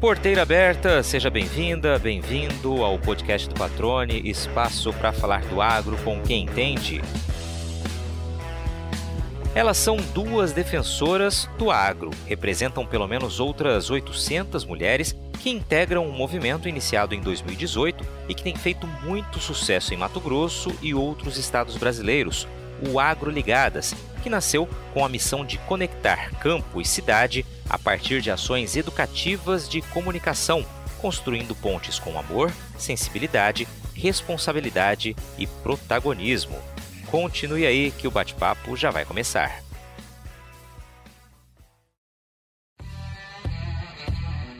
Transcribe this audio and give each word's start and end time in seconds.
Porteira 0.00 0.40
aberta, 0.40 1.02
seja 1.02 1.28
bem-vinda, 1.28 1.98
bem-vindo 1.98 2.82
ao 2.82 2.98
podcast 2.98 3.46
do 3.46 3.54
Patrone, 3.54 4.22
espaço 4.24 4.94
para 4.94 5.12
falar 5.12 5.44
do 5.44 5.60
agro 5.60 5.94
com 5.98 6.22
quem 6.22 6.44
entende. 6.44 7.02
Elas 9.54 9.76
são 9.76 9.98
duas 10.14 10.54
defensoras 10.54 11.46
do 11.58 11.70
agro, 11.70 12.08
representam 12.26 12.86
pelo 12.86 13.06
menos 13.06 13.40
outras 13.40 13.90
800 13.90 14.64
mulheres 14.64 15.14
que 15.38 15.50
integram 15.50 16.06
um 16.06 16.12
movimento 16.12 16.66
iniciado 16.66 17.14
em 17.14 17.20
2018 17.20 18.02
e 18.26 18.34
que 18.34 18.42
tem 18.42 18.56
feito 18.56 18.86
muito 18.86 19.38
sucesso 19.38 19.92
em 19.92 19.98
Mato 19.98 20.18
Grosso 20.18 20.72
e 20.80 20.94
outros 20.94 21.36
estados 21.36 21.76
brasileiros, 21.76 22.48
o 22.88 22.98
Agro 22.98 23.30
Ligadas, 23.30 23.94
que 24.22 24.30
nasceu 24.30 24.68
com 24.92 25.04
a 25.04 25.08
missão 25.08 25.44
de 25.44 25.58
conectar 25.58 26.30
campo 26.38 26.80
e 26.80 26.84
cidade 26.84 27.44
a 27.68 27.78
partir 27.78 28.20
de 28.20 28.30
ações 28.30 28.76
educativas 28.76 29.68
de 29.68 29.80
comunicação, 29.80 30.64
construindo 31.00 31.54
pontes 31.54 31.98
com 31.98 32.18
amor, 32.18 32.52
sensibilidade, 32.78 33.66
responsabilidade 33.94 35.16
e 35.38 35.46
protagonismo. 35.46 36.58
Continue 37.06 37.66
aí 37.66 37.90
que 37.90 38.06
o 38.06 38.10
bate-papo 38.10 38.76
já 38.76 38.90
vai 38.90 39.04
começar. 39.04 39.62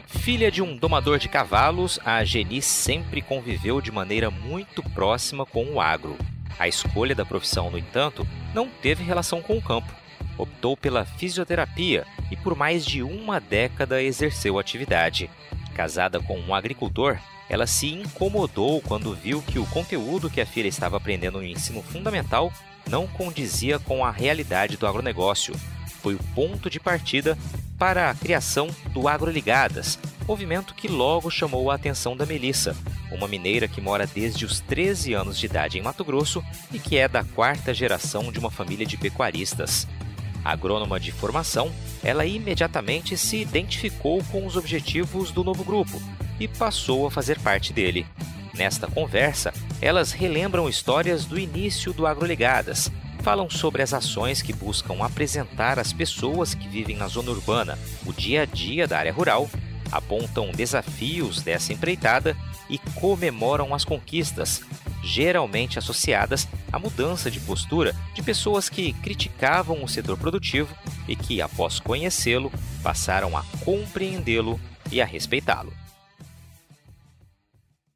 Filha 0.07 0.51
de 0.51 0.61
um 0.61 0.77
domador 0.77 1.19
de 1.19 1.29
cavalos, 1.29 1.99
a 2.05 2.23
Geni 2.25 2.61
sempre 2.61 3.23
conviveu 3.23 3.81
de 3.81 3.91
maneira 3.91 4.31
muito 4.31 4.83
próxima 4.83 5.47
com 5.47 5.65
o 5.65 5.81
agro. 5.81 6.17
A 6.59 6.69
escolha 6.69 7.15
da 7.15 7.25
profissão, 7.25 7.71
no 7.71 7.79
entanto, 7.79 8.27
não 8.55 8.69
teve 8.69 9.03
relação 9.03 9.41
com 9.41 9.57
o 9.57 9.63
campo. 9.63 9.93
Optou 10.37 10.77
pela 10.77 11.05
fisioterapia 11.05 12.07
e 12.31 12.37
por 12.37 12.55
mais 12.55 12.85
de 12.85 13.03
uma 13.03 13.41
década 13.41 14.03
exerceu 14.03 14.59
a 14.59 14.61
atividade. 14.61 15.31
Casada 15.75 16.21
com 16.21 16.39
um 16.39 16.55
agricultor, 16.55 17.19
ela 17.49 17.67
se 17.67 17.93
incomodou 17.93 18.81
quando 18.81 19.15
viu 19.15 19.43
que 19.43 19.59
o 19.59 19.67
conteúdo 19.67 20.31
que 20.31 20.41
a 20.41 20.47
filha 20.47 20.69
estava 20.69 20.97
aprendendo 20.97 21.39
no 21.39 21.45
ensino 21.45 21.83
fundamental 21.83 22.53
não 22.89 23.07
condizia 23.07 23.79
com 23.79 24.05
a 24.05 24.11
realidade 24.11 24.77
do 24.77 24.87
agronegócio. 24.87 25.55
Foi 26.03 26.15
o 26.15 26.21
ponto 26.35 26.71
de 26.71 26.81
partida 26.81 27.37
para 27.79 28.11
a 28.11 28.15
criação 28.15 28.69
do 28.93 29.09
Agroligadas, 29.09 29.99
movimento 30.27 30.75
que 30.75 30.87
logo 30.87 31.31
chamou 31.31 31.71
a 31.71 31.75
atenção 31.75 32.17
da 32.17 32.27
Melissa, 32.27 32.77
uma 33.11 33.27
mineira 33.27 33.67
que 33.67 33.81
mora 33.81 34.07
desde 34.07 34.45
os 34.45 34.61
13 34.61 35.13
anos 35.13 35.39
de 35.39 35.47
idade 35.47 35.79
em 35.79 35.83
Mato 35.83 36.05
Grosso 36.05 36.45
e 36.73 36.79
que 36.79 36.97
é 36.97 37.09
da 37.09 37.25
quarta 37.25 37.75
geração 37.75 38.31
de 38.31 38.39
uma 38.39 38.51
família 38.51 38.87
de 38.87 38.97
pecuaristas. 38.97 39.89
Agrônoma 40.45 41.01
de 41.01 41.11
formação, 41.11 41.73
ela 42.03 42.25
imediatamente 42.25 43.17
se 43.17 43.39
identificou 43.39 44.23
com 44.25 44.47
os 44.47 44.57
objetivos 44.57 45.31
do 45.31 45.43
novo 45.43 45.65
grupo 45.65 46.01
e 46.39 46.47
passou 46.47 47.07
a 47.07 47.11
fazer 47.11 47.39
parte 47.41 47.73
dele. 47.73 48.07
Nesta 48.55 48.87
conversa, 48.87 49.53
elas 49.81 50.13
relembram 50.13 50.69
histórias 50.69 51.25
do 51.25 51.39
início 51.39 51.93
do 51.93 52.07
Agroligadas, 52.07 52.91
falam 53.23 53.51
sobre 53.51 53.83
as 53.83 53.93
ações 53.93 54.43
que 54.43 54.53
buscam 54.53 55.05
apresentar 55.05 55.79
às 55.79 55.93
pessoas 55.93 56.55
que 56.55 56.69
vivem 56.69 56.97
na 56.97 57.07
zona 57.07 57.31
urbana 57.31 57.79
o 58.07 58.13
dia 58.13 58.43
a 58.43 58.45
dia 58.45 58.87
da 58.87 58.99
área 58.99 59.13
rural, 59.13 59.49
apontam 59.93 60.51
desafios 60.53 61.43
dessa 61.43 61.73
empreitada 61.73 62.37
e 62.69 62.79
comemoram 62.79 63.75
as 63.75 63.85
conquistas, 63.85 64.63
geralmente 65.03 65.79
associadas 65.79 66.49
à 66.73 66.79
mudança 66.79 67.31
de 67.31 67.41
postura 67.41 67.95
de 68.15 68.23
pessoas 68.23 68.69
que 68.69 68.93
criticavam 68.95 69.83
o 69.83 69.89
setor 69.89 70.17
produtivo 70.17 70.75
e 71.09 71.17
que, 71.17 71.43
após 71.43 71.81
conhecê-lo, 71.81 72.53
passaram 72.83 73.37
a 73.37 73.45
compreendê-lo 73.65 74.59
e 74.91 75.01
a 75.01 75.05
respeitá-lo. 75.05 75.73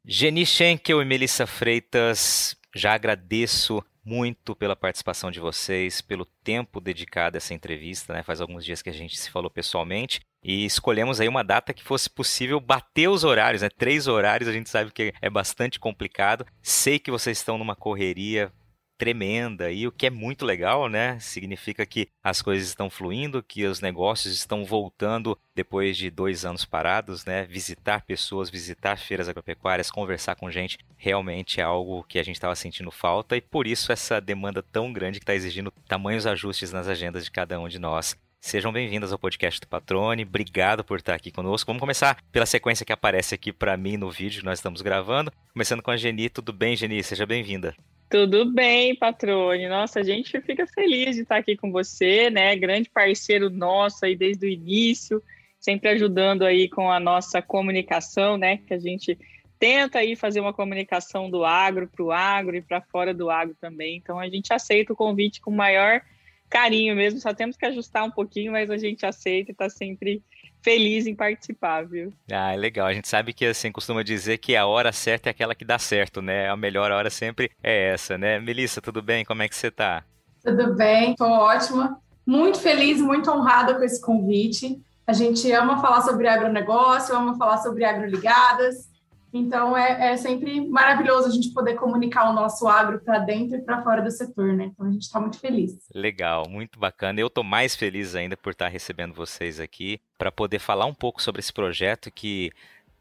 Geni 0.05 0.45
Schenkel 0.45 1.01
e 1.01 1.05
Melissa 1.05 1.47
Freitas, 1.47 2.55
já 2.75 2.93
agradeço 2.93 3.83
muito 4.05 4.55
pela 4.55 4.75
participação 4.75 5.31
de 5.31 5.39
vocês, 5.39 5.99
pelo 5.99 6.25
tempo 6.43 6.79
dedicado 6.79 7.35
a 7.35 7.39
essa 7.39 7.53
entrevista, 7.53 8.13
né? 8.13 8.21
Faz 8.21 8.39
alguns 8.39 8.63
dias 8.63 8.81
que 8.81 8.89
a 8.89 8.93
gente 8.93 9.17
se 9.17 9.31
falou 9.31 9.49
pessoalmente 9.49 10.21
e 10.43 10.63
escolhemos 10.63 11.19
aí 11.19 11.27
uma 11.27 11.43
data 11.43 11.73
que 11.73 11.83
fosse 11.83 12.07
possível 12.07 12.59
bater 12.59 13.09
os 13.09 13.23
horários, 13.23 13.63
né? 13.63 13.69
Três 13.69 14.07
horários, 14.07 14.47
a 14.47 14.53
gente 14.53 14.69
sabe 14.69 14.91
que 14.91 15.11
é 15.19 15.29
bastante 15.29 15.79
complicado. 15.79 16.45
Sei 16.61 16.99
que 16.99 17.09
vocês 17.09 17.39
estão 17.39 17.57
numa 17.57 17.75
correria 17.75 18.53
tremenda 18.97 19.71
e 19.71 19.87
o 19.87 19.91
que 19.91 20.07
é 20.07 20.09
muito 20.09 20.45
legal, 20.45 20.89
né? 20.89 21.19
Significa 21.19 21.85
que 21.85 22.07
as 22.23 22.41
coisas 22.41 22.67
estão 22.67 22.89
fluindo, 22.89 23.43
que 23.43 23.65
os 23.65 23.81
negócios 23.81 24.33
estão 24.33 24.65
voltando 24.65 25.37
depois 25.53 25.97
de 25.97 26.09
dois 26.09 26.45
anos 26.45 26.65
parados, 26.65 27.25
né? 27.25 27.45
Visitar 27.45 28.01
pessoas, 28.05 28.49
visitar 28.49 28.97
feiras 28.97 29.29
agropecuárias, 29.29 29.91
conversar 29.91 30.35
com 30.35 30.51
gente, 30.51 30.77
realmente 30.97 31.59
é 31.59 31.63
algo 31.63 32.03
que 32.03 32.19
a 32.19 32.23
gente 32.23 32.35
estava 32.35 32.55
sentindo 32.55 32.91
falta 32.91 33.35
e 33.35 33.41
por 33.41 33.67
isso 33.67 33.91
essa 33.91 34.19
demanda 34.19 34.63
tão 34.63 34.91
grande 34.91 35.19
que 35.19 35.23
está 35.23 35.35
exigindo 35.35 35.71
tamanhos 35.87 36.25
ajustes 36.25 36.71
nas 36.71 36.87
agendas 36.87 37.25
de 37.25 37.31
cada 37.31 37.59
um 37.59 37.67
de 37.67 37.79
nós. 37.79 38.15
Sejam 38.45 38.71
bem-vindas 38.71 39.11
ao 39.11 39.17
podcast 39.17 39.59
do 39.59 39.67
Patrone. 39.67 40.21
Obrigado 40.21 40.83
por 40.83 40.99
estar 40.99 41.15
aqui 41.15 41.31
conosco. 41.31 41.65
Vamos 41.67 41.79
começar 41.79 42.21
pela 42.31 42.45
sequência 42.45 42.85
que 42.85 42.93
aparece 42.93 43.33
aqui 43.33 43.51
para 43.51 43.75
mim 43.75 43.97
no 43.97 44.11
vídeo 44.11 44.41
que 44.41 44.45
nós 44.45 44.59
estamos 44.59 44.83
gravando. 44.83 45.33
Começando 45.51 45.81
com 45.81 45.89
a 45.89 45.97
Geni. 45.97 46.29
Tudo 46.29 46.53
bem, 46.53 46.75
Geni? 46.75 47.01
Seja 47.01 47.25
bem-vinda. 47.25 47.75
Tudo 48.15 48.45
bem, 48.45 48.95
Patrone. 48.95 49.67
Nossa, 49.67 49.99
a 49.99 50.03
gente 50.03 50.39
fica 50.39 50.65
feliz 50.65 51.17
de 51.17 51.23
estar 51.23 51.35
aqui 51.35 51.57
com 51.57 51.69
você, 51.69 52.29
né? 52.29 52.55
Grande 52.55 52.89
parceiro 52.89 53.49
nosso 53.49 54.05
aí 54.05 54.15
desde 54.15 54.45
o 54.45 54.49
início, 54.49 55.21
sempre 55.59 55.89
ajudando 55.89 56.43
aí 56.43 56.69
com 56.69 56.89
a 56.89 56.97
nossa 56.97 57.41
comunicação, 57.41 58.37
né? 58.37 58.55
Que 58.65 58.73
a 58.73 58.79
gente 58.79 59.19
tenta 59.59 59.99
aí 59.99 60.15
fazer 60.15 60.39
uma 60.39 60.53
comunicação 60.53 61.29
do 61.29 61.43
agro 61.43 61.89
para 61.89 62.05
o 62.05 62.09
agro 62.09 62.55
e 62.55 62.61
para 62.61 62.79
fora 62.79 63.13
do 63.13 63.29
agro 63.29 63.53
também. 63.59 63.97
Então 63.97 64.17
a 64.17 64.29
gente 64.29 64.53
aceita 64.53 64.93
o 64.93 64.95
convite 64.95 65.41
com 65.41 65.51
maior 65.51 66.01
carinho 66.49 66.95
mesmo, 66.95 67.19
só 67.19 67.33
temos 67.33 67.57
que 67.57 67.65
ajustar 67.65 68.05
um 68.05 68.11
pouquinho, 68.11 68.53
mas 68.53 68.71
a 68.71 68.77
gente 68.77 69.05
aceita 69.05 69.51
e 69.51 69.51
está 69.51 69.69
sempre 69.69 70.23
feliz 70.65 71.05
em 71.05 71.13
participar, 71.13 71.85
viu? 71.85 72.11
Ah, 72.31 72.51
é 72.51 72.57
legal. 72.57 72.87
A 72.87 72.93
gente 72.93 73.07
sabe 73.07 73.33
que 73.33 73.45
assim 73.45 73.71
costuma 73.71 74.03
dizer 74.03 74.39
que 74.39 74.55
a 74.55 74.65
hora 74.65 74.91
certa 74.91 75.29
é 75.29 75.31
aquela 75.31 75.53
que 75.53 75.63
dá 75.63 75.77
certo, 75.77 76.23
né? 76.23 76.49
A 76.49 76.57
melhor 76.57 76.91
hora 76.91 77.11
sempre 77.11 77.51
é 77.61 77.91
essa, 77.93 78.17
né? 78.17 78.39
Melissa, 78.39 78.81
tudo 78.81 78.99
bem? 78.99 79.23
Como 79.23 79.43
é 79.43 79.47
que 79.47 79.55
você 79.55 79.69
tá? 79.69 80.03
Tudo 80.43 80.73
bem, 80.75 81.13
tô 81.13 81.25
ótima. 81.25 82.01
Muito 82.25 82.59
feliz, 82.59 82.99
muito 82.99 83.29
honrada 83.29 83.75
com 83.75 83.83
esse 83.83 84.01
convite. 84.01 84.81
A 85.05 85.13
gente 85.13 85.51
ama 85.51 85.79
falar 85.79 86.01
sobre 86.01 86.27
agronegócio, 86.27 87.15
ama 87.15 87.37
falar 87.37 87.59
sobre 87.59 87.85
agroligadas. 87.85 88.89
Então 89.37 89.77
é, 89.77 90.13
é, 90.13 90.17
sempre 90.17 90.61
maravilhoso 90.61 91.27
a 91.27 91.31
gente 91.31 91.51
poder 91.51 91.75
comunicar 91.75 92.29
o 92.29 92.33
nosso 92.33 92.67
agro 92.69 93.01
para 93.01 93.19
dentro 93.19 93.57
e 93.57 93.61
para 93.61 93.83
fora 93.83 94.01
do 94.01 94.09
setor, 94.09 94.53
né? 94.53 94.71
Então 94.71 94.87
a 94.87 94.91
gente 94.91 95.01
está 95.01 95.19
muito 95.19 95.37
feliz. 95.37 95.73
Legal, 95.93 96.47
muito 96.47 96.79
bacana. 96.79 97.19
Eu 97.19 97.27
estou 97.27 97.43
mais 97.43 97.75
feliz 97.75 98.15
ainda 98.15 98.37
por 98.37 98.53
estar 98.53 98.69
recebendo 98.69 99.13
vocês 99.13 99.59
aqui 99.59 99.99
para 100.17 100.31
poder 100.31 100.59
falar 100.59 100.85
um 100.85 100.93
pouco 100.93 101.21
sobre 101.21 101.41
esse 101.41 101.51
projeto 101.51 102.09
que 102.09 102.49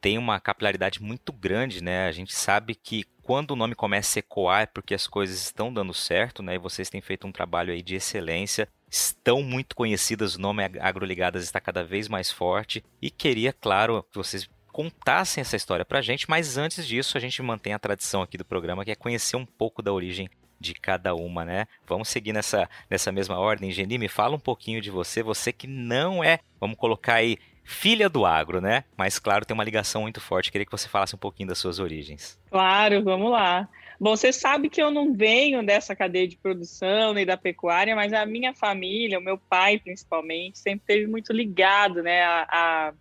tem 0.00 0.18
uma 0.18 0.40
capilaridade 0.40 1.00
muito 1.00 1.32
grande, 1.32 1.82
né? 1.82 2.08
A 2.08 2.12
gente 2.12 2.34
sabe 2.34 2.74
que 2.74 3.04
quando 3.22 3.52
o 3.52 3.56
nome 3.56 3.76
começa 3.76 4.18
a 4.18 4.20
ecoar 4.20 4.62
é 4.62 4.66
porque 4.66 4.92
as 4.92 5.06
coisas 5.06 5.40
estão 5.40 5.72
dando 5.72 5.94
certo, 5.94 6.42
né? 6.42 6.56
E 6.56 6.58
vocês 6.58 6.90
têm 6.90 7.00
feito 7.00 7.28
um 7.28 7.32
trabalho 7.32 7.72
aí 7.72 7.80
de 7.80 7.94
excelência 7.94 8.68
estão 8.90 9.42
muito 9.42 9.74
conhecidas, 9.74 10.36
o 10.36 10.40
nome 10.40 10.62
Agroligadas 10.80 11.42
está 11.42 11.60
cada 11.60 11.82
vez 11.82 12.08
mais 12.08 12.30
forte 12.30 12.84
e 13.02 13.10
queria, 13.10 13.52
claro, 13.52 14.04
que 14.04 14.16
vocês 14.16 14.48
contassem 14.74 15.40
essa 15.40 15.54
história 15.54 15.84
pra 15.84 16.02
gente, 16.02 16.28
mas 16.28 16.58
antes 16.58 16.84
disso 16.84 17.16
a 17.16 17.20
gente 17.20 17.40
mantém 17.40 17.72
a 17.72 17.78
tradição 17.78 18.22
aqui 18.22 18.36
do 18.36 18.44
programa, 18.44 18.84
que 18.84 18.90
é 18.90 18.96
conhecer 18.96 19.36
um 19.36 19.46
pouco 19.46 19.80
da 19.80 19.92
origem 19.92 20.28
de 20.58 20.74
cada 20.74 21.14
uma, 21.14 21.44
né? 21.44 21.66
Vamos 21.86 22.08
seguir 22.08 22.32
nessa, 22.32 22.68
nessa 22.90 23.12
mesma 23.12 23.38
ordem. 23.38 23.70
Geni, 23.70 23.98
me 23.98 24.08
fala 24.08 24.34
um 24.34 24.40
pouquinho 24.40 24.80
de 24.80 24.90
você, 24.90 25.22
você 25.22 25.52
que 25.52 25.68
não 25.68 26.24
é, 26.24 26.40
vamos 26.58 26.76
colocar 26.76 27.14
aí, 27.14 27.38
filha 27.62 28.08
do 28.08 28.26
agro, 28.26 28.60
né? 28.60 28.82
Mas 28.96 29.16
claro, 29.20 29.44
tem 29.44 29.54
uma 29.54 29.62
ligação 29.62 30.02
muito 30.02 30.20
forte. 30.20 30.50
Queria 30.50 30.66
que 30.66 30.72
você 30.72 30.88
falasse 30.88 31.14
um 31.14 31.18
pouquinho 31.18 31.50
das 31.50 31.58
suas 31.58 31.78
origens. 31.78 32.36
Claro, 32.50 33.04
vamos 33.04 33.30
lá. 33.30 33.68
Bom, 34.00 34.16
você 34.16 34.32
sabe 34.32 34.68
que 34.68 34.82
eu 34.82 34.90
não 34.90 35.14
venho 35.14 35.64
dessa 35.64 35.94
cadeia 35.94 36.26
de 36.26 36.36
produção 36.36 37.14
nem 37.14 37.24
da 37.24 37.36
pecuária, 37.36 37.94
mas 37.94 38.12
a 38.12 38.26
minha 38.26 38.52
família, 38.52 39.20
o 39.20 39.22
meu 39.22 39.38
pai 39.38 39.78
principalmente, 39.78 40.58
sempre 40.58 40.84
teve 40.84 41.06
muito 41.06 41.32
ligado, 41.32 42.02
né, 42.02 42.24
a, 42.24 42.46
a 42.50 42.94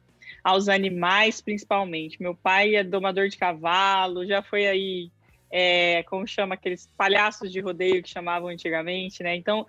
aos 0.43 0.67
animais, 0.67 1.39
principalmente. 1.41 2.21
Meu 2.21 2.35
pai 2.35 2.75
é 2.75 2.83
domador 2.83 3.29
de 3.29 3.37
cavalo, 3.37 4.25
já 4.25 4.41
foi 4.41 4.67
aí, 4.67 5.11
é, 5.49 6.03
como 6.03 6.27
chama, 6.27 6.55
aqueles 6.55 6.89
palhaços 6.97 7.51
de 7.51 7.59
rodeio 7.61 8.03
que 8.03 8.09
chamavam 8.09 8.49
antigamente, 8.49 9.23
né? 9.23 9.35
Então, 9.35 9.65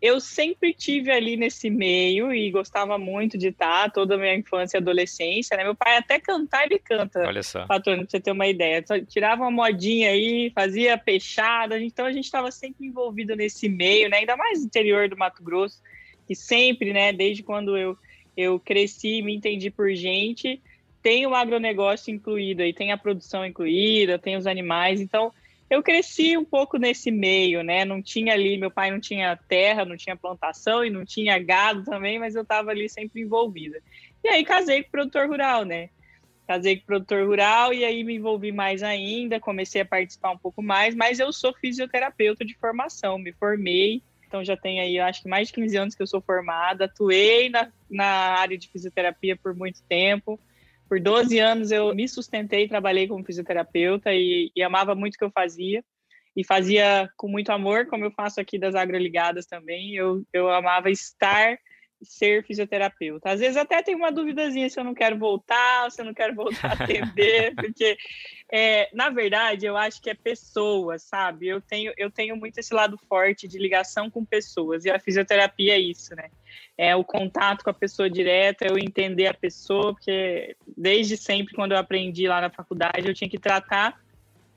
eu 0.00 0.20
sempre 0.20 0.72
tive 0.72 1.10
ali 1.10 1.36
nesse 1.36 1.68
meio 1.68 2.32
e 2.32 2.50
gostava 2.50 2.96
muito 2.98 3.36
de 3.36 3.48
estar 3.48 3.90
toda 3.90 4.14
a 4.14 4.18
minha 4.18 4.34
infância 4.34 4.76
e 4.76 4.80
adolescência, 4.80 5.56
né? 5.56 5.64
Meu 5.64 5.74
pai 5.74 5.96
até 5.96 6.20
cantar, 6.20 6.66
ele 6.66 6.78
canta. 6.78 7.26
Olha 7.26 7.42
só. 7.42 7.66
Patrônio, 7.66 8.02
pra 8.02 8.10
você 8.10 8.20
ter 8.20 8.30
uma 8.30 8.46
ideia. 8.46 8.84
Tirava 9.08 9.42
uma 9.42 9.50
modinha 9.50 10.10
aí, 10.10 10.52
fazia 10.54 10.96
peixada, 10.96 11.80
então 11.80 12.06
a 12.06 12.12
gente 12.12 12.26
estava 12.26 12.52
sempre 12.52 12.86
envolvido 12.86 13.34
nesse 13.34 13.68
meio, 13.68 14.08
né? 14.08 14.18
Ainda 14.18 14.36
mais 14.36 14.60
no 14.60 14.66
interior 14.66 15.08
do 15.08 15.16
Mato 15.16 15.42
Grosso, 15.42 15.82
que 16.26 16.34
sempre, 16.34 16.92
né, 16.92 17.12
desde 17.12 17.42
quando 17.42 17.76
eu 17.76 17.96
eu 18.38 18.60
cresci, 18.60 19.20
me 19.20 19.34
entendi 19.34 19.68
por 19.68 19.92
gente, 19.94 20.62
tem 21.02 21.26
o 21.26 21.34
agronegócio 21.34 22.14
incluído 22.14 22.62
aí, 22.62 22.72
tem 22.72 22.92
a 22.92 22.96
produção 22.96 23.44
incluída, 23.44 24.16
tem 24.16 24.36
os 24.36 24.46
animais, 24.46 25.00
então 25.00 25.32
eu 25.68 25.82
cresci 25.82 26.36
um 26.36 26.44
pouco 26.44 26.78
nesse 26.78 27.10
meio, 27.10 27.64
né? 27.64 27.84
Não 27.84 28.00
tinha 28.00 28.32
ali, 28.32 28.56
meu 28.56 28.70
pai 28.70 28.92
não 28.92 29.00
tinha 29.00 29.36
terra, 29.48 29.84
não 29.84 29.96
tinha 29.96 30.14
plantação 30.14 30.84
e 30.84 30.88
não 30.88 31.04
tinha 31.04 31.36
gado 31.40 31.82
também, 31.82 32.20
mas 32.20 32.36
eu 32.36 32.42
estava 32.42 32.70
ali 32.70 32.88
sempre 32.88 33.22
envolvida. 33.22 33.82
E 34.22 34.28
aí 34.28 34.44
casei 34.44 34.84
com 34.84 34.90
produtor 34.90 35.26
rural, 35.26 35.64
né? 35.64 35.90
Casei 36.46 36.76
com 36.76 36.86
produtor 36.86 37.26
rural 37.26 37.74
e 37.74 37.84
aí 37.84 38.04
me 38.04 38.14
envolvi 38.14 38.52
mais 38.52 38.84
ainda, 38.84 39.40
comecei 39.40 39.80
a 39.80 39.84
participar 39.84 40.30
um 40.30 40.38
pouco 40.38 40.62
mais, 40.62 40.94
mas 40.94 41.18
eu 41.18 41.32
sou 41.32 41.52
fisioterapeuta 41.54 42.44
de 42.44 42.54
formação, 42.54 43.18
me 43.18 43.32
formei, 43.32 44.00
então 44.28 44.44
já 44.44 44.56
tem 44.56 44.78
aí, 44.78 45.00
acho 45.00 45.22
que 45.22 45.28
mais 45.28 45.48
de 45.48 45.54
15 45.54 45.76
anos 45.76 45.94
que 45.94 46.02
eu 46.02 46.06
sou 46.06 46.20
formada, 46.20 46.84
atuei 46.84 47.48
na, 47.48 47.72
na 47.90 48.04
área 48.04 48.58
de 48.58 48.68
fisioterapia 48.68 49.34
por 49.34 49.54
muito 49.54 49.82
tempo, 49.88 50.38
por 50.86 51.00
12 51.00 51.38
anos 51.38 51.70
eu 51.70 51.94
me 51.94 52.06
sustentei, 52.06 52.68
trabalhei 52.68 53.08
como 53.08 53.24
fisioterapeuta 53.24 54.12
e, 54.12 54.52
e, 54.54 54.62
amava 54.62 54.94
muito 54.94 55.14
o 55.14 55.18
que 55.18 55.24
eu 55.24 55.30
fazia. 55.30 55.84
E 56.34 56.44
fazia 56.44 57.10
com 57.16 57.28
muito 57.28 57.50
amor, 57.50 57.86
como 57.86 58.04
eu 58.04 58.12
faço 58.12 58.40
aqui 58.40 58.58
das 58.58 58.76
agroligadas 58.76 59.44
também. 59.44 59.96
Eu, 59.96 60.24
eu 60.32 60.48
amava 60.48 60.88
estar 60.88 61.58
ser 62.02 62.44
fisioterapeuta. 62.44 63.30
Às 63.30 63.40
vezes 63.40 63.56
até 63.56 63.82
tem 63.82 63.94
uma 63.94 64.12
duvidazinha 64.12 64.68
se 64.70 64.78
eu 64.78 64.84
não 64.84 64.94
quero 64.94 65.18
voltar, 65.18 65.90
se 65.90 66.00
eu 66.00 66.04
não 66.04 66.14
quero 66.14 66.34
voltar 66.34 66.70
a 66.70 66.84
atender, 66.84 67.54
porque 67.56 67.96
é, 68.50 68.88
na 68.92 69.10
verdade 69.10 69.66
eu 69.66 69.76
acho 69.76 70.00
que 70.00 70.10
é 70.10 70.14
pessoas, 70.14 71.02
sabe? 71.02 71.48
Eu 71.48 71.60
tenho, 71.60 71.92
eu 71.96 72.10
tenho 72.10 72.36
muito 72.36 72.58
esse 72.58 72.72
lado 72.72 72.98
forte 73.08 73.48
de 73.48 73.58
ligação 73.58 74.10
com 74.10 74.24
pessoas, 74.24 74.84
e 74.84 74.90
a 74.90 75.00
fisioterapia 75.00 75.74
é 75.74 75.80
isso, 75.80 76.14
né? 76.14 76.30
É 76.76 76.94
o 76.94 77.04
contato 77.04 77.64
com 77.64 77.70
a 77.70 77.74
pessoa 77.74 78.08
direta, 78.08 78.66
eu 78.66 78.78
entender 78.78 79.26
a 79.26 79.34
pessoa, 79.34 79.92
porque 79.92 80.56
desde 80.76 81.16
sempre, 81.16 81.54
quando 81.54 81.72
eu 81.72 81.78
aprendi 81.78 82.28
lá 82.28 82.40
na 82.40 82.50
faculdade, 82.50 83.06
eu 83.06 83.14
tinha 83.14 83.28
que 83.28 83.38
tratar 83.38 84.00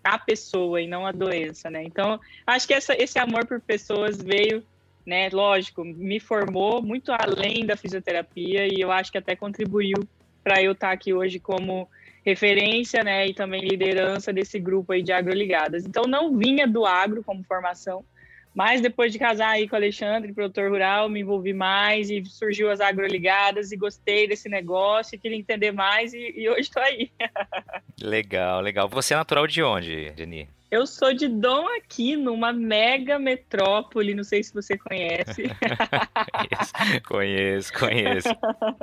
a 0.03 0.17
pessoa 0.17 0.81
e 0.81 0.87
não 0.87 1.05
a 1.05 1.11
doença, 1.11 1.69
né? 1.69 1.83
Então, 1.83 2.19
acho 2.45 2.67
que 2.67 2.73
essa, 2.73 2.95
esse 2.95 3.19
amor 3.19 3.45
por 3.45 3.59
pessoas 3.59 4.21
veio 4.21 4.63
né? 5.05 5.29
Lógico, 5.31 5.83
me 5.83 6.19
formou 6.19 6.81
muito 6.81 7.11
além 7.11 7.65
da 7.65 7.75
fisioterapia 7.75 8.67
e 8.67 8.79
eu 8.79 8.91
acho 8.91 9.11
que 9.11 9.17
até 9.17 9.35
contribuiu 9.35 9.97
para 10.43 10.61
eu 10.61 10.71
estar 10.71 10.91
aqui 10.91 11.13
hoje 11.13 11.39
como 11.39 11.87
referência, 12.25 13.03
né, 13.03 13.27
e 13.27 13.33
também 13.33 13.61
liderança 13.61 14.31
desse 14.31 14.59
grupo 14.59 14.93
aí 14.93 15.01
de 15.01 15.11
agroligadas. 15.11 15.85
Então 15.85 16.03
não 16.03 16.37
vinha 16.37 16.67
do 16.67 16.85
agro 16.85 17.23
como 17.23 17.43
formação, 17.43 18.05
mas 18.53 18.81
depois 18.81 19.11
de 19.11 19.17
casar 19.17 19.49
aí 19.49 19.67
com 19.67 19.75
o 19.75 19.77
Alexandre, 19.77 20.33
produtor 20.33 20.69
rural, 20.69 21.09
me 21.09 21.21
envolvi 21.21 21.53
mais 21.53 22.09
e 22.09 22.23
surgiu 22.25 22.69
as 22.69 22.79
agroligadas 22.79 23.71
e 23.71 23.77
gostei 23.77 24.27
desse 24.27 24.49
negócio, 24.49 25.19
queria 25.19 25.37
entender 25.37 25.71
mais 25.71 26.13
e, 26.13 26.33
e 26.35 26.49
hoje 26.49 26.61
estou 26.61 26.83
aí. 26.83 27.09
legal, 28.01 28.61
legal. 28.61 28.87
Você 28.89 29.13
é 29.13 29.17
natural 29.17 29.47
de 29.47 29.63
onde, 29.63 30.13
Jenny? 30.15 30.47
Eu 30.71 30.87
sou 30.87 31.13
de 31.13 31.27
Dom 31.27 31.67
Aquino, 31.75 32.33
uma 32.33 32.53
mega 32.53 33.19
metrópole, 33.19 34.13
não 34.13 34.23
sei 34.23 34.41
se 34.41 34.53
você 34.53 34.77
conhece. 34.77 35.43
conheço, 37.05 37.73
conheço. 37.73 38.29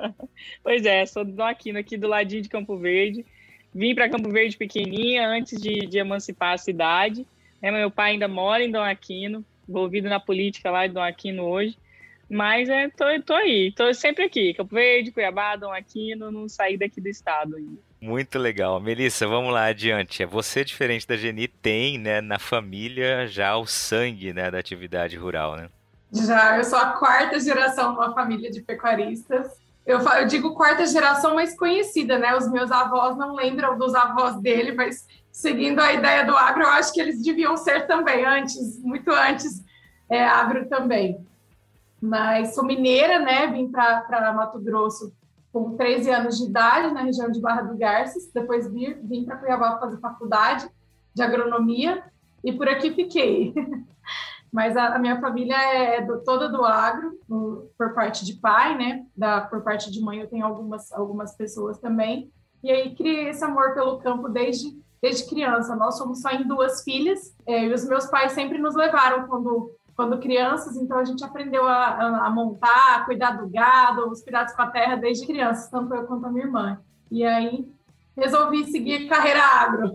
pois 0.63 0.85
é, 0.85 1.07
sou 1.07 1.25
de 1.25 1.33
Dom 1.33 1.45
Aquino, 1.45 1.79
aqui 1.79 1.97
do 1.97 2.07
ladinho 2.07 2.43
de 2.43 2.51
Campo 2.51 2.77
Verde. 2.77 3.25
Vim 3.75 3.95
para 3.95 4.11
Campo 4.11 4.29
Verde 4.29 4.59
pequenininha, 4.59 5.27
antes 5.27 5.59
de, 5.59 5.87
de 5.87 5.97
emancipar 5.97 6.53
a 6.53 6.59
cidade. 6.59 7.27
É, 7.63 7.71
meu 7.71 7.91
pai 7.91 8.13
ainda 8.13 8.29
mora 8.29 8.63
em 8.63 8.71
Dom 8.71 8.83
Aquino, 8.83 9.43
envolvido 9.67 10.11
na 10.11 10.21
política 10.21 10.71
lá 10.71 10.87
de 10.87 10.93
Dom 10.93 11.03
Aquino 11.03 11.45
hoje. 11.45 11.79
Mas 12.29 12.69
é, 12.69 12.91
tô, 12.91 13.07
tô 13.23 13.33
aí, 13.33 13.73
tô 13.73 13.95
sempre 13.95 14.27
aqui. 14.27 14.53
Campo 14.53 14.75
Verde, 14.75 15.11
Cuiabá, 15.11 15.57
Dom 15.57 15.73
Aquino, 15.73 16.31
não 16.31 16.51
saí 16.51 16.77
daqui 16.77 17.01
do 17.01 17.09
estado 17.09 17.57
ainda. 17.57 17.88
Muito 18.01 18.39
legal. 18.39 18.81
Melissa, 18.81 19.27
vamos 19.27 19.53
lá 19.53 19.67
adiante. 19.67 20.23
É 20.23 20.27
você, 20.27 20.65
diferente 20.65 21.07
da 21.07 21.17
Geni, 21.17 21.49
tem 21.49 21.99
né, 21.99 22.21
na 22.21 22.39
família 22.39 23.27
já 23.27 23.57
o 23.57 23.67
sangue 23.67 24.33
né, 24.33 24.51
da 24.51 24.59
atividade 24.59 25.17
rural, 25.17 25.57
né? 25.57 25.69
Já, 26.13 26.57
eu 26.57 26.65
sou 26.65 26.79
a 26.79 26.93
quarta 26.93 27.39
geração 27.39 27.93
de 27.93 27.99
uma 27.99 28.15
família 28.15 28.51
de 28.51 28.63
pecuaristas. 28.63 29.59
Eu, 29.85 29.99
eu 30.01 30.27
digo 30.27 30.55
quarta 30.55 30.87
geração 30.87 31.35
mais 31.35 31.57
conhecida, 31.57 32.19
né? 32.19 32.37
Os 32.37 32.51
meus 32.51 32.71
avós 32.71 33.17
não 33.17 33.35
lembram 33.35 33.77
dos 33.77 33.95
avós 33.95 34.41
dele, 34.41 34.73
mas 34.73 35.07
seguindo 35.33 35.81
a 35.81 35.93
ideia 35.93 36.25
do 36.25 36.37
agro, 36.37 36.63
eu 36.63 36.69
acho 36.69 36.93
que 36.93 37.01
eles 37.01 37.23
deviam 37.23 37.57
ser 37.57 37.87
também, 37.87 38.25
antes, 38.25 38.83
muito 38.83 39.11
antes, 39.11 39.63
é, 40.09 40.25
agro 40.25 40.69
também. 40.69 41.25
Mas 42.01 42.55
sou 42.55 42.65
mineira, 42.65 43.19
né? 43.19 43.49
Vim 43.49 43.71
para 43.71 44.33
Mato 44.35 44.59
Grosso 44.61 45.13
com 45.53 45.77
13 45.77 46.11
anos 46.11 46.39
de 46.39 46.45
idade, 46.45 46.93
na 46.93 47.03
região 47.03 47.31
de 47.31 47.41
Barra 47.41 47.63
do 47.63 47.77
Garças. 47.77 48.31
Depois 48.33 48.71
vim, 48.71 48.95
vim 49.03 49.25
para 49.25 49.37
Cuiabá 49.37 49.79
fazer 49.79 49.99
faculdade 49.99 50.69
de 51.15 51.23
agronomia 51.23 52.05
e 52.45 52.53
por 52.53 52.69
aqui 52.69 52.93
fiquei. 52.93 53.55
Mas 54.53 54.77
a, 54.77 54.95
a, 54.95 54.99
minha 54.99 55.21
família 55.21 55.57
é 55.57 56.01
do, 56.01 56.23
toda 56.25 56.49
do 56.49 56.65
agro, 56.65 57.19
no, 57.29 57.71
por 57.77 57.93
parte 57.93 58.25
de 58.25 58.35
pai, 58.35 58.77
né? 58.77 59.05
Da, 59.15 59.43
por 59.43 59.63
parte 59.63 59.91
de 59.91 60.01
mãe 60.01 60.21
eu 60.21 60.27
tenho 60.29 60.45
algumas, 60.45 60.91
algumas 60.93 61.37
pessoas 61.37 61.79
também. 61.79 62.31
E 62.63 62.71
aí 62.71 62.95
criei 62.95 63.29
esse 63.29 63.45
amor 63.45 63.75
pelo 63.75 63.99
campo 63.99 64.29
desde, 64.29 64.75
desde 65.03 65.29
criança. 65.29 65.77
Nós 65.77 65.99
somos 65.99 66.23
só 66.23 66.31
em 66.31 66.47
duas 66.47 66.83
filhas 66.83 67.35
é, 67.47 67.67
e 67.67 67.73
os 67.73 67.87
meus 67.87 68.07
pais 68.07 68.33
sempre 68.33 68.59
nos 68.59 68.75
levaram 68.75 69.27
quando 69.27 69.71
quando 69.99 70.21
crianças, 70.21 70.77
então 70.77 70.97
a 70.97 71.05
gente 71.05 71.25
aprendeu 71.25 71.67
a, 71.67 72.27
a, 72.27 72.31
montar, 72.31 72.95
a 72.95 73.05
cuidar 73.05 73.33
do 73.33 73.49
gado, 73.49 74.09
os 74.09 74.23
cuidados 74.23 74.55
com 74.55 74.63
a 74.63 74.71
terra 74.71 74.95
desde 74.95 75.27
criança, 75.27 75.69
tanto 75.73 75.93
eu 75.93 76.07
quanto 76.07 76.25
a 76.25 76.31
minha 76.31 76.45
irmã. 76.45 76.81
E 77.11 77.25
aí 77.25 77.69
resolvi 78.19 78.67
seguir 78.67 79.07
carreira 79.09 79.43
agro. 79.43 79.95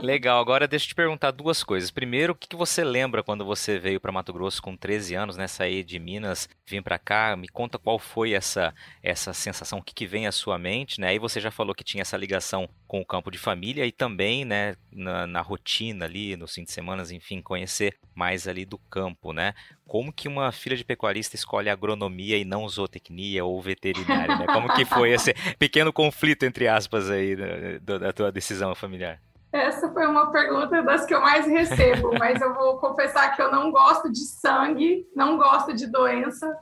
Legal, 0.00 0.40
agora 0.40 0.68
deixa 0.68 0.84
eu 0.84 0.88
te 0.88 0.94
perguntar 0.94 1.30
duas 1.30 1.64
coisas. 1.64 1.90
Primeiro, 1.90 2.32
o 2.32 2.36
que 2.36 2.54
você 2.54 2.84
lembra 2.84 3.22
quando 3.22 3.44
você 3.44 3.78
veio 3.78 4.00
para 4.00 4.12
Mato 4.12 4.32
Grosso 4.32 4.62
com 4.62 4.76
13 4.76 5.14
anos, 5.14 5.36
né? 5.36 5.46
Sair 5.46 5.82
de 5.82 5.98
Minas, 5.98 6.48
vir 6.66 6.82
para 6.82 6.98
cá, 6.98 7.36
me 7.36 7.48
conta 7.48 7.78
qual 7.78 7.98
foi 7.98 8.32
essa 8.32 8.74
essa 9.02 9.32
sensação, 9.32 9.78
o 9.78 9.82
que, 9.82 9.94
que 9.94 10.06
vem 10.06 10.26
à 10.26 10.32
sua 10.32 10.58
mente, 10.58 11.00
né? 11.00 11.08
Aí 11.08 11.18
você 11.18 11.40
já 11.40 11.50
falou 11.50 11.74
que 11.74 11.84
tinha 11.84 12.02
essa 12.02 12.16
ligação 12.16 12.68
com 12.86 13.00
o 13.00 13.06
campo 13.06 13.30
de 13.30 13.38
família 13.38 13.84
e 13.84 13.92
também, 13.92 14.44
né, 14.44 14.76
na, 14.92 15.26
na 15.26 15.40
rotina 15.40 16.04
ali, 16.04 16.36
nos 16.36 16.54
fins 16.54 16.66
de 16.66 16.72
semana, 16.72 17.02
enfim, 17.12 17.42
conhecer 17.42 17.96
mais 18.14 18.46
ali 18.46 18.64
do 18.64 18.78
campo, 18.78 19.32
né? 19.32 19.54
Como 19.86 20.12
que 20.12 20.26
uma 20.26 20.50
filha 20.50 20.76
de 20.76 20.84
pecuarista 20.84 21.36
escolhe 21.36 21.70
agronomia 21.70 22.36
e 22.36 22.44
não 22.44 22.68
zootecnia 22.68 23.44
ou 23.44 23.60
veterinária, 23.62 24.36
né? 24.36 24.46
Como 24.46 24.72
que 24.74 24.84
foi 24.84 25.12
esse 25.12 25.32
pequeno 25.58 25.92
conflito, 25.92 26.44
entre 26.44 26.66
aspas, 26.66 27.08
aí, 27.08 27.36
da, 27.80 27.98
da 27.98 28.12
tua 28.12 28.32
decisão 28.32 28.74
familiar? 28.74 29.20
Essa 29.52 29.90
foi 29.92 30.06
uma 30.06 30.30
pergunta 30.30 30.82
das 30.82 31.06
que 31.06 31.14
eu 31.14 31.20
mais 31.20 31.46
recebo, 31.46 32.10
mas 32.18 32.40
eu 32.42 32.52
vou 32.54 32.78
confessar 32.78 33.34
que 33.34 33.40
eu 33.40 33.50
não 33.50 33.70
gosto 33.70 34.10
de 34.10 34.24
sangue, 34.26 35.06
não 35.14 35.38
gosto 35.38 35.72
de 35.72 35.86
doença. 35.86 36.52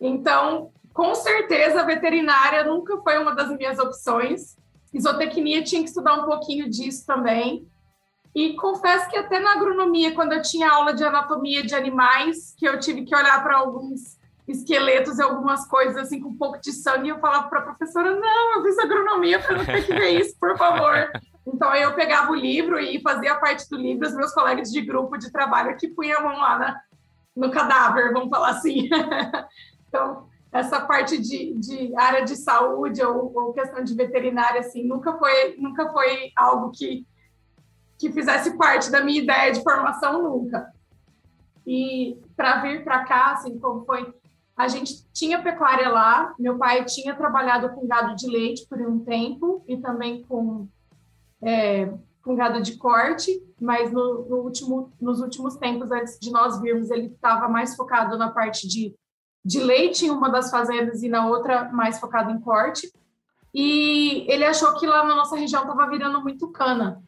Então, 0.00 0.72
com 0.92 1.14
certeza, 1.14 1.80
a 1.80 1.84
veterinária 1.84 2.64
nunca 2.64 2.98
foi 2.98 3.18
uma 3.18 3.34
das 3.34 3.48
minhas 3.56 3.78
opções. 3.78 4.56
Isotecnia 4.92 5.62
tinha 5.62 5.82
que 5.82 5.88
estudar 5.88 6.14
um 6.14 6.24
pouquinho 6.24 6.68
disso 6.68 7.06
também. 7.06 7.66
E 8.34 8.54
confesso 8.56 9.08
que 9.08 9.16
até 9.16 9.38
na 9.38 9.52
agronomia, 9.52 10.14
quando 10.14 10.32
eu 10.32 10.42
tinha 10.42 10.70
aula 10.70 10.92
de 10.92 11.04
anatomia 11.04 11.62
de 11.62 11.74
animais, 11.74 12.54
que 12.58 12.66
eu 12.66 12.80
tive 12.80 13.04
que 13.04 13.14
olhar 13.14 13.42
para 13.42 13.58
alguns 13.58 14.18
esqueletos 14.46 15.18
e 15.18 15.22
algumas 15.22 15.66
coisas 15.66 15.96
assim 15.96 16.20
com 16.20 16.30
um 16.30 16.36
pouco 16.36 16.60
de 16.60 16.72
sangue, 16.72 17.08
eu 17.08 17.20
falava 17.20 17.48
para 17.48 17.60
a 17.60 17.62
professora: 17.62 18.14
"Não, 18.14 18.56
eu 18.56 18.62
fiz 18.62 18.78
agronomia 18.78 19.38
para 19.38 19.56
não 19.56 19.64
ter 19.64 19.86
que 19.86 19.94
ver 19.94 20.20
isso, 20.20 20.36
por 20.38 20.56
favor". 20.56 21.10
Então 21.46 21.74
eu 21.74 21.94
pegava 21.94 22.32
o 22.32 22.34
livro 22.34 22.80
e 22.80 23.02
fazia 23.02 23.34
parte 23.34 23.68
do 23.68 23.76
livro, 23.76 24.08
os 24.08 24.14
meus 24.14 24.32
colegas 24.32 24.72
de 24.72 24.80
grupo 24.80 25.18
de 25.18 25.30
trabalho 25.30 25.76
que 25.76 25.88
punham 25.88 26.20
a 26.20 26.22
mão 26.22 26.38
lá 26.40 26.58
na, 26.58 26.80
no 27.36 27.50
cadáver, 27.50 28.14
vamos 28.14 28.30
falar 28.30 28.48
assim. 28.48 28.88
então, 29.86 30.26
essa 30.50 30.80
parte 30.80 31.20
de, 31.20 31.52
de 31.54 31.94
área 31.96 32.24
de 32.24 32.34
saúde 32.34 33.02
ou, 33.02 33.30
ou, 33.34 33.52
questão 33.52 33.84
de 33.84 33.94
veterinária, 33.94 34.60
assim, 34.60 34.84
nunca 34.84 35.18
foi, 35.18 35.56
nunca 35.58 35.92
foi 35.92 36.32
algo 36.34 36.70
que 36.70 37.06
que 38.04 38.12
fizesse 38.12 38.56
parte 38.58 38.90
da 38.90 39.02
minha 39.02 39.22
ideia 39.22 39.50
de 39.50 39.62
formação 39.62 40.22
nunca. 40.22 40.70
E 41.66 42.18
para 42.36 42.60
vir 42.60 42.84
para 42.84 43.04
cá, 43.04 43.32
assim, 43.32 43.58
como 43.58 43.86
foi, 43.86 44.12
a 44.54 44.68
gente 44.68 45.06
tinha 45.10 45.42
pecuária 45.42 45.88
lá, 45.88 46.34
meu 46.38 46.58
pai 46.58 46.84
tinha 46.84 47.14
trabalhado 47.14 47.70
com 47.70 47.86
gado 47.86 48.14
de 48.14 48.28
leite 48.28 48.66
por 48.68 48.78
um 48.78 49.00
tempo 49.00 49.64
e 49.66 49.78
também 49.78 50.22
com, 50.24 50.68
é, 51.42 51.90
com 52.22 52.36
gado 52.36 52.60
de 52.60 52.76
corte, 52.76 53.42
mas 53.58 53.90
no, 53.90 54.28
no, 54.28 54.36
último, 54.42 54.92
nos 55.00 55.20
últimos 55.20 55.56
tempos, 55.56 55.90
antes 55.90 56.18
de 56.20 56.30
nós 56.30 56.60
virmos, 56.60 56.90
ele 56.90 57.06
estava 57.06 57.48
mais 57.48 57.74
focado 57.74 58.18
na 58.18 58.30
parte 58.30 58.68
de, 58.68 58.94
de 59.42 59.60
leite 59.60 60.04
em 60.04 60.10
uma 60.10 60.28
das 60.28 60.50
fazendas 60.50 61.02
e 61.02 61.08
na 61.08 61.26
outra 61.26 61.72
mais 61.72 61.98
focado 61.98 62.30
em 62.30 62.38
corte. 62.38 62.92
E 63.54 64.30
ele 64.30 64.44
achou 64.44 64.74
que 64.74 64.86
lá 64.86 65.04
na 65.06 65.14
nossa 65.14 65.36
região 65.36 65.62
estava 65.62 65.88
virando 65.88 66.20
muito 66.20 66.48
cana. 66.48 67.02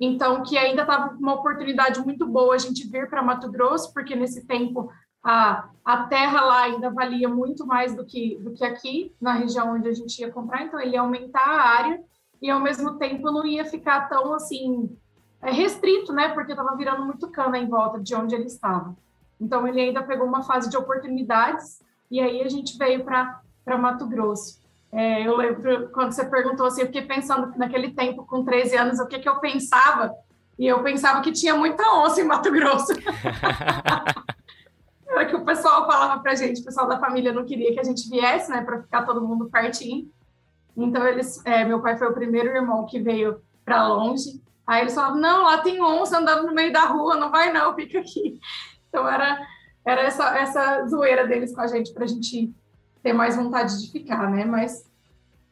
Então, 0.00 0.42
que 0.42 0.58
ainda 0.58 0.82
estava 0.82 1.14
uma 1.14 1.34
oportunidade 1.34 2.00
muito 2.00 2.26
boa 2.26 2.54
a 2.54 2.58
gente 2.58 2.88
vir 2.88 3.08
para 3.08 3.22
Mato 3.22 3.50
Grosso, 3.50 3.92
porque 3.92 4.16
nesse 4.16 4.44
tempo 4.44 4.90
a, 5.22 5.68
a 5.84 6.04
terra 6.04 6.44
lá 6.44 6.62
ainda 6.64 6.90
valia 6.90 7.28
muito 7.28 7.66
mais 7.66 7.94
do 7.94 8.04
que, 8.04 8.36
do 8.40 8.52
que 8.52 8.64
aqui, 8.64 9.14
na 9.20 9.32
região 9.32 9.74
onde 9.74 9.88
a 9.88 9.92
gente 9.92 10.18
ia 10.20 10.30
comprar, 10.30 10.62
então 10.62 10.78
ele 10.78 10.92
ia 10.92 11.00
aumentar 11.00 11.40
a 11.40 11.62
área 11.62 12.02
e 12.42 12.50
ao 12.50 12.60
mesmo 12.60 12.98
tempo 12.98 13.30
não 13.30 13.46
ia 13.46 13.64
ficar 13.64 14.08
tão 14.08 14.34
assim 14.34 14.94
é, 15.40 15.50
restrito, 15.50 16.12
né? 16.12 16.28
Porque 16.30 16.52
estava 16.52 16.76
virando 16.76 17.04
muito 17.04 17.30
cana 17.30 17.56
em 17.56 17.68
volta 17.68 17.98
de 18.00 18.14
onde 18.14 18.34
ele 18.34 18.46
estava. 18.46 18.94
Então 19.40 19.66
ele 19.66 19.80
ainda 19.80 20.02
pegou 20.02 20.26
uma 20.26 20.42
fase 20.42 20.68
de 20.68 20.76
oportunidades 20.76 21.82
e 22.10 22.20
aí 22.20 22.42
a 22.42 22.48
gente 22.48 22.76
veio 22.76 23.04
para 23.04 23.78
Mato 23.78 24.06
Grosso. 24.06 24.60
É, 24.94 25.26
eu 25.26 25.36
lembro 25.36 25.90
quando 25.90 26.12
você 26.12 26.24
perguntou 26.24 26.66
assim, 26.66 26.82
eu 26.82 26.86
fiquei 26.86 27.02
pensando 27.02 27.52
naquele 27.58 27.90
tempo, 27.92 28.24
com 28.24 28.44
13 28.44 28.76
anos, 28.76 29.00
o 29.00 29.06
que, 29.08 29.18
que 29.18 29.28
eu 29.28 29.40
pensava, 29.40 30.14
e 30.56 30.68
eu 30.68 30.84
pensava 30.84 31.20
que 31.20 31.32
tinha 31.32 31.56
muita 31.56 31.82
onça 31.96 32.20
em 32.20 32.24
Mato 32.24 32.48
Grosso. 32.52 32.92
Era 35.08 35.26
que 35.26 35.34
o 35.34 35.44
pessoal 35.44 35.84
falava 35.84 36.22
pra 36.22 36.36
gente, 36.36 36.60
o 36.60 36.64
pessoal 36.64 36.86
da 36.86 37.00
família 37.00 37.32
não 37.32 37.44
queria 37.44 37.72
que 37.74 37.80
a 37.80 37.82
gente 37.82 38.08
viesse, 38.08 38.48
né, 38.52 38.62
para 38.62 38.82
ficar 38.82 39.04
todo 39.04 39.26
mundo 39.26 39.50
pertinho. 39.50 40.08
Então, 40.76 41.04
eles, 41.08 41.44
é, 41.44 41.64
meu 41.64 41.80
pai 41.80 41.96
foi 41.96 42.08
o 42.08 42.14
primeiro 42.14 42.54
irmão 42.54 42.86
que 42.86 43.00
veio 43.00 43.40
para 43.64 43.88
longe. 43.88 44.40
Aí 44.64 44.82
eles 44.82 44.94
falavam: 44.94 45.20
não, 45.20 45.42
lá 45.42 45.58
tem 45.58 45.82
onça 45.82 46.18
andando 46.18 46.46
no 46.46 46.54
meio 46.54 46.72
da 46.72 46.84
rua, 46.84 47.16
não 47.16 47.32
vai 47.32 47.52
não, 47.52 47.74
fica 47.74 47.98
aqui. 47.98 48.38
Então, 48.88 49.08
era, 49.08 49.44
era 49.84 50.02
essa, 50.02 50.36
essa 50.38 50.86
zoeira 50.86 51.26
deles 51.26 51.52
com 51.52 51.60
a 51.60 51.66
gente, 51.66 51.92
para 51.92 52.04
a 52.04 52.08
gente 52.08 52.54
ter 53.04 53.12
mais 53.12 53.36
vontade 53.36 53.80
de 53.80 53.92
ficar, 53.92 54.30
né? 54.30 54.46
Mas 54.46 54.90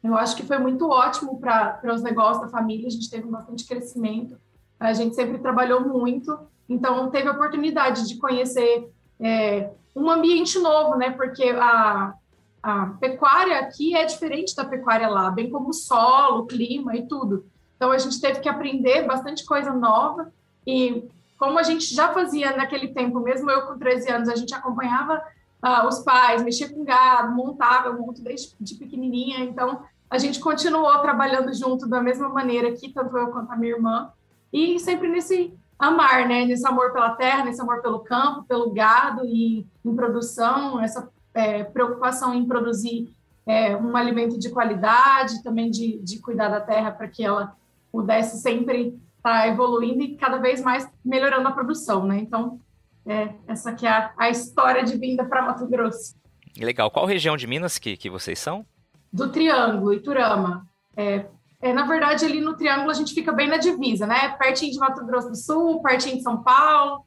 eu 0.03 0.17
acho 0.17 0.35
que 0.35 0.43
foi 0.43 0.57
muito 0.57 0.89
ótimo 0.89 1.39
para 1.39 1.79
os 1.85 2.01
negócios 2.01 2.41
da 2.41 2.49
família, 2.49 2.87
a 2.87 2.91
gente 2.91 3.09
teve 3.09 3.29
bastante 3.29 3.65
crescimento, 3.65 4.35
a 4.79 4.91
gente 4.91 5.15
sempre 5.15 5.37
trabalhou 5.37 5.81
muito, 5.81 6.37
então 6.67 7.09
teve 7.11 7.29
a 7.29 7.31
oportunidade 7.31 8.07
de 8.07 8.17
conhecer 8.17 8.91
é, 9.19 9.69
um 9.95 10.09
ambiente 10.09 10.57
novo, 10.57 10.97
né? 10.97 11.11
Porque 11.11 11.43
a, 11.43 12.15
a 12.63 12.85
pecuária 12.99 13.59
aqui 13.59 13.95
é 13.95 14.03
diferente 14.03 14.55
da 14.55 14.65
pecuária 14.65 15.07
lá, 15.07 15.29
bem 15.29 15.51
como 15.51 15.69
o 15.69 15.73
solo, 15.73 16.39
o 16.39 16.47
clima 16.47 16.97
e 16.97 17.07
tudo. 17.07 17.45
Então 17.75 17.91
a 17.91 17.97
gente 17.99 18.19
teve 18.19 18.39
que 18.39 18.49
aprender 18.49 19.05
bastante 19.05 19.45
coisa 19.45 19.71
nova 19.71 20.33
e 20.65 21.07
como 21.37 21.59
a 21.59 21.63
gente 21.63 21.93
já 21.93 22.11
fazia 22.11 22.57
naquele 22.57 22.87
tempo, 22.87 23.19
mesmo 23.19 23.51
eu 23.51 23.67
com 23.67 23.77
13 23.77 24.09
anos, 24.09 24.29
a 24.29 24.35
gente 24.35 24.55
acompanhava 24.55 25.21
uh, 25.63 25.87
os 25.87 25.99
pais, 25.99 26.43
mexia 26.43 26.69
com 26.69 26.83
gado, 26.83 27.33
montava, 27.33 27.87
eu 27.87 27.97
monto 27.97 28.21
desde 28.21 28.53
de 28.59 28.75
pequenininha, 28.75 29.39
então 29.39 29.83
a 30.09 30.17
gente 30.17 30.39
continuou 30.39 30.99
trabalhando 30.99 31.53
junto 31.53 31.87
da 31.87 32.01
mesma 32.01 32.29
maneira 32.29 32.69
aqui, 32.69 32.89
tanto 32.89 33.17
eu 33.17 33.27
quanto 33.27 33.51
a 33.51 33.55
minha 33.55 33.73
irmã, 33.73 34.11
e 34.51 34.79
sempre 34.79 35.07
nesse 35.07 35.53
amar, 35.79 36.27
né, 36.27 36.45
nesse 36.45 36.67
amor 36.67 36.91
pela 36.91 37.15
terra, 37.15 37.45
nesse 37.45 37.61
amor 37.61 37.81
pelo 37.81 37.99
campo, 37.99 38.43
pelo 38.43 38.71
gado 38.71 39.25
e 39.25 39.65
em 39.83 39.95
produção, 39.95 40.79
essa 40.79 41.09
é, 41.33 41.63
preocupação 41.63 42.33
em 42.33 42.45
produzir 42.45 43.11
é, 43.45 43.75
um 43.75 43.95
alimento 43.97 44.37
de 44.37 44.49
qualidade, 44.49 45.43
também 45.43 45.69
de, 45.69 45.99
de 45.99 46.19
cuidar 46.19 46.49
da 46.49 46.61
terra 46.61 46.91
para 46.91 47.07
que 47.07 47.23
ela 47.23 47.55
pudesse 47.91 48.41
sempre 48.41 48.99
estar 49.17 49.41
tá 49.41 49.47
evoluindo 49.47 50.03
e 50.03 50.15
cada 50.15 50.37
vez 50.37 50.61
mais 50.61 50.87
melhorando 51.03 51.47
a 51.47 51.51
produção, 51.51 52.05
né? 52.05 52.19
Então, 52.19 52.59
é, 53.05 53.29
essa 53.47 53.71
aqui 53.71 53.85
é 53.85 53.89
a, 53.89 54.13
a 54.17 54.29
história 54.29 54.83
de 54.83 54.97
vinda 54.97 55.25
para 55.25 55.41
Mato 55.41 55.67
Grosso. 55.67 56.15
Legal. 56.57 56.89
Qual 56.91 57.05
região 57.05 57.35
de 57.35 57.47
Minas 57.47 57.77
que, 57.77 57.97
que 57.97 58.09
vocês 58.09 58.39
são? 58.39 58.65
Do 59.11 59.31
Triângulo, 59.31 59.93
Iturama. 59.93 60.65
É, 60.95 61.25
é, 61.61 61.73
na 61.73 61.85
verdade, 61.85 62.25
ali 62.25 62.39
no 62.39 62.55
Triângulo 62.55 62.91
a 62.91 62.93
gente 62.93 63.13
fica 63.13 63.31
bem 63.31 63.47
na 63.47 63.57
divisa, 63.57 64.05
né? 64.05 64.29
Pertinho 64.37 64.71
de 64.71 64.77
Mato 64.77 65.05
Grosso 65.05 65.29
do 65.29 65.35
Sul, 65.35 65.81
pertinho 65.81 66.17
de 66.17 66.23
São 66.23 66.43
Paulo, 66.43 67.05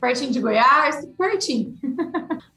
pertinho 0.00 0.32
de 0.32 0.40
Goiás, 0.40 1.06
pertinho. 1.16 1.74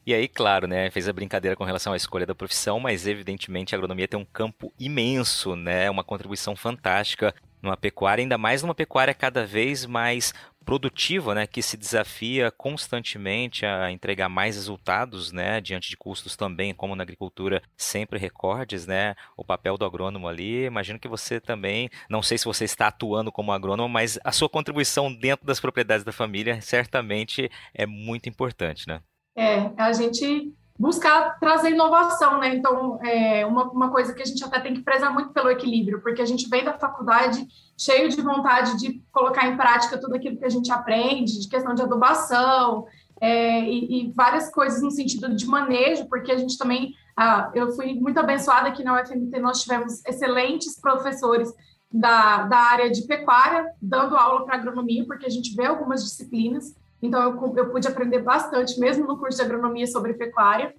e 0.04 0.12
aí, 0.12 0.28
claro, 0.28 0.66
né? 0.66 0.90
Fez 0.90 1.08
a 1.08 1.12
brincadeira 1.12 1.56
com 1.56 1.64
relação 1.64 1.92
à 1.92 1.96
escolha 1.96 2.26
da 2.26 2.34
profissão, 2.34 2.78
mas 2.80 3.06
evidentemente 3.06 3.74
a 3.74 3.78
agronomia 3.78 4.08
tem 4.08 4.18
um 4.18 4.24
campo 4.24 4.72
imenso, 4.78 5.56
né? 5.56 5.88
Uma 5.88 6.04
contribuição 6.04 6.56
fantástica 6.56 7.34
numa 7.62 7.76
pecuária, 7.76 8.22
ainda 8.22 8.36
mais 8.36 8.62
numa 8.62 8.74
pecuária 8.74 9.14
cada 9.14 9.46
vez 9.46 9.86
mais 9.86 10.34
produtiva, 10.66 11.32
né, 11.32 11.46
que 11.46 11.62
se 11.62 11.76
desafia 11.76 12.50
constantemente 12.50 13.64
a 13.64 13.90
entregar 13.92 14.28
mais 14.28 14.56
resultados, 14.56 15.30
né, 15.30 15.60
diante 15.60 15.88
de 15.88 15.96
custos 15.96 16.36
também, 16.36 16.74
como 16.74 16.96
na 16.96 17.04
agricultura, 17.04 17.62
sempre 17.76 18.18
recordes, 18.18 18.84
né, 18.84 19.14
o 19.36 19.44
papel 19.44 19.78
do 19.78 19.84
agrônomo 19.84 20.26
ali. 20.26 20.64
Imagino 20.64 20.98
que 20.98 21.06
você 21.06 21.40
também, 21.40 21.88
não 22.10 22.20
sei 22.20 22.36
se 22.36 22.44
você 22.44 22.64
está 22.64 22.88
atuando 22.88 23.30
como 23.30 23.52
agrônomo, 23.52 23.88
mas 23.88 24.18
a 24.24 24.32
sua 24.32 24.48
contribuição 24.48 25.14
dentro 25.14 25.46
das 25.46 25.60
propriedades 25.60 26.04
da 26.04 26.12
família 26.12 26.60
certamente 26.60 27.48
é 27.72 27.86
muito 27.86 28.28
importante, 28.28 28.88
né? 28.88 29.00
É, 29.36 29.70
a 29.76 29.92
gente 29.92 30.52
buscar 30.78 31.38
trazer 31.38 31.70
inovação, 31.70 32.38
né? 32.38 32.54
Então, 32.54 32.98
é 33.02 33.46
uma, 33.46 33.64
uma 33.70 33.90
coisa 33.90 34.12
que 34.12 34.22
a 34.22 34.26
gente 34.26 34.44
até 34.44 34.60
tem 34.60 34.74
que 34.74 34.82
prezar 34.82 35.12
muito 35.12 35.30
pelo 35.30 35.50
equilíbrio, 35.50 36.02
porque 36.02 36.20
a 36.20 36.26
gente 36.26 36.48
vem 36.48 36.64
da 36.64 36.78
faculdade 36.78 37.46
cheio 37.78 38.08
de 38.08 38.20
vontade 38.20 38.78
de 38.78 39.02
colocar 39.12 39.46
em 39.46 39.56
prática 39.56 39.98
tudo 39.98 40.14
aquilo 40.14 40.36
que 40.36 40.44
a 40.44 40.50
gente 40.50 40.70
aprende, 40.70 41.40
de 41.40 41.48
questão 41.48 41.74
de 41.74 41.82
adubação, 41.82 42.86
é, 43.20 43.60
e, 43.60 44.08
e, 44.08 44.12
várias 44.12 44.50
coisas 44.50 44.82
no 44.82 44.90
sentido 44.90 45.34
de 45.34 45.46
manejo, 45.46 46.06
porque 46.06 46.30
a 46.30 46.36
gente 46.36 46.58
também, 46.58 46.94
ah, 47.16 47.50
eu 47.54 47.72
fui 47.72 47.94
muito 47.94 48.18
abençoada 48.18 48.68
aqui 48.68 48.84
na 48.84 49.00
UFMT, 49.00 49.38
nós 49.40 49.62
tivemos 49.62 50.04
excelentes 50.04 50.78
professores 50.78 51.50
da, 51.90 52.42
da 52.42 52.58
área 52.58 52.90
de 52.90 53.06
pecuária, 53.06 53.66
dando 53.80 54.16
aula 54.16 54.44
para 54.44 54.56
agronomia, 54.56 55.06
porque 55.06 55.24
a 55.24 55.30
gente 55.30 55.54
vê 55.54 55.64
algumas 55.64 56.04
disciplinas, 56.04 56.74
então, 57.02 57.22
eu, 57.22 57.54
eu 57.56 57.70
pude 57.70 57.86
aprender 57.86 58.20
bastante, 58.20 58.78
mesmo 58.80 59.06
no 59.06 59.18
curso 59.18 59.38
de 59.38 59.44
agronomia, 59.44 59.86
sobre 59.86 60.14
pecuária. 60.14 60.74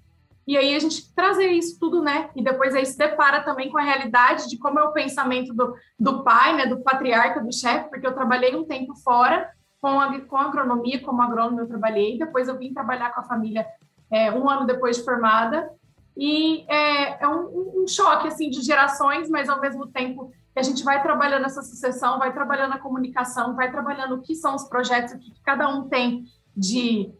E 0.47 0.57
aí 0.57 0.75
a 0.75 0.79
gente 0.79 1.13
trazer 1.13 1.47
isso 1.47 1.77
tudo, 1.77 2.01
né? 2.01 2.29
E 2.35 2.41
depois 2.41 2.73
aí 2.73 2.85
se 2.85 2.97
depara 2.97 3.43
também 3.43 3.69
com 3.69 3.77
a 3.77 3.83
realidade 3.83 4.47
de 4.47 4.57
como 4.57 4.79
é 4.79 4.83
o 4.83 4.93
pensamento 4.93 5.53
do, 5.53 5.75
do 5.99 6.23
pai, 6.23 6.55
né? 6.55 6.65
Do 6.65 6.81
patriarca, 6.81 7.41
do 7.41 7.53
chefe, 7.53 7.89
porque 7.89 8.07
eu 8.07 8.13
trabalhei 8.13 8.55
um 8.55 8.63
tempo 8.63 8.95
fora 8.95 9.49
com, 9.81 9.99
a, 9.99 10.19
com 10.21 10.37
agronomia, 10.37 11.01
como 11.01 11.21
agrônomo 11.21 11.59
eu 11.59 11.67
trabalhei. 11.67 12.17
Depois 12.17 12.47
eu 12.47 12.57
vim 12.57 12.73
trabalhar 12.73 13.13
com 13.13 13.19
a 13.19 13.25
família 13.25 13.67
é, 14.09 14.31
um 14.31 14.49
ano 14.49 14.65
depois 14.65 14.97
de 14.97 15.03
formada. 15.03 15.69
E 16.15 16.65
é, 16.67 17.23
é 17.23 17.27
um, 17.27 17.83
um, 17.83 17.87
choque, 17.87 18.27
assim, 18.27 18.49
de 18.49 18.61
gerações, 18.61 19.29
mas 19.29 19.49
ao 19.49 19.59
mesmo 19.61 19.85
tempo 19.87 20.31
que 20.57 20.61
a 20.61 20.63
gente 20.63 20.83
vai 20.83 21.03
trabalhando 21.03 21.45
essa 21.45 21.61
sucessão, 21.61 22.17
vai 22.17 22.33
trabalhando 22.33 22.73
a 22.73 22.79
comunicação, 22.79 23.55
vai 23.55 23.71
trabalhando 23.71 24.15
o 24.15 24.21
que 24.23 24.33
são 24.33 24.55
os 24.55 24.63
projetos, 24.63 25.13
o 25.13 25.19
que 25.19 25.31
cada 25.43 25.69
um 25.69 25.87
tem 25.87 26.25
de, 26.55 27.13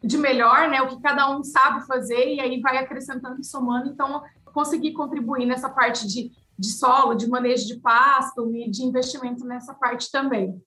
de 0.00 0.16
melhor, 0.16 0.68
né? 0.68 0.80
O 0.80 0.86
que 0.86 1.02
cada 1.02 1.28
um 1.28 1.42
sabe 1.42 1.84
fazer, 1.88 2.34
e 2.34 2.40
aí 2.40 2.60
vai 2.60 2.78
acrescentando 2.78 3.40
e 3.40 3.44
somando. 3.44 3.88
Então, 3.88 4.22
conseguir 4.54 4.92
contribuir 4.92 5.44
nessa 5.44 5.68
parte 5.68 6.06
de, 6.06 6.30
de 6.56 6.68
solo, 6.68 7.14
de 7.14 7.28
manejo 7.28 7.66
de 7.66 7.80
pasto 7.80 8.48
e 8.54 8.70
de 8.70 8.84
investimento 8.84 9.44
nessa 9.44 9.74
parte 9.74 10.08
também. 10.12 10.62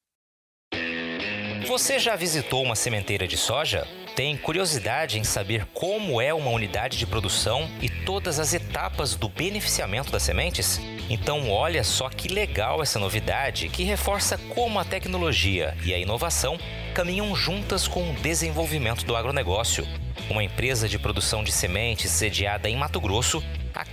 Você 1.66 1.98
já 1.98 2.18
visitou 2.18 2.62
uma 2.62 2.75
sementeira 2.75 3.25
de 3.25 3.38
soja? 3.38 3.88
Tem 4.16 4.38
curiosidade 4.38 5.20
em 5.20 5.26
saber 5.26 5.68
como 5.74 6.22
é 6.22 6.34
uma 6.34 6.50
unidade 6.50 6.98
de 6.98 7.06
produção 7.06 7.70
e 7.82 7.90
todas 7.90 8.40
as 8.40 8.54
etapas 8.54 9.14
do 9.14 9.28
beneficiamento 9.28 10.10
das 10.10 10.24
sementes? 10.24 10.80
Então, 11.10 11.52
olha 11.52 11.84
só 11.84 12.08
que 12.08 12.30
legal 12.30 12.82
essa 12.82 12.98
novidade 12.98 13.68
que 13.68 13.84
reforça 13.84 14.38
como 14.56 14.80
a 14.80 14.86
tecnologia 14.86 15.76
e 15.84 15.94
a 15.94 16.00
inovação 16.00 16.58
caminham 16.94 17.36
juntas 17.36 17.90
com 17.90 18.10
o 18.10 18.14
desenvolvimento 18.14 19.06
do 19.06 19.18
agronegócio. 19.18 19.86
Uma 20.30 20.46
empresa 20.46 20.88
de 20.88 20.98
produção 20.98 21.44
de 21.44 21.52
sementes 21.52 22.10
sediada 22.10 22.70
em 22.70 22.78
Mato 22.78 23.02
Grosso 23.02 23.44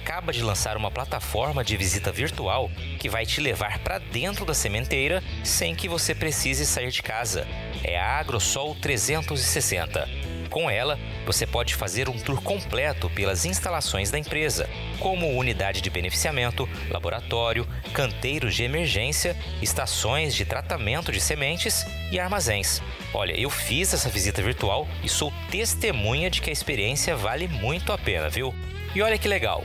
acaba 0.03 0.33
de 0.33 0.43
lançar 0.43 0.77
uma 0.77 0.91
plataforma 0.91 1.63
de 1.63 1.77
visita 1.77 2.11
virtual 2.11 2.69
que 2.99 3.09
vai 3.09 3.25
te 3.25 3.41
levar 3.41 3.79
para 3.79 3.99
dentro 3.99 4.45
da 4.45 4.53
sementeira 4.53 5.23
sem 5.45 5.77
que 5.77 5.89
você 5.89 6.13
precise 6.13 6.67
sair 6.67 6.91
de 6.91 7.03
casa. 7.03 7.47
É 7.85 7.97
a 7.97 8.19
AgroSol 8.19 8.75
360. 8.75 10.09
Com 10.51 10.69
ela, 10.69 10.99
você 11.25 11.47
pode 11.47 11.77
fazer 11.77 12.09
um 12.09 12.19
tour 12.19 12.43
completo 12.43 13.09
pelas 13.11 13.47
instalações 13.47 14.11
da 14.11 14.19
empresa, 14.19 14.69
como 14.99 15.39
unidade 15.39 15.81
de 15.81 15.89
beneficiamento, 15.89 16.69
laboratório, 16.91 17.67
canteiros 17.95 18.57
de 18.57 18.65
emergência, 18.65 19.37
estações 19.63 20.35
de 20.35 20.45
tratamento 20.45 21.13
de 21.13 21.21
sementes 21.21 21.87
e 22.11 22.19
armazéns. 22.19 22.83
Olha, 23.15 23.39
eu 23.41 23.49
fiz 23.49 23.95
essa 23.95 24.11
visita 24.11 24.43
virtual 24.43 24.87
e 25.03 25.09
sou 25.09 25.33
testemunha 25.51 26.29
de 26.29 26.43
que 26.43 26.51
a 26.51 26.53
experiência 26.53 27.17
vale 27.17 27.47
muito 27.47 27.93
a 27.93 27.97
pena, 27.97 28.29
viu? 28.29 28.53
E 28.95 29.01
olha 29.01 29.17
que 29.17 29.29
legal! 29.29 29.65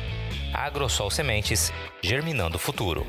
Agrosol 0.53 1.09
Sementes, 1.09 1.71
germinando 2.03 2.57
o 2.57 2.59
futuro. 2.59 3.05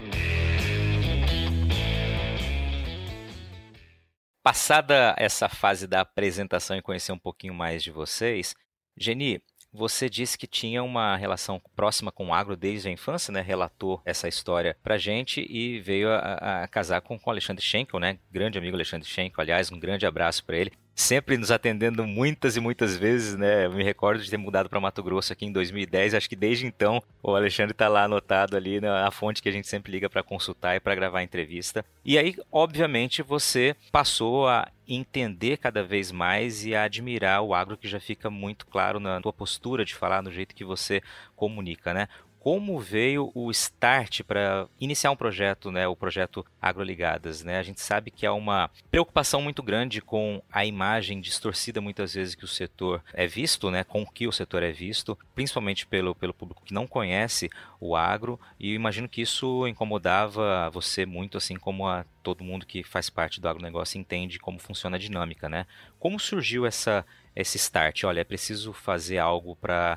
Passada 4.43 5.15
essa 5.19 5.49
fase 5.49 5.87
da 5.87 6.01
apresentação 6.01 6.77
e 6.77 6.83
conhecer 6.83 7.13
um 7.13 7.19
pouquinho 7.19 7.55
mais 7.55 7.83
de 7.83 7.91
vocês, 7.91 8.55
Geni, 8.97 9.41
você 9.73 10.09
disse 10.09 10.37
que 10.37 10.47
tinha 10.47 10.83
uma 10.83 11.17
relação 11.17 11.61
próxima 11.75 12.13
com 12.13 12.29
o 12.29 12.35
agro 12.35 12.57
desde 12.57 12.89
a 12.89 12.93
infância, 12.93 13.33
né? 13.33 13.41
Relatou 13.41 14.03
essa 14.05 14.29
história 14.29 14.77
pra 14.83 14.99
gente 14.99 15.41
e 15.49 15.81
veio 15.81 16.11
a, 16.11 16.63
a 16.63 16.69
casar 16.69 17.01
com, 17.01 17.19
o 17.25 17.31
Alexandre 17.31 17.65
Schenkel, 17.65 17.99
né? 17.99 18.19
Grande 18.31 18.59
amigo 18.59 18.77
Alexandre 18.77 19.09
Schenkel, 19.09 19.41
aliás, 19.41 19.73
um 19.73 19.81
grande 19.81 20.05
abraço 20.05 20.45
para 20.45 20.59
ele 20.59 20.73
sempre 20.95 21.37
nos 21.37 21.51
atendendo 21.51 22.07
muitas 22.07 22.57
e 22.57 22.61
muitas 22.61 22.97
vezes, 22.97 23.37
né? 23.37 23.67
Eu 23.67 23.73
me 23.73 23.83
recordo 23.83 24.23
de 24.23 24.31
ter 24.31 24.37
mudado 24.37 24.69
para 24.69 24.81
Mato 24.81 25.03
Grosso 25.03 25.33
aqui 25.33 25.47
em 25.47 25.53
2010, 25.53 26.15
acho 26.15 26.29
que 26.29 26.37
desde 26.37 26.67
então 26.67 27.03
o 27.23 27.35
Alexandre 27.35 27.73
está 27.73 27.89
lá 27.89 28.05
anotado 28.05 28.57
ali 28.57 28.81
na 28.81 29.05
né, 29.05 29.11
fonte 29.11 29.43
que 29.43 29.49
a 29.49 29.53
gente 29.53 29.69
sempre 29.69 29.93
liga 29.93 30.09
para 30.09 30.23
consultar 30.23 30.77
e 30.77 30.81
para 30.81 30.95
gravar 30.95 31.21
a 31.21 31.23
entrevista. 31.23 31.85
E 32.05 32.19
aí, 32.19 32.37
obviamente, 32.51 33.23
você 33.23 33.75
passou 33.91 34.49
a 34.49 34.69
entender 34.87 35.57
cada 35.57 35.83
vez 35.83 36.11
mais 36.11 36.65
e 36.65 36.75
a 36.75 36.85
admirar 36.85 37.43
o 37.43 37.55
agro 37.55 37.77
que 37.77 37.89
já 37.89 38.01
fica 38.01 38.29
muito 38.29 38.67
claro 38.67 38.99
na 39.01 39.21
tua 39.21 39.33
postura 39.33 39.85
de 39.85 39.95
falar, 39.95 40.23
no 40.23 40.33
jeito 40.33 40.55
que 40.55 40.65
você 40.65 41.01
comunica, 41.37 41.95
né? 41.95 42.09
Como 42.43 42.81
veio 42.81 43.31
o 43.37 43.53
start 43.53 44.23
para 44.25 44.67
iniciar 44.81 45.13
um 45.13 45.17
projeto, 45.17 45.71
né, 45.71 45.87
o 45.87 45.95
projeto 45.95 46.45
Agroligadas, 46.61 47.45
né? 47.45 47.57
A 47.57 47.63
gente 47.63 47.81
sabe 47.81 48.11
que 48.11 48.27
há 48.27 48.33
uma 48.33 48.69
preocupação 48.91 49.41
muito 49.41 49.63
grande 49.63 50.01
com 50.01 50.43
a 50.51 50.67
imagem 50.67 51.21
distorcida 51.21 51.81
muitas 51.81 52.15
vezes 52.15 52.35
que 52.35 52.45
o 52.45 52.49
setor 52.49 53.01
é 53.15 53.29
visto, 53.29 53.71
né, 53.71 53.85
com 53.85 54.05
que 54.05 54.27
o 54.27 54.33
setor 54.33 54.65
é 54.65 54.73
visto, 54.73 55.17
principalmente 55.37 55.87
pelo, 55.87 56.17
pelo 56.17 56.35
público 56.35 56.65
que 56.65 56.75
não 56.75 56.85
conhece 56.85 57.49
o 57.79 57.95
agro, 57.95 58.41
e 58.59 58.75
imagino 58.75 59.09
que 59.09 59.23
isso 59.23 59.65
incomodava 59.69 60.69
você 60.71 61.07
muito, 61.07 61.39
assim 61.39 61.55
como 61.55 61.87
a 61.87 62.05
todo 62.25 62.43
mundo 62.43 62.67
que 62.67 62.83
faz 62.83 63.09
parte 63.09 63.41
do 63.41 63.49
agronegócio 63.49 64.01
entende 64.01 64.41
como 64.41 64.59
funciona 64.59 64.97
a 64.97 65.01
dinâmica, 65.01 65.49
né? 65.49 65.65
Como 65.97 66.19
surgiu 66.19 66.67
essa 66.67 67.07
esse 67.37 67.57
start? 67.57 68.03
Olha, 68.03 68.21
é 68.21 68.25
preciso 68.25 68.73
fazer 68.73 69.19
algo 69.19 69.55
para 69.55 69.97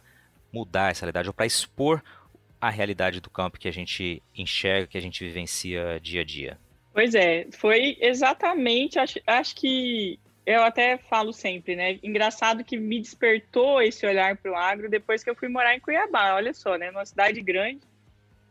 mudar 0.54 0.92
essa 0.92 1.02
realidade 1.02 1.28
ou 1.28 1.34
para 1.34 1.48
expor 1.48 2.02
a 2.68 2.70
realidade 2.70 3.20
do 3.22 3.30
campo 3.30 3.60
que 3.60 3.68
a 3.68 3.72
gente 3.72 4.22
enxerga, 4.36 4.88
que 4.88 4.98
a 4.98 5.02
gente 5.02 5.24
vivencia 5.24 6.00
dia 6.02 6.22
a 6.22 6.24
dia? 6.24 6.58
Pois 6.94 7.14
é, 7.14 7.48
foi 7.52 7.98
exatamente, 8.00 8.98
acho, 8.98 9.20
acho 9.28 9.56
que 9.56 10.20
eu 10.46 10.64
até 10.64 10.98
falo 10.98 11.34
sempre, 11.34 11.76
né? 11.76 12.00
Engraçado 12.02 12.64
que 12.64 12.78
me 12.78 13.00
despertou 13.00 13.82
esse 13.82 14.06
olhar 14.06 14.38
para 14.38 14.52
o 14.52 14.56
agro 14.56 14.90
depois 14.90 15.24
que 15.24 15.30
eu 15.30 15.36
fui 15.36 15.48
morar 15.48 15.76
em 15.76 15.80
Cuiabá. 15.80 16.36
Olha 16.36 16.54
só, 16.54 16.76
né? 16.78 16.92
Numa 16.92 17.06
cidade 17.06 17.42
grande, 17.42 17.82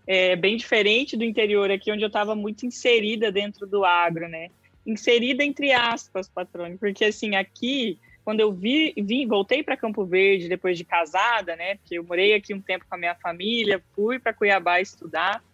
é, 0.07 0.37
bem 0.37 0.57
diferente 0.57 1.17
do 1.17 1.25
interior 1.25 1.71
aqui, 1.71 1.91
onde 1.91 2.03
eu 2.03 2.09
estava 2.09 2.35
muito 2.35 2.67
inserida 2.67 3.33
dentro 3.33 3.67
do 3.67 3.85
agro, 3.85 4.29
né? 4.29 4.49
Inserida 4.87 5.43
entre 5.43 5.73
aspas, 5.73 6.29
patrônio, 6.29 6.79
porque 6.79 7.07
assim, 7.07 7.37
aqui 7.37 7.99
quando 8.25 8.41
eu 8.41 8.51
vi, 8.51 8.95
vim, 8.97 9.27
voltei 9.27 9.63
para 9.63 9.77
Campo 9.77 10.05
Verde 10.05 10.49
depois 10.49 10.79
de 10.79 10.85
casada, 10.85 11.55
né? 11.55 11.77
Porque 11.77 11.99
eu 11.99 12.05
morei 12.05 12.35
aqui 12.35 12.55
um 12.55 12.61
tempo 12.61 12.87
com 12.89 12.95
a 12.95 12.99
minha 12.99 13.15
família, 13.15 13.83
fui 13.95 14.19
para 14.19 14.33
Cuiabá 14.33 14.81
estudar, 14.81 15.45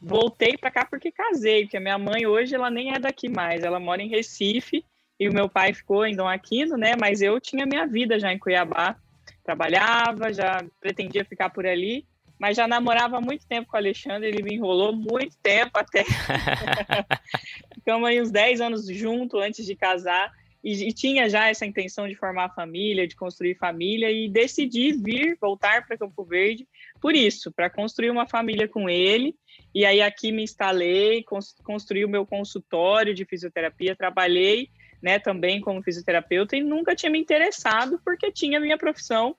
voltei 0.00 0.56
para 0.56 0.70
cá 0.70 0.84
porque 0.84 1.10
casei, 1.10 1.64
porque 1.64 1.76
a 1.76 1.80
minha 1.80 1.98
mãe 1.98 2.24
hoje 2.24 2.54
ela 2.54 2.70
nem 2.70 2.94
é 2.94 2.98
daqui 3.00 3.28
mais, 3.28 3.64
ela 3.64 3.80
mora 3.80 4.00
em 4.00 4.08
Recife 4.08 4.84
e 5.18 5.28
o 5.28 5.32
meu 5.32 5.48
pai 5.48 5.74
ficou 5.74 6.06
em 6.06 6.14
Dom 6.14 6.28
Aquino, 6.28 6.76
né? 6.76 6.94
Mas 6.98 7.20
eu 7.20 7.40
tinha 7.40 7.66
minha 7.66 7.86
vida 7.86 8.20
já 8.20 8.32
em 8.32 8.38
Cuiabá, 8.38 8.96
trabalhava, 9.42 10.32
já 10.32 10.64
pretendia 10.80 11.24
ficar 11.24 11.50
por 11.50 11.66
ali, 11.66 12.06
mas 12.38 12.56
já 12.56 12.68
namorava 12.68 13.16
há 13.16 13.20
muito 13.20 13.46
tempo 13.48 13.68
com 13.68 13.76
o 13.76 13.80
Alexandre, 13.80 14.28
ele 14.28 14.44
me 14.44 14.54
enrolou 14.54 14.94
muito 14.94 15.36
tempo 15.42 15.72
até. 15.74 16.04
Ficamos 17.74 18.08
aí 18.08 18.22
uns 18.22 18.30
10 18.30 18.60
anos 18.60 18.86
juntos 18.86 19.42
antes 19.42 19.66
de 19.66 19.74
casar 19.74 20.32
e, 20.62 20.88
e, 20.88 20.92
tinha 20.92 21.28
já 21.28 21.48
essa 21.48 21.66
intenção 21.66 22.06
de 22.06 22.14
formar 22.14 22.54
família, 22.54 23.06
de 23.06 23.16
construir 23.16 23.56
família, 23.56 24.10
e 24.10 24.28
decidi 24.28 24.92
vir, 24.92 25.36
voltar 25.40 25.84
para 25.86 25.98
Campo 25.98 26.24
Verde 26.24 26.68
por 27.00 27.14
isso, 27.14 27.50
para 27.50 27.68
construir 27.68 28.10
uma 28.10 28.28
família 28.28 28.68
com 28.68 28.88
ele. 28.88 29.34
E 29.74 29.84
aí 29.84 30.00
aqui 30.00 30.30
me 30.30 30.42
instalei, 30.42 31.24
construí 31.64 32.04
o 32.04 32.08
meu 32.08 32.24
consultório 32.24 33.12
de 33.12 33.24
fisioterapia, 33.24 33.96
trabalhei 33.96 34.68
né, 35.02 35.18
também 35.18 35.60
como 35.60 35.82
fisioterapeuta 35.82 36.56
e 36.56 36.62
nunca 36.62 36.94
tinha 36.94 37.10
me 37.10 37.18
interessado 37.18 38.00
porque 38.04 38.30
tinha 38.30 38.60
minha 38.60 38.78
profissão 38.78 39.34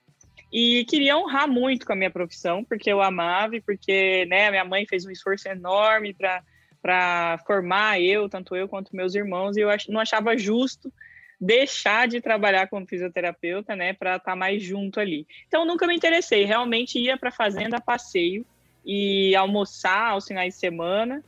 e 0.52 0.84
queria 0.84 1.16
honrar 1.16 1.48
muito 1.48 1.86
com 1.86 1.94
a 1.94 1.96
minha 1.96 2.10
profissão, 2.10 2.62
porque 2.62 2.92
eu 2.92 3.00
amava 3.00 3.56
e 3.56 3.62
porque 3.62 4.26
né, 4.26 4.50
minha 4.50 4.64
mãe 4.64 4.86
fez 4.86 5.06
um 5.06 5.10
esforço 5.10 5.48
enorme 5.48 6.14
para 6.14 7.38
formar 7.46 7.98
eu, 7.98 8.28
tanto 8.28 8.54
eu 8.54 8.68
quanto 8.68 8.94
meus 8.94 9.14
irmãos, 9.14 9.56
e 9.56 9.60
eu 9.60 9.68
não 9.88 10.00
achava 10.00 10.36
justo 10.36 10.92
deixar 11.40 12.08
de 12.08 12.20
trabalhar 12.20 12.68
como 12.68 12.86
fisioterapeuta, 12.86 13.74
né, 13.74 13.92
para 13.92 14.16
estar 14.16 14.32
tá 14.32 14.36
mais 14.36 14.62
junto 14.62 15.00
ali. 15.00 15.26
Então 15.48 15.64
nunca 15.64 15.86
me 15.86 15.94
interessei, 15.94 16.44
realmente 16.44 16.98
ia 16.98 17.16
para 17.16 17.30
fazenda 17.30 17.76
a 17.76 17.80
passeio 17.80 18.46
e 18.84 19.34
almoçar 19.34 20.10
aos 20.10 20.26
finais 20.26 20.54
de 20.54 20.60
semana 20.60 21.24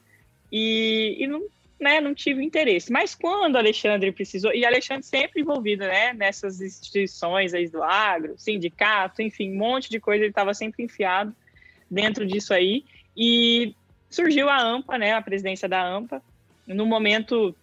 e, 0.50 1.16
e 1.18 1.26
não, 1.26 1.42
né, 1.80 2.00
não 2.00 2.14
tive 2.14 2.42
interesse. 2.42 2.92
Mas 2.92 3.14
quando 3.14 3.56
Alexandre 3.56 4.12
precisou, 4.12 4.52
e 4.54 4.64
Alexandre 4.64 5.04
sempre 5.04 5.42
envolvido, 5.42 5.84
né, 5.84 6.12
nessas 6.12 6.60
instituições 6.60 7.54
aí 7.54 7.68
do 7.68 7.82
agro, 7.82 8.34
sindicato, 8.38 9.22
enfim, 9.22 9.52
um 9.52 9.58
monte 9.58 9.90
de 9.90 10.00
coisa, 10.00 10.22
ele 10.22 10.30
estava 10.30 10.54
sempre 10.54 10.84
enfiado 10.84 11.34
dentro 11.90 12.26
disso 12.26 12.52
aí 12.52 12.84
e 13.16 13.74
surgiu 14.10 14.48
a 14.48 14.56
AMPA, 14.56 14.98
né, 14.98 15.12
a 15.12 15.22
presidência 15.22 15.68
da 15.68 15.82
AMPA, 15.82 16.22
no 16.66 16.86
momento 16.86 17.54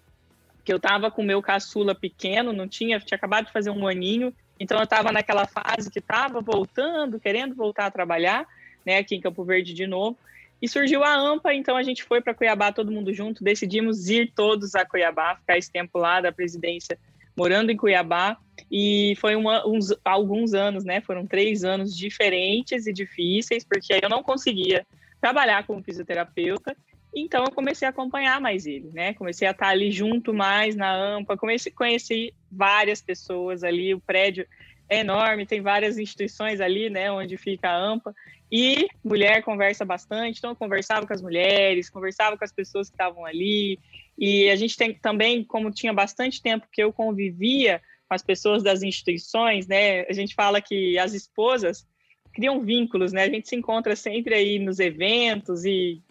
que 0.63 0.71
eu 0.71 0.77
estava 0.77 1.11
com 1.11 1.21
o 1.21 1.25
meu 1.25 1.41
caçula 1.41 1.93
pequeno, 1.93 2.53
não 2.53 2.67
tinha, 2.67 2.99
tinha 2.99 3.17
acabado 3.17 3.47
de 3.47 3.51
fazer 3.51 3.69
um 3.69 3.87
aninho, 3.87 4.33
então 4.59 4.77
eu 4.77 4.83
estava 4.83 5.11
naquela 5.11 5.45
fase 5.45 5.91
que 5.91 5.99
estava 5.99 6.39
voltando, 6.41 7.19
querendo 7.19 7.55
voltar 7.55 7.87
a 7.87 7.91
trabalhar, 7.91 8.45
né, 8.85 8.97
aqui 8.97 9.15
em 9.15 9.21
Campo 9.21 9.43
Verde 9.43 9.73
de 9.73 9.85
novo, 9.85 10.17
e 10.61 10.67
surgiu 10.67 11.03
a 11.03 11.13
AMPA, 11.13 11.53
então 11.53 11.75
a 11.75 11.83
gente 11.83 12.03
foi 12.03 12.21
para 12.21 12.33
Cuiabá 12.33 12.71
todo 12.71 12.91
mundo 12.91 13.13
junto, 13.13 13.43
decidimos 13.43 14.07
ir 14.09 14.31
todos 14.33 14.75
a 14.75 14.85
Cuiabá, 14.85 15.35
ficar 15.35 15.57
esse 15.57 15.69
tempo 15.69 15.97
lá 15.97 16.21
da 16.21 16.31
presidência, 16.31 16.97
morando 17.35 17.71
em 17.71 17.77
Cuiabá, 17.77 18.37
e 18.71 19.15
foi 19.19 19.35
uma, 19.35 19.67
uns, 19.67 19.93
alguns 20.05 20.53
anos, 20.53 20.85
né, 20.85 21.01
foram 21.01 21.27
três 21.27 21.65
anos 21.65 21.95
diferentes 21.95 22.87
e 22.87 22.93
difíceis, 22.93 23.65
porque 23.65 23.99
eu 24.01 24.09
não 24.09 24.23
conseguia 24.23 24.85
trabalhar 25.19 25.65
como 25.65 25.83
fisioterapeuta, 25.83 26.75
então 27.15 27.43
eu 27.45 27.51
comecei 27.51 27.87
a 27.87 27.91
acompanhar 27.91 28.41
mais 28.41 28.65
ele, 28.65 28.89
né? 28.91 29.13
Comecei 29.13 29.47
a 29.47 29.51
estar 29.51 29.67
ali 29.67 29.91
junto 29.91 30.33
mais 30.33 30.75
na 30.75 30.91
AMPA, 30.91 31.37
comecei 31.37 31.71
a 31.71 31.75
conhecer 31.75 32.33
várias 32.51 33.01
pessoas 33.01 33.63
ali, 33.63 33.93
o 33.93 33.99
prédio 33.99 34.47
é 34.89 34.99
enorme, 34.99 35.45
tem 35.45 35.61
várias 35.61 35.97
instituições 35.97 36.59
ali, 36.59 36.89
né, 36.89 37.11
onde 37.11 37.37
fica 37.37 37.69
a 37.69 37.75
AMPA, 37.75 38.13
e 38.51 38.87
mulher 39.03 39.41
conversa 39.43 39.83
bastante, 39.83 40.37
então 40.37 40.51
eu 40.51 40.55
conversava 40.55 41.07
com 41.07 41.13
as 41.13 41.21
mulheres, 41.21 41.89
conversava 41.89 42.37
com 42.37 42.43
as 42.43 42.51
pessoas 42.51 42.89
que 42.89 42.93
estavam 42.93 43.25
ali, 43.25 43.79
e 44.17 44.49
a 44.49 44.55
gente 44.55 44.77
tem 44.77 44.93
também, 44.93 45.43
como 45.43 45.71
tinha 45.71 45.93
bastante 45.93 46.41
tempo 46.41 46.67
que 46.71 46.83
eu 46.83 46.93
convivia 46.93 47.81
com 48.07 48.13
as 48.13 48.21
pessoas 48.21 48.61
das 48.61 48.83
instituições, 48.83 49.67
né, 49.67 50.01
a 50.01 50.13
gente 50.13 50.35
fala 50.35 50.61
que 50.61 50.97
as 50.99 51.13
esposas 51.13 51.87
criam 52.33 52.61
vínculos, 52.61 53.11
né, 53.13 53.23
a 53.23 53.29
gente 53.29 53.47
se 53.47 53.55
encontra 53.55 53.95
sempre 53.95 54.35
aí 54.35 54.59
nos 54.59 54.79
eventos 54.79 55.65
e 55.65 56.01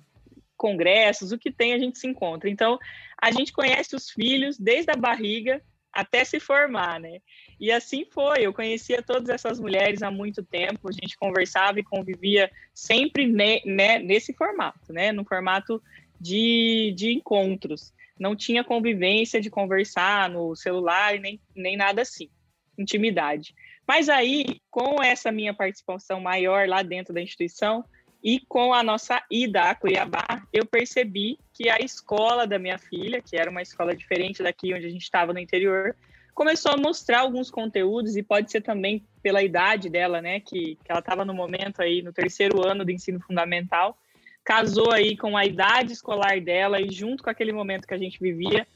congressos, 0.62 1.32
o 1.32 1.38
que 1.38 1.50
tem 1.50 1.72
a 1.72 1.78
gente 1.78 1.98
se 1.98 2.06
encontra. 2.06 2.48
Então, 2.48 2.78
a 3.20 3.32
gente 3.32 3.52
conhece 3.52 3.96
os 3.96 4.08
filhos 4.08 4.56
desde 4.56 4.92
a 4.92 4.96
barriga 4.96 5.60
até 5.92 6.24
se 6.24 6.38
formar, 6.38 7.00
né? 7.00 7.18
E 7.58 7.72
assim 7.72 8.04
foi, 8.04 8.46
eu 8.46 8.54
conhecia 8.54 9.02
todas 9.02 9.28
essas 9.28 9.58
mulheres 9.58 10.02
há 10.02 10.10
muito 10.10 10.42
tempo, 10.42 10.88
a 10.88 10.92
gente 10.92 11.16
conversava 11.16 11.80
e 11.80 11.84
convivia 11.84 12.48
sempre 12.72 13.26
ne, 13.26 13.60
né, 13.66 13.98
nesse 13.98 14.32
formato, 14.32 14.92
né? 14.92 15.10
No 15.10 15.24
formato 15.24 15.82
de, 16.18 16.94
de 16.96 17.12
encontros. 17.12 17.92
Não 18.18 18.36
tinha 18.36 18.62
convivência 18.62 19.40
de 19.40 19.50
conversar 19.50 20.30
no 20.30 20.54
celular 20.54 21.18
nem, 21.18 21.40
nem 21.54 21.76
nada 21.76 22.02
assim, 22.02 22.30
intimidade. 22.78 23.52
Mas 23.86 24.08
aí, 24.08 24.60
com 24.70 25.02
essa 25.02 25.32
minha 25.32 25.52
participação 25.52 26.20
maior 26.20 26.68
lá 26.68 26.82
dentro 26.82 27.12
da 27.12 27.20
instituição, 27.20 27.84
e 28.22 28.38
com 28.40 28.72
a 28.72 28.82
nossa 28.82 29.22
ida 29.30 29.64
a 29.64 29.74
Cuiabá, 29.74 30.46
eu 30.52 30.64
percebi 30.64 31.38
que 31.52 31.68
a 31.68 31.78
escola 31.80 32.46
da 32.46 32.58
minha 32.58 32.78
filha, 32.78 33.20
que 33.20 33.36
era 33.36 33.50
uma 33.50 33.62
escola 33.62 33.96
diferente 33.96 34.42
daqui 34.42 34.72
onde 34.72 34.86
a 34.86 34.90
gente 34.90 35.02
estava 35.02 35.32
no 35.32 35.40
interior, 35.40 35.96
começou 36.34 36.72
a 36.72 36.76
mostrar 36.76 37.20
alguns 37.20 37.50
conteúdos 37.50 38.16
e 38.16 38.22
pode 38.22 38.50
ser 38.50 38.60
também 38.60 39.04
pela 39.22 39.42
idade 39.42 39.90
dela, 39.90 40.22
né, 40.22 40.40
que, 40.40 40.76
que 40.76 40.90
ela 40.90 41.00
estava 41.00 41.24
no 41.24 41.34
momento 41.34 41.82
aí 41.82 42.00
no 42.00 42.12
terceiro 42.12 42.64
ano 42.66 42.84
do 42.84 42.90
ensino 42.90 43.20
fundamental, 43.20 43.98
casou 44.44 44.92
aí 44.92 45.16
com 45.16 45.36
a 45.36 45.44
idade 45.44 45.92
escolar 45.92 46.40
dela 46.40 46.80
e 46.80 46.90
junto 46.90 47.22
com 47.22 47.30
aquele 47.30 47.52
momento 47.52 47.86
que 47.86 47.94
a 47.94 47.98
gente 47.98 48.18
vivia, 48.20 48.66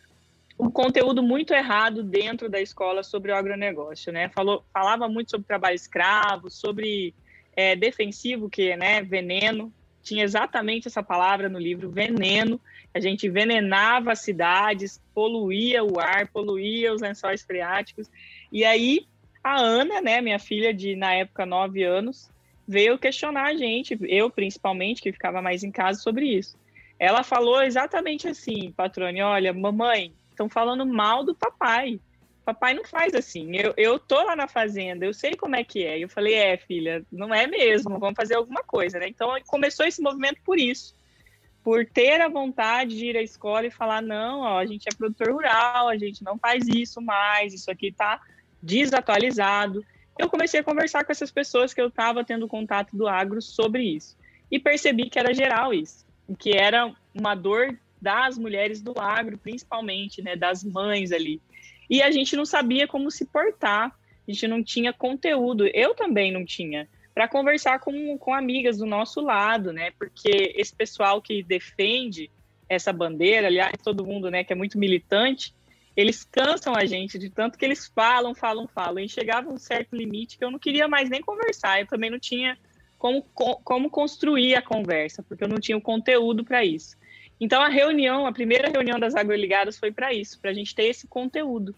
um 0.58 0.70
conteúdo 0.70 1.22
muito 1.22 1.52
errado 1.52 2.02
dentro 2.02 2.48
da 2.48 2.60
escola 2.60 3.02
sobre 3.02 3.30
o 3.30 3.36
agronegócio, 3.36 4.12
né? 4.12 4.28
Falou, 4.30 4.64
falava 4.72 5.06
muito 5.06 5.30
sobre 5.30 5.46
trabalho 5.46 5.74
escravo, 5.74 6.50
sobre 6.50 7.14
é, 7.56 7.74
defensivo, 7.74 8.50
que 8.50 8.76
né, 8.76 9.02
veneno, 9.02 9.72
tinha 10.02 10.22
exatamente 10.22 10.86
essa 10.86 11.02
palavra 11.02 11.48
no 11.48 11.58
livro, 11.58 11.90
veneno. 11.90 12.60
A 12.94 13.00
gente 13.00 13.26
envenenava 13.26 14.12
as 14.12 14.20
cidades, 14.20 15.02
poluía 15.12 15.82
o 15.82 15.98
ar, 15.98 16.28
poluía 16.28 16.92
os 16.92 17.00
lençóis 17.00 17.42
freáticos. 17.42 18.08
E 18.52 18.64
aí 18.64 19.06
a 19.42 19.60
Ana, 19.60 20.00
né, 20.00 20.20
minha 20.20 20.38
filha 20.38 20.72
de 20.72 20.94
na 20.94 21.14
época 21.14 21.46
nove 21.46 21.82
anos, 21.82 22.30
veio 22.68 22.98
questionar 22.98 23.46
a 23.46 23.54
gente, 23.54 23.98
eu 24.02 24.30
principalmente, 24.30 25.00
que 25.00 25.12
ficava 25.12 25.40
mais 25.40 25.64
em 25.64 25.70
casa 25.70 26.00
sobre 26.00 26.26
isso. 26.26 26.56
Ela 26.98 27.22
falou 27.22 27.62
exatamente 27.62 28.28
assim, 28.28 28.72
patrone, 28.76 29.22
olha, 29.22 29.52
mamãe, 29.52 30.12
estão 30.30 30.48
falando 30.48 30.84
mal 30.84 31.24
do 31.24 31.34
papai 31.34 32.00
papai 32.46 32.74
não 32.74 32.84
faz 32.84 33.12
assim. 33.12 33.56
Eu, 33.56 33.74
eu 33.76 33.98
tô 33.98 34.22
lá 34.22 34.36
na 34.36 34.46
fazenda, 34.46 35.04
eu 35.04 35.12
sei 35.12 35.34
como 35.34 35.56
é 35.56 35.64
que 35.64 35.84
é. 35.84 35.98
Eu 35.98 36.08
falei, 36.08 36.34
é, 36.34 36.56
filha, 36.56 37.04
não 37.10 37.34
é 37.34 37.44
mesmo, 37.48 37.98
vamos 37.98 38.14
fazer 38.14 38.36
alguma 38.36 38.62
coisa, 38.62 39.00
né? 39.00 39.08
Então 39.08 39.36
começou 39.48 39.84
esse 39.84 40.00
movimento 40.00 40.40
por 40.44 40.56
isso. 40.56 40.94
Por 41.64 41.84
ter 41.84 42.20
a 42.20 42.28
vontade 42.28 42.96
de 42.96 43.06
ir 43.06 43.16
à 43.16 43.22
escola 43.22 43.66
e 43.66 43.70
falar, 43.70 44.00
não, 44.00 44.42
ó, 44.42 44.58
a 44.60 44.64
gente 44.64 44.86
é 44.86 44.96
produtor 44.96 45.32
rural, 45.32 45.88
a 45.88 45.98
gente 45.98 46.22
não 46.22 46.38
faz 46.38 46.64
isso 46.68 47.02
mais, 47.02 47.52
isso 47.52 47.68
aqui 47.68 47.90
tá 47.90 48.20
desatualizado. 48.62 49.84
Eu 50.16 50.30
comecei 50.30 50.60
a 50.60 50.64
conversar 50.64 51.04
com 51.04 51.10
essas 51.10 51.32
pessoas 51.32 51.74
que 51.74 51.80
eu 51.80 51.88
estava 51.88 52.24
tendo 52.24 52.46
contato 52.46 52.96
do 52.96 53.08
agro 53.08 53.42
sobre 53.42 53.82
isso. 53.82 54.16
E 54.48 54.60
percebi 54.60 55.10
que 55.10 55.18
era 55.18 55.34
geral 55.34 55.74
isso, 55.74 56.06
que 56.38 56.56
era 56.56 56.94
uma 57.12 57.34
dor 57.34 57.76
das 58.00 58.38
mulheres 58.38 58.80
do 58.80 58.94
agro, 58.96 59.36
principalmente, 59.36 60.22
né, 60.22 60.36
das 60.36 60.62
mães 60.62 61.10
ali 61.10 61.42
e 61.88 62.02
a 62.02 62.10
gente 62.10 62.36
não 62.36 62.44
sabia 62.44 62.86
como 62.86 63.10
se 63.10 63.26
portar, 63.26 63.86
a 64.26 64.30
gente 64.30 64.46
não 64.48 64.62
tinha 64.62 64.92
conteúdo, 64.92 65.66
eu 65.68 65.94
também 65.94 66.32
não 66.32 66.44
tinha, 66.44 66.88
para 67.14 67.28
conversar 67.28 67.80
com, 67.80 68.18
com 68.18 68.34
amigas 68.34 68.78
do 68.78 68.86
nosso 68.86 69.20
lado, 69.20 69.72
né? 69.72 69.90
Porque 69.98 70.52
esse 70.54 70.74
pessoal 70.74 71.22
que 71.22 71.42
defende 71.42 72.30
essa 72.68 72.92
bandeira, 72.92 73.46
aliás, 73.46 73.72
todo 73.82 74.04
mundo, 74.04 74.30
né, 74.30 74.44
que 74.44 74.52
é 74.52 74.56
muito 74.56 74.78
militante, 74.78 75.54
eles 75.96 76.24
cansam 76.24 76.74
a 76.74 76.84
gente 76.84 77.18
de 77.18 77.30
tanto 77.30 77.56
que 77.56 77.64
eles 77.64 77.86
falam, 77.86 78.34
falam, 78.34 78.68
falam, 78.68 78.98
e 78.98 79.08
chegava 79.08 79.50
um 79.50 79.56
certo 79.56 79.96
limite 79.96 80.36
que 80.36 80.44
eu 80.44 80.50
não 80.50 80.58
queria 80.58 80.86
mais 80.86 81.08
nem 81.08 81.22
conversar, 81.22 81.80
eu 81.80 81.86
também 81.86 82.10
não 82.10 82.18
tinha 82.18 82.58
como, 82.98 83.22
como 83.22 83.88
construir 83.88 84.54
a 84.54 84.62
conversa, 84.62 85.22
porque 85.22 85.44
eu 85.44 85.48
não 85.48 85.58
tinha 85.58 85.76
o 85.76 85.80
conteúdo 85.80 86.44
para 86.44 86.64
isso. 86.64 86.96
Então, 87.40 87.62
a 87.62 87.68
reunião, 87.68 88.26
a 88.26 88.32
primeira 88.32 88.70
reunião 88.70 88.98
das 88.98 89.14
agroligadas 89.14 89.78
foi 89.78 89.92
para 89.92 90.12
isso, 90.12 90.40
para 90.40 90.50
a 90.50 90.54
gente 90.54 90.74
ter 90.74 90.84
esse 90.84 91.06
conteúdo. 91.06 91.74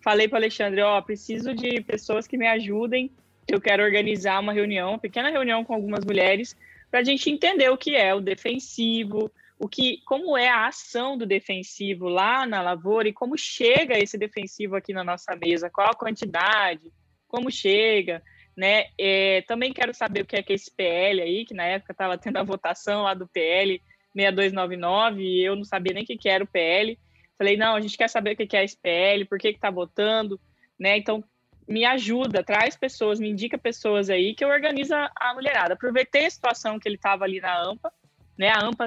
Falei 0.00 0.28
para 0.28 0.36
o 0.36 0.38
Alexandre, 0.38 0.80
ó, 0.82 0.98
oh, 0.98 1.02
preciso 1.02 1.54
de 1.54 1.80
pessoas 1.80 2.26
que 2.26 2.36
me 2.36 2.46
ajudem, 2.46 3.10
eu 3.46 3.60
quero 3.60 3.82
organizar 3.82 4.40
uma 4.40 4.52
reunião, 4.52 4.90
uma 4.90 4.98
pequena 4.98 5.30
reunião 5.30 5.64
com 5.64 5.74
algumas 5.74 6.04
mulheres, 6.04 6.56
para 6.90 7.00
a 7.00 7.04
gente 7.04 7.30
entender 7.30 7.68
o 7.70 7.76
que 7.76 7.94
é 7.94 8.14
o 8.14 8.20
defensivo, 8.20 9.30
o 9.58 9.68
que, 9.68 10.00
como 10.04 10.36
é 10.36 10.48
a 10.48 10.66
ação 10.66 11.16
do 11.16 11.26
defensivo 11.26 12.08
lá 12.08 12.46
na 12.46 12.62
lavoura 12.62 13.08
e 13.08 13.12
como 13.12 13.36
chega 13.36 13.98
esse 13.98 14.18
defensivo 14.18 14.76
aqui 14.76 14.92
na 14.92 15.04
nossa 15.04 15.34
mesa, 15.36 15.70
qual 15.70 15.90
a 15.90 15.94
quantidade, 15.94 16.92
como 17.26 17.50
chega, 17.50 18.22
né? 18.56 18.86
É, 18.98 19.42
também 19.42 19.72
quero 19.72 19.92
saber 19.94 20.22
o 20.22 20.26
que 20.26 20.36
é 20.36 20.42
que 20.42 20.52
é 20.52 20.56
esse 20.56 20.70
PL 20.70 21.20
aí, 21.20 21.44
que 21.44 21.54
na 21.54 21.64
época 21.64 21.92
estava 21.92 22.16
tendo 22.16 22.36
a 22.36 22.42
votação 22.42 23.02
lá 23.02 23.14
do 23.14 23.26
PL, 23.26 23.80
6299 24.14 25.22
e 25.22 25.44
eu 25.44 25.56
não 25.56 25.64
sabia 25.64 25.92
nem 25.94 26.04
o 26.04 26.06
que, 26.06 26.28
era 26.28 26.44
o 26.44 26.46
PL. 26.46 26.98
Falei, 27.36 27.56
não, 27.56 27.74
a 27.74 27.80
gente 27.80 27.98
quer 27.98 28.08
saber 28.08 28.32
o 28.32 28.36
que, 28.36 28.46
que 28.46 28.56
é 28.56 28.64
esse 28.64 28.76
PL, 28.76 29.24
por 29.24 29.38
que 29.38 29.48
está 29.48 29.70
votando, 29.70 30.40
né? 30.78 30.96
Então, 30.96 31.24
me 31.66 31.84
ajuda, 31.84 32.44
traz 32.44 32.76
pessoas, 32.76 33.18
me 33.18 33.28
indica 33.28 33.56
pessoas 33.58 34.10
aí 34.10 34.34
que 34.34 34.44
eu 34.44 34.48
organizo 34.48 34.94
a 34.94 35.34
mulherada. 35.34 35.74
Aproveitei 35.74 36.26
a 36.26 36.30
situação 36.30 36.78
que 36.78 36.86
ele 36.86 36.96
estava 36.96 37.24
ali 37.24 37.40
na 37.40 37.62
AMPA, 37.62 37.92
né? 38.38 38.48
A 38.48 38.64
AMPA, 38.64 38.86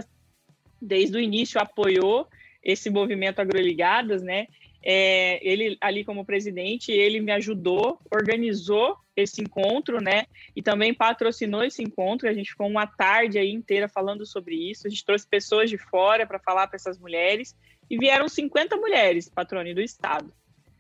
desde 0.82 1.18
o 1.18 1.20
início, 1.20 1.60
apoiou 1.60 2.28
esse 2.64 2.90
movimento 2.90 3.40
Agroligadas, 3.40 4.22
né? 4.22 4.48
É, 4.84 5.40
ele 5.48 5.78
ali 5.82 6.04
como 6.04 6.26
presidente, 6.26 6.92
ele 6.92 7.20
me 7.20 7.32
ajudou, 7.32 8.00
organizou 8.12 8.98
esse 9.16 9.42
encontro, 9.42 10.02
né? 10.02 10.26
E 10.56 10.62
também 10.62 10.94
patrocinou 10.94 11.64
esse 11.64 11.84
encontro. 11.84 12.30
A 12.30 12.34
gente 12.34 12.52
ficou 12.52 12.68
uma 12.68 12.86
tarde 12.86 13.38
aí 13.38 13.52
inteira 13.52 13.90
falando 13.90 14.26
sobre 14.26 14.56
isso. 14.56 14.88
A 14.88 14.90
gente 14.90 15.04
trouxe 15.04 15.28
pessoas 15.28 15.70
de 15.70 15.78
fora 15.78 16.26
para 16.26 16.40
falar 16.40 16.68
para 16.68 16.76
essas 16.76 16.98
mulheres 17.00 17.56
e 17.90 17.98
vieram 17.98 18.30
50 18.30 18.78
mulheres, 18.78 19.30
patrone 19.30 19.74
do 19.74 19.82
estado, 19.82 20.32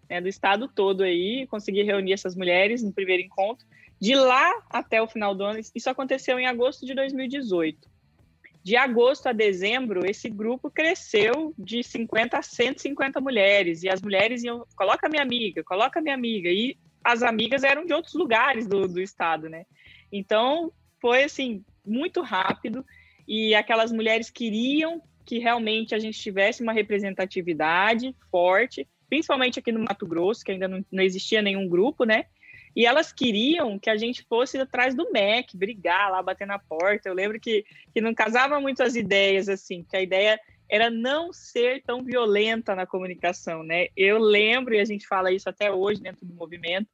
né? 0.09 0.21
Do 0.21 0.27
estado 0.27 0.67
todo 0.67 1.03
aí. 1.03 1.47
Consegui 1.47 1.83
reunir 1.83 2.13
essas 2.13 2.35
mulheres 2.35 2.83
no 2.83 2.93
primeiro 2.93 3.23
encontro. 3.23 3.65
De 3.99 4.15
lá 4.15 4.53
até 4.69 5.01
o 5.01 5.07
final 5.07 5.33
do 5.33 5.43
ano, 5.43 5.59
isso 5.73 5.89
aconteceu 5.89 6.39
em 6.39 6.45
agosto 6.45 6.85
de 6.85 6.93
2018 6.93 7.96
de 8.67 8.75
agosto 8.75 9.27
a 9.27 9.31
dezembro, 9.31 10.05
esse 10.05 10.29
grupo 10.29 10.69
cresceu 10.69 11.53
de 11.57 11.81
50 11.81 12.37
a 12.37 12.41
150 12.41 13.21
mulheres. 13.21 13.81
E 13.81 13.87
as 13.87 14.01
mulheres 14.01 14.43
iam, 14.43 14.67
coloca 14.75 15.07
minha 15.07 15.21
amiga, 15.21 15.63
coloca 15.63 16.01
minha 16.01 16.13
amiga. 16.13 16.49
E 16.49 16.77
as 17.01 17.23
amigas 17.23 17.63
eram 17.63 17.85
de 17.85 17.93
outros 17.93 18.13
lugares 18.13 18.67
do, 18.67 18.85
do 18.85 18.99
estado, 18.99 19.47
né? 19.47 19.65
Então, 20.11 20.69
foi 20.99 21.23
assim, 21.23 21.63
muito 21.85 22.19
rápido. 22.21 22.85
E 23.25 23.55
aquelas 23.55 23.89
mulheres 23.89 24.29
queriam 24.29 25.01
que 25.25 25.39
realmente 25.39 25.95
a 25.95 25.99
gente 25.99 26.19
tivesse 26.19 26.61
uma 26.61 26.73
representatividade 26.73 28.13
forte, 28.29 28.85
principalmente 29.07 29.59
aqui 29.59 29.71
no 29.71 29.79
Mato 29.79 30.05
Grosso, 30.05 30.43
que 30.43 30.51
ainda 30.51 30.67
não, 30.67 30.83
não 30.91 31.03
existia 31.03 31.41
nenhum 31.41 31.69
grupo, 31.69 32.03
né? 32.03 32.25
E 32.77 32.85
elas 32.85 33.11
queriam 33.11 33.79
que 33.79 33.89
a 33.89 33.97
gente 33.97 34.23
fosse 34.29 34.55
atrás 34.59 34.93
do 34.93 35.11
MEC, 35.11 35.57
brigar 35.57 36.11
lá, 36.11 36.21
bater 36.21 36.45
na 36.45 36.59
porta. 36.59 37.09
Eu 37.09 37.15
lembro 37.15 37.39
que, 37.39 37.65
que 37.91 37.99
não 37.99 38.13
casava 38.13 38.59
muito 38.59 38.83
as 38.83 38.93
ideias, 38.93 39.49
assim, 39.49 39.83
que 39.83 39.97
a 39.97 40.01
ideia 40.03 40.39
era 40.69 40.87
não 40.87 41.33
ser 41.33 41.81
tão 41.81 42.03
violenta 42.03 42.75
na 42.75 42.85
comunicação, 42.85 43.63
né? 43.63 43.87
Eu 43.97 44.19
lembro, 44.19 44.75
e 44.75 44.79
a 44.79 44.85
gente 44.85 45.07
fala 45.07 45.31
isso 45.31 45.49
até 45.49 45.71
hoje 45.71 45.99
dentro 45.99 46.23
do 46.23 46.35
movimento, 46.35 46.87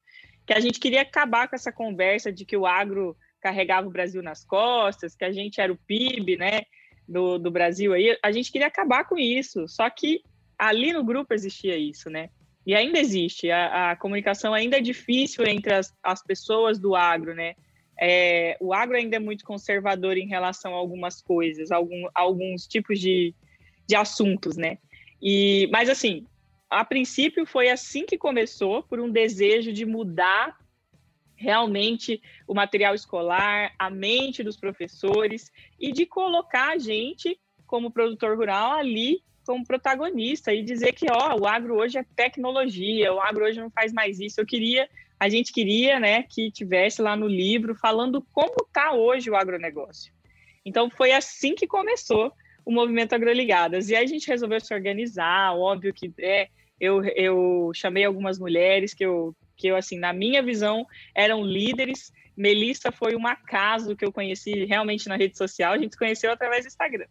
que 0.46 0.54
a 0.54 0.60
gente 0.62 0.80
queria 0.80 1.02
acabar 1.02 1.50
com 1.50 1.56
essa 1.58 1.70
conversa 1.70 2.32
de 2.32 2.46
que 2.46 2.56
o 2.56 2.66
agro 2.66 3.14
carregava 3.42 3.86
o 3.86 3.92
Brasil 3.92 4.24
nas 4.24 4.46
costas, 4.46 5.18
que 5.18 5.26
a 5.26 5.34
gente 5.34 5.60
era 5.60 5.74
o 5.74 5.78
PIB, 5.86 6.38
né, 6.38 6.62
do, 7.06 7.38
do 7.38 7.52
Brasil 7.52 7.92
aí. 7.92 8.18
A 8.24 8.32
gente 8.32 8.54
queria 8.54 8.68
acabar 8.68 9.04
com 9.04 9.18
isso, 9.18 9.68
só 9.68 9.90
que 9.90 10.24
ali 10.58 10.94
no 10.94 11.04
grupo 11.04 11.34
existia 11.34 11.76
isso, 11.76 12.10
né? 12.10 12.30
E 12.66 12.74
ainda 12.74 13.00
existe, 13.00 13.52
a, 13.52 13.92
a 13.92 13.96
comunicação 13.96 14.54
ainda 14.54 14.78
é 14.78 14.82
difícil 14.82 15.46
entre 15.46 15.74
as, 15.74 15.94
as 16.02 16.24
pessoas 16.24 16.80
do 16.80 16.96
agro, 16.96 17.36
né? 17.36 17.56
É, 18.00 18.58
o 18.60 18.74
agro 18.74 18.96
ainda 18.96 19.18
é 19.18 19.20
muito 19.20 19.46
conservador 19.46 20.18
em 20.18 20.28
relação 20.28 20.74
a 20.74 20.78
algumas 20.78 21.22
coisas, 21.22 21.72
algum, 21.72 22.08
alguns 22.14 22.66
tipos 22.66 23.00
de, 23.00 23.36
de 23.88 23.96
assuntos, 23.96 24.58
né? 24.58 24.78
E, 25.22 25.68
mas 25.72 25.90
assim, 25.90 26.26
a 26.70 26.84
princípio 26.84 27.46
foi 27.46 27.70
assim 27.70 28.06
que 28.06 28.18
começou, 28.18 28.82
por 28.84 29.00
um 29.00 29.12
desejo 29.12 29.72
de 29.72 29.86
mudar 29.86 30.58
realmente 31.36 32.22
o 32.48 32.54
material 32.54 32.96
escolar, 32.96 33.74
a 33.78 33.90
mente 33.90 34.44
dos 34.44 34.58
professores 34.58 35.52
e 35.80 35.92
de 35.92 36.06
colocar 36.06 36.72
a 36.74 36.78
gente 36.78 37.40
como 37.68 37.92
produtor 37.92 38.38
rural 38.38 38.72
ali 38.72 39.22
como 39.46 39.66
protagonista 39.66 40.54
e 40.54 40.64
dizer 40.64 40.94
que 40.94 41.06
ó, 41.10 41.38
o 41.40 41.46
agro 41.46 41.76
hoje 41.76 41.98
é 41.98 42.06
tecnologia, 42.16 43.14
o 43.14 43.20
agro 43.20 43.46
hoje 43.46 43.60
não 43.60 43.70
faz 43.70 43.92
mais 43.94 44.20
isso. 44.20 44.40
Eu 44.40 44.46
queria, 44.46 44.90
a 45.20 45.30
gente 45.30 45.52
queria, 45.52 46.00
né, 46.00 46.24
que 46.24 46.52
tivesse 46.52 47.02
lá 47.02 47.16
no 47.16 47.28
livro 47.28 47.76
falando 47.76 48.26
como 48.32 48.56
está 48.66 48.94
hoje 48.94 49.30
o 49.30 49.36
agronegócio. 49.36 50.14
Então 50.66 50.90
foi 50.90 51.12
assim 51.12 51.56
que 51.56 51.68
começou 51.68 52.32
o 52.66 52.72
movimento 52.72 53.14
Agroligadas. 53.14 53.90
E 53.90 53.96
aí 53.96 54.06
a 54.06 54.08
gente 54.08 54.28
resolveu 54.28 54.60
se 54.60 54.74
organizar, 54.74 55.54
óbvio 55.56 55.94
que 55.94 56.14
é, 56.20 56.48
eu, 56.80 57.04
eu 57.04 57.72
chamei 57.74 58.06
algumas 58.06 58.40
mulheres 58.40 58.94
que 58.94 59.06
eu, 59.06 59.36
que 59.58 59.68
eu, 59.68 59.76
assim, 59.76 60.00
na 60.00 60.14
minha 60.14 60.42
visão, 60.42 60.86
eram 61.14 61.44
líderes. 61.44 62.12
Melissa 62.36 62.92
foi 62.92 63.16
um 63.16 63.28
acaso 63.28 63.96
que 63.96 64.06
eu 64.06 64.12
conheci 64.12 64.66
realmente 64.66 65.08
na 65.10 65.18
rede 65.18 65.38
social, 65.38 65.74
a 65.74 65.78
gente 65.78 65.92
se 65.92 66.00
conheceu 66.00 66.32
através 66.32 66.64
do 66.64 66.70
Instagram 66.70 67.06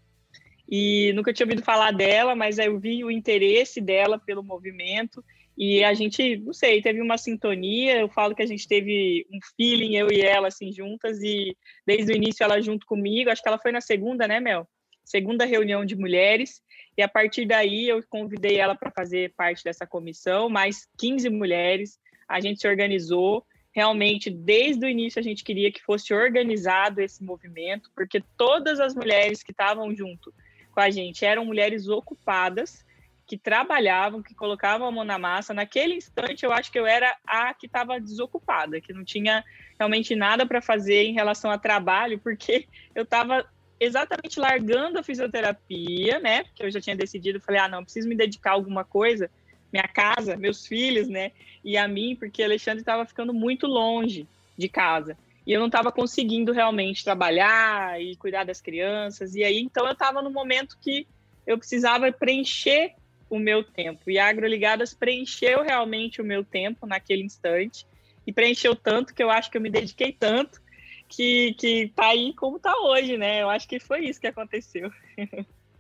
e 0.75 1.13
nunca 1.13 1.35
tinha 1.35 1.45
ouvido 1.45 1.63
falar 1.63 1.91
dela, 1.91 2.35
mas 2.35 2.57
eu 2.57 2.81
vi 2.81 3.05
o 3.05 3.11
interesse 3.11 3.79
dela 3.79 4.19
pelo 4.19 4.43
movimento 4.43 5.23
e 5.55 5.85
a 5.85 5.93
gente, 5.93 6.39
não 6.39 6.55
sei, 6.55 6.81
teve 6.81 7.03
uma 7.03 7.19
sintonia. 7.19 7.99
Eu 7.99 8.09
falo 8.09 8.35
que 8.35 8.43
a 8.43 8.47
gente 8.47 8.67
teve 8.67 9.27
um 9.31 9.39
feeling, 9.55 9.97
eu 9.97 10.11
e 10.11 10.23
ela, 10.23 10.49
assim, 10.49 10.73
juntas, 10.73 11.23
e 11.23 11.55
desde 11.87 12.11
o 12.11 12.17
início 12.17 12.43
ela 12.43 12.59
junto 12.63 12.87
comigo. 12.87 13.29
Acho 13.29 13.43
que 13.43 13.49
ela 13.49 13.59
foi 13.59 13.71
na 13.71 13.83
segunda, 13.83 14.27
né, 14.27 14.41
Mel? 14.41 14.67
Segunda 15.05 15.45
reunião 15.45 15.85
de 15.85 15.95
mulheres. 15.95 16.63
E 16.97 17.03
a 17.03 17.09
partir 17.09 17.45
daí 17.45 17.87
eu 17.87 18.03
convidei 18.09 18.59
ela 18.59 18.75
para 18.75 18.91
fazer 18.91 19.35
parte 19.37 19.63
dessa 19.63 19.87
comissão, 19.87 20.49
mais 20.49 20.89
15 20.97 21.29
mulheres. 21.29 21.99
A 22.27 22.41
gente 22.41 22.63
se 22.63 22.67
organizou. 22.67 23.45
Realmente, 23.75 24.31
desde 24.31 24.87
o 24.87 24.89
início, 24.89 25.21
a 25.21 25.23
gente 25.23 25.45
queria 25.45 25.71
que 25.71 25.83
fosse 25.83 26.15
organizado 26.15 27.03
esse 27.03 27.23
movimento, 27.23 27.91
porque 27.95 28.23
todas 28.39 28.81
as 28.81 28.95
mulheres 28.95 29.43
que 29.43 29.51
estavam 29.51 29.95
junto 29.95 30.33
com 30.73 30.81
a 30.81 30.91
gente 30.91 31.25
eram 31.25 31.45
mulheres 31.45 31.87
ocupadas, 31.89 32.85
que 33.27 33.39
trabalhavam, 33.39 34.23
que 34.23 34.35
colocavam 34.35 34.87
a 34.87 34.91
mão 34.91 35.05
na 35.05 35.19
massa. 35.19 35.55
Naquele 35.55 35.95
instante, 35.95 36.45
eu 36.45 36.53
acho 36.53 36.71
que 36.71 36.79
eu 36.79 36.87
era 36.87 37.17
a 37.27 37.55
que 37.55 37.67
estava 37.67 38.01
desocupada, 38.01 38.81
que 38.81 38.93
não 38.93 39.05
tinha 39.05 39.45
realmente 39.79 40.15
nada 40.15 40.45
para 40.45 40.61
fazer 40.61 41.05
em 41.05 41.15
relação 41.15 41.51
a 41.51 41.59
trabalho, 41.59 42.19
porque 42.19 42.67
eu 42.95 43.05
estava 43.05 43.47
exatamente 43.79 44.39
largando 44.39 44.99
a 44.99 45.03
fisioterapia, 45.03 46.19
né? 46.21 46.45
Porque 46.45 46.63
eu 46.63 46.71
já 46.71 46.81
tinha 46.81 46.97
decidido, 46.97 47.41
falei, 47.41 47.61
ah, 47.61 47.69
não, 47.69 47.83
preciso 47.83 48.09
me 48.09 48.15
dedicar 48.15 48.51
a 48.51 48.55
alguma 48.55 48.85
coisa, 48.85 49.31
minha 49.73 49.89
casa, 49.89 50.37
meus 50.37 50.67
filhos, 50.67 51.09
né? 51.09 51.33
E 51.65 51.77
a 51.77 51.89
mim, 51.89 52.15
porque 52.17 52.43
Alexandre 52.43 52.81
estava 52.81 53.07
ficando 53.07 53.33
muito 53.33 53.67
longe 53.67 54.27
de 54.57 54.69
casa. 54.69 55.17
E 55.47 55.53
eu 55.53 55.61
não 55.61 55.67
estava 55.67 55.91
conseguindo 55.91 56.53
realmente 56.53 57.05
trabalhar 57.05 58.01
e 58.01 58.17
cuidar 58.17 58.45
das 58.45 58.61
crianças. 58.61 59.35
E 59.35 59.43
aí, 59.43 59.61
então, 59.61 59.87
eu 59.87 59.93
estava 59.93 60.23
no 60.23 60.31
momento 60.31 60.79
que 60.81 61.07
eu 61.47 61.59
precisava 61.59 62.11
preencher 62.13 62.95
o 63.29 63.39
meu 63.39 63.65
tempo. 63.65 64.11
E 64.11 64.19
a 64.19 64.29
Agroligadas 64.29 64.95
preencheu 64.95 65.63
realmente 65.63 66.21
o 66.21 66.25
meu 66.25 66.45
tempo 66.45 66.87
naquele 66.87 67.25
instante. 67.25 67.87
E 68.27 68.33
preencheu 68.33 68.77
tanto 68.77 69.15
que 69.15 69.23
eu 69.23 69.31
acho 69.31 69.51
que 69.51 69.57
eu 69.57 69.61
me 69.61 69.71
dediquei 69.71 70.13
tanto 70.13 70.63
que, 71.09 71.55
que 71.55 71.93
tá 71.95 72.09
aí 72.09 72.33
como 72.35 72.59
tá 72.59 72.75
hoje, 72.85 73.19
né? 73.19 73.43
Eu 73.43 73.51
acho 73.51 73.69
que 73.69 73.79
foi 73.79 74.07
isso 74.07 74.21
que 74.21 74.27
aconteceu. 74.27 74.91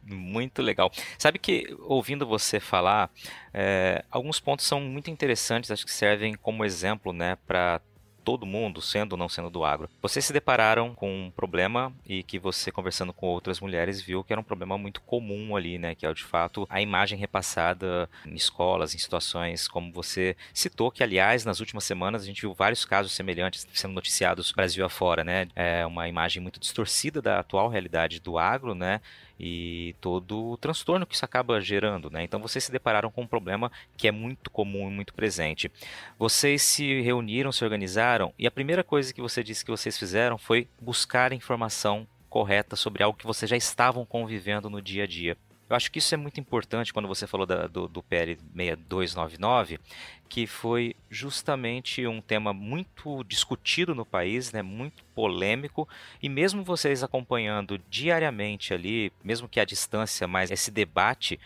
Muito 0.04 0.60
legal. 0.60 0.90
Sabe 1.16 1.38
que, 1.38 1.74
ouvindo 1.80 2.26
você 2.26 2.58
falar, 2.58 3.10
é, 3.54 4.04
alguns 4.10 4.40
pontos 4.40 4.66
são 4.66 4.80
muito 4.80 5.10
interessantes, 5.10 5.70
acho 5.70 5.86
que 5.86 5.92
servem 5.92 6.34
como 6.34 6.64
exemplo, 6.64 7.12
né, 7.12 7.38
para 7.46 7.80
todo 8.24 8.46
mundo, 8.46 8.80
sendo 8.80 9.12
ou 9.12 9.18
não 9.18 9.28
sendo 9.28 9.50
do 9.50 9.64
agro. 9.64 9.88
Vocês 10.00 10.24
se 10.24 10.32
depararam 10.32 10.94
com 10.94 11.26
um 11.26 11.30
problema 11.30 11.92
e 12.06 12.22
que 12.22 12.38
você, 12.38 12.70
conversando 12.70 13.12
com 13.12 13.26
outras 13.26 13.60
mulheres, 13.60 14.00
viu 14.00 14.24
que 14.24 14.32
era 14.32 14.40
um 14.40 14.44
problema 14.44 14.78
muito 14.78 15.00
comum 15.00 15.56
ali, 15.56 15.78
né? 15.78 15.94
Que 15.94 16.06
é, 16.06 16.12
de 16.12 16.24
fato, 16.24 16.66
a 16.70 16.80
imagem 16.80 17.18
repassada 17.18 18.08
em 18.26 18.34
escolas, 18.34 18.94
em 18.94 18.98
situações 18.98 19.68
como 19.68 19.92
você 19.92 20.36
citou, 20.52 20.90
que, 20.90 21.02
aliás, 21.02 21.44
nas 21.44 21.60
últimas 21.60 21.84
semanas 21.84 22.22
a 22.22 22.26
gente 22.26 22.40
viu 22.40 22.54
vários 22.54 22.84
casos 22.84 23.12
semelhantes 23.12 23.66
sendo 23.72 23.94
noticiados 23.94 24.52
Brasil 24.52 24.84
afora, 24.84 25.24
né? 25.24 25.48
É 25.54 25.84
uma 25.86 26.08
imagem 26.08 26.42
muito 26.42 26.60
distorcida 26.60 27.20
da 27.20 27.40
atual 27.40 27.68
realidade 27.68 28.20
do 28.20 28.38
agro, 28.38 28.74
né? 28.74 29.00
E 29.42 29.96
todo 30.00 30.52
o 30.52 30.56
transtorno 30.56 31.04
que 31.04 31.16
isso 31.16 31.24
acaba 31.24 31.60
gerando, 31.60 32.08
né? 32.08 32.22
Então 32.22 32.40
vocês 32.40 32.62
se 32.62 32.70
depararam 32.70 33.10
com 33.10 33.22
um 33.22 33.26
problema 33.26 33.72
que 33.96 34.06
é 34.06 34.12
muito 34.12 34.48
comum 34.48 34.88
e 34.88 34.92
muito 34.92 35.12
presente. 35.12 35.68
Vocês 36.16 36.62
se 36.62 37.00
reuniram, 37.00 37.50
se 37.50 37.64
organizaram 37.64 38.32
e 38.38 38.46
a 38.46 38.50
primeira 38.52 38.84
coisa 38.84 39.12
que 39.12 39.20
você 39.20 39.42
disse 39.42 39.64
que 39.64 39.70
vocês 39.72 39.98
fizeram 39.98 40.38
foi 40.38 40.68
buscar 40.80 41.32
informação 41.32 42.06
correta 42.30 42.76
sobre 42.76 43.02
algo 43.02 43.18
que 43.18 43.26
vocês 43.26 43.50
já 43.50 43.56
estavam 43.56 44.06
convivendo 44.06 44.70
no 44.70 44.80
dia 44.80 45.02
a 45.02 45.06
dia. 45.08 45.36
Eu 45.72 45.76
acho 45.76 45.90
que 45.90 46.00
isso 46.00 46.14
é 46.14 46.18
muito 46.18 46.38
importante 46.38 46.92
quando 46.92 47.08
você 47.08 47.26
falou 47.26 47.46
da, 47.46 47.66
do, 47.66 47.88
do 47.88 48.02
PL 48.02 48.38
6299, 48.54 49.80
que 50.28 50.46
foi 50.46 50.94
justamente 51.08 52.06
um 52.06 52.20
tema 52.20 52.52
muito 52.52 53.24
discutido 53.24 53.94
no 53.94 54.04
país, 54.04 54.52
né, 54.52 54.60
muito 54.60 55.02
polêmico, 55.14 55.88
e 56.22 56.28
mesmo 56.28 56.62
vocês 56.62 57.02
acompanhando 57.02 57.80
diariamente 57.88 58.74
ali, 58.74 59.10
mesmo 59.24 59.48
que 59.48 59.58
à 59.58 59.64
distância, 59.64 60.28
mas 60.28 60.50
esse 60.50 60.70
debate 60.70 61.40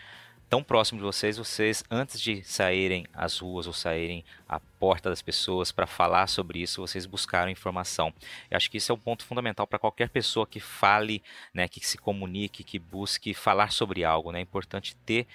tão 0.49 0.63
próximo 0.63 0.99
de 0.99 1.05
vocês, 1.05 1.37
vocês, 1.37 1.85
antes 1.91 2.21
de 2.21 2.43
saírem 2.45 3.07
às 3.13 3.39
ruas 3.39 3.67
ou 3.67 3.73
saírem 3.73 4.25
à 4.49 4.61
porta 4.61 5.11
das 5.11 5.23
pessoas 5.23 5.73
para 5.73 5.87
falar 5.87 6.27
sobre 6.29 6.61
isso, 6.61 6.81
vocês 6.81 7.07
buscaram 7.07 7.51
informação. 7.51 8.13
Eu 8.51 8.57
acho 8.57 8.71
que 8.71 8.79
isso 8.79 8.93
é 8.93 8.95
um 8.95 8.99
ponto 8.99 9.25
fundamental 9.25 9.67
para 9.67 9.79
qualquer 9.79 10.09
pessoa 10.09 10.47
que 10.47 10.61
fale, 10.61 11.23
né, 11.53 11.69
que 11.69 11.85
se 11.87 11.99
comunique, 11.99 12.65
que 12.65 12.79
busque 12.79 13.35
falar 13.35 13.73
sobre 13.73 14.05
algo. 14.05 14.33
Né? 14.33 14.39
É 14.39 14.43
importante 14.43 14.97
ter 15.05 15.27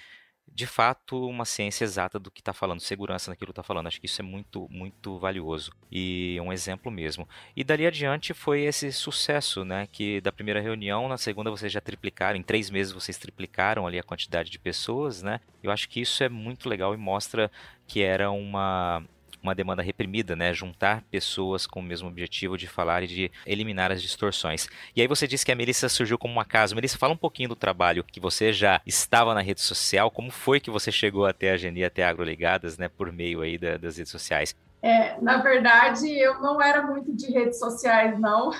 de 0.54 0.66
fato 0.66 1.26
uma 1.26 1.44
ciência 1.44 1.84
exata 1.84 2.18
do 2.18 2.30
que 2.30 2.40
está 2.40 2.52
falando, 2.52 2.80
segurança 2.80 3.30
naquilo 3.30 3.46
que 3.46 3.52
está 3.52 3.62
falando. 3.62 3.86
Acho 3.86 4.00
que 4.00 4.06
isso 4.06 4.20
é 4.20 4.24
muito, 4.24 4.68
muito 4.70 5.18
valioso 5.18 5.72
e 5.90 6.38
um 6.40 6.52
exemplo 6.52 6.90
mesmo. 6.90 7.28
E 7.56 7.64
dali 7.64 7.86
adiante 7.86 8.34
foi 8.34 8.62
esse 8.62 8.92
sucesso, 8.92 9.64
né? 9.64 9.88
Que 9.90 10.20
da 10.20 10.32
primeira 10.32 10.60
reunião, 10.60 11.08
na 11.08 11.16
segunda 11.16 11.50
vocês 11.50 11.72
já 11.72 11.80
triplicaram, 11.80 12.38
em 12.38 12.42
três 12.42 12.70
meses 12.70 12.92
vocês 12.92 13.16
triplicaram 13.16 13.86
ali 13.86 13.98
a 13.98 14.02
quantidade 14.02 14.50
de 14.50 14.58
pessoas, 14.58 15.22
né? 15.22 15.40
Eu 15.62 15.70
acho 15.70 15.88
que 15.88 16.00
isso 16.00 16.22
é 16.22 16.28
muito 16.28 16.68
legal 16.68 16.92
e 16.94 16.96
mostra 16.98 17.50
que 17.86 18.02
era 18.02 18.30
uma 18.30 19.02
uma 19.42 19.54
demanda 19.54 19.82
reprimida, 19.82 20.36
né? 20.36 20.52
Juntar 20.52 21.02
pessoas 21.10 21.66
com 21.66 21.80
o 21.80 21.82
mesmo 21.82 22.08
objetivo 22.08 22.56
de 22.56 22.66
falar 22.66 23.02
e 23.02 23.06
de 23.06 23.30
eliminar 23.46 23.90
as 23.90 24.00
distorções. 24.00 24.68
E 24.94 25.00
aí 25.00 25.08
você 25.08 25.26
disse 25.26 25.44
que 25.44 25.52
a 25.52 25.54
Melissa 25.56 25.88
surgiu 25.88 26.18
como 26.18 26.34
um 26.34 26.40
acaso. 26.40 26.74
Melissa, 26.74 26.98
fala 26.98 27.12
um 27.12 27.16
pouquinho 27.16 27.48
do 27.48 27.56
trabalho 27.56 28.04
que 28.04 28.20
você 28.20 28.52
já 28.52 28.80
estava 28.86 29.34
na 29.34 29.40
rede 29.40 29.60
social, 29.60 30.10
como 30.10 30.30
foi 30.30 30.60
que 30.60 30.70
você 30.70 30.92
chegou 30.92 31.26
até 31.26 31.50
a 31.52 31.56
Geni, 31.56 31.84
até 31.84 32.04
a 32.04 32.10
Agroligadas, 32.10 32.78
né? 32.78 32.88
Por 32.88 33.10
meio 33.10 33.40
aí 33.40 33.58
da, 33.58 33.76
das 33.76 33.96
redes 33.96 34.12
sociais. 34.12 34.54
É, 34.80 35.20
na 35.20 35.38
verdade, 35.38 36.08
eu 36.10 36.40
não 36.40 36.60
era 36.60 36.82
muito 36.82 37.14
de 37.14 37.30
redes 37.30 37.58
sociais, 37.58 38.18
não. 38.18 38.50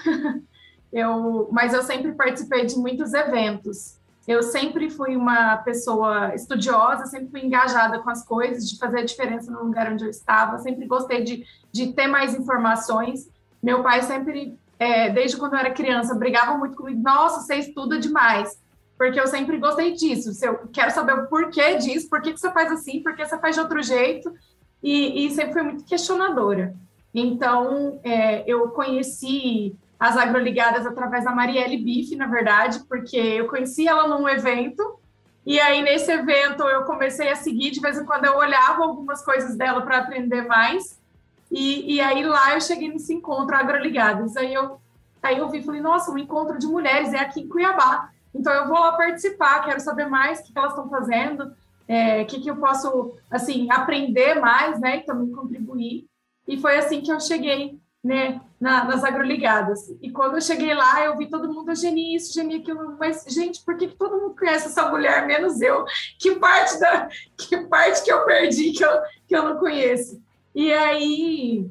eu, 0.92 1.48
mas 1.50 1.74
eu 1.74 1.82
sempre 1.82 2.12
participei 2.12 2.64
de 2.64 2.76
muitos 2.76 3.12
eventos. 3.12 4.00
Eu 4.26 4.42
sempre 4.42 4.88
fui 4.88 5.16
uma 5.16 5.56
pessoa 5.58 6.34
estudiosa, 6.34 7.06
sempre 7.06 7.30
fui 7.30 7.40
engajada 7.40 7.98
com 7.98 8.08
as 8.08 8.24
coisas, 8.24 8.68
de 8.68 8.78
fazer 8.78 9.00
a 9.00 9.04
diferença 9.04 9.50
no 9.50 9.64
lugar 9.64 9.92
onde 9.92 10.04
eu 10.04 10.10
estava, 10.10 10.58
sempre 10.58 10.86
gostei 10.86 11.24
de, 11.24 11.44
de 11.72 11.92
ter 11.92 12.06
mais 12.06 12.34
informações. 12.34 13.28
Meu 13.60 13.82
pai 13.82 14.02
sempre, 14.02 14.56
é, 14.78 15.10
desde 15.10 15.36
quando 15.36 15.54
eu 15.54 15.58
era 15.58 15.72
criança, 15.72 16.14
brigava 16.14 16.56
muito 16.56 16.76
comigo: 16.76 17.02
nossa, 17.02 17.40
você 17.40 17.56
estuda 17.56 17.98
demais. 17.98 18.60
Porque 18.96 19.18
eu 19.18 19.26
sempre 19.26 19.58
gostei 19.58 19.92
disso. 19.94 20.32
Se 20.32 20.46
eu 20.46 20.68
quero 20.72 20.92
saber 20.92 21.14
o 21.14 21.26
porquê 21.26 21.76
disso, 21.76 22.08
por 22.08 22.22
que, 22.22 22.30
você 22.30 22.52
faz 22.52 22.70
assim, 22.70 23.02
por 23.02 23.16
que 23.16 23.26
você 23.26 23.36
faz 23.38 23.56
de 23.56 23.60
outro 23.60 23.82
jeito. 23.82 24.32
E, 24.80 25.26
e 25.26 25.30
sempre 25.30 25.52
fui 25.52 25.62
muito 25.62 25.84
questionadora. 25.84 26.74
Então, 27.12 28.00
é, 28.04 28.44
eu 28.46 28.68
conheci 28.68 29.76
as 30.02 30.16
agroligadas 30.16 30.84
através 30.84 31.24
da 31.24 31.30
Marielle 31.30 31.76
Bife, 31.76 32.16
na 32.16 32.26
verdade, 32.26 32.80
porque 32.88 33.16
eu 33.16 33.46
conheci 33.46 33.86
ela 33.86 34.08
num 34.08 34.28
evento, 34.28 34.98
e 35.46 35.60
aí 35.60 35.80
nesse 35.80 36.10
evento 36.10 36.64
eu 36.64 36.82
comecei 36.82 37.30
a 37.30 37.36
seguir, 37.36 37.70
de 37.70 37.78
vez 37.78 37.96
em 37.96 38.04
quando 38.04 38.24
eu 38.24 38.36
olhava 38.36 38.82
algumas 38.82 39.24
coisas 39.24 39.56
dela 39.56 39.80
para 39.82 39.98
aprender 39.98 40.42
mais, 40.42 41.00
e, 41.48 41.94
e 41.94 42.00
aí 42.00 42.24
lá 42.24 42.52
eu 42.52 42.60
cheguei 42.60 42.88
nesse 42.88 43.14
encontro 43.14 43.54
agroligadas, 43.54 44.36
aí 44.36 44.52
eu, 44.52 44.80
aí 45.22 45.38
eu 45.38 45.48
vi 45.48 45.58
e 45.58 45.62
falei, 45.62 45.80
nossa, 45.80 46.10
um 46.10 46.18
encontro 46.18 46.58
de 46.58 46.66
mulheres 46.66 47.14
é 47.14 47.20
aqui 47.20 47.42
em 47.42 47.48
Cuiabá, 47.48 48.10
então 48.34 48.52
eu 48.52 48.66
vou 48.66 48.80
lá 48.80 48.96
participar, 48.96 49.64
quero 49.64 49.78
saber 49.78 50.06
mais 50.06 50.40
o 50.40 50.42
que, 50.42 50.52
elas 50.56 50.72
estão 50.72 50.88
fazendo, 50.88 51.54
é, 51.86 52.22
o 52.22 52.26
que, 52.26 52.40
que 52.40 52.50
eu 52.50 52.56
posso, 52.56 53.14
assim, 53.30 53.70
aprender 53.70 54.34
mais, 54.40 54.80
né, 54.80 54.96
e 54.96 55.02
também 55.02 55.30
contribuir, 55.30 56.06
e 56.48 56.60
foi 56.60 56.76
assim 56.76 57.02
que 57.02 57.12
eu 57.12 57.20
cheguei 57.20 57.80
né, 58.02 58.40
na, 58.60 58.84
nas 58.84 59.04
agroligadas. 59.04 59.88
E 60.02 60.10
quando 60.10 60.34
eu 60.34 60.40
cheguei 60.40 60.74
lá, 60.74 61.04
eu 61.04 61.16
vi 61.16 61.28
todo 61.28 61.52
mundo, 61.52 61.74
Geni 61.74 62.16
isso, 62.16 62.34
Geni 62.34 62.56
aquilo, 62.56 62.96
mas, 62.98 63.24
gente, 63.28 63.64
por 63.64 63.76
que, 63.76 63.88
que 63.88 63.96
todo 63.96 64.20
mundo 64.20 64.36
conhece 64.36 64.66
essa 64.66 64.88
mulher, 64.88 65.26
menos 65.26 65.60
eu? 65.60 65.84
Que 66.18 66.36
parte 66.36 66.80
da 66.80 67.08
que 67.36 67.58
parte 67.68 68.02
que 68.02 68.12
eu 68.12 68.24
perdi 68.24 68.72
que 68.72 68.84
eu, 68.84 69.02
que 69.28 69.36
eu 69.36 69.44
não 69.44 69.56
conheço? 69.58 70.20
E 70.54 70.72
aí, 70.72 71.70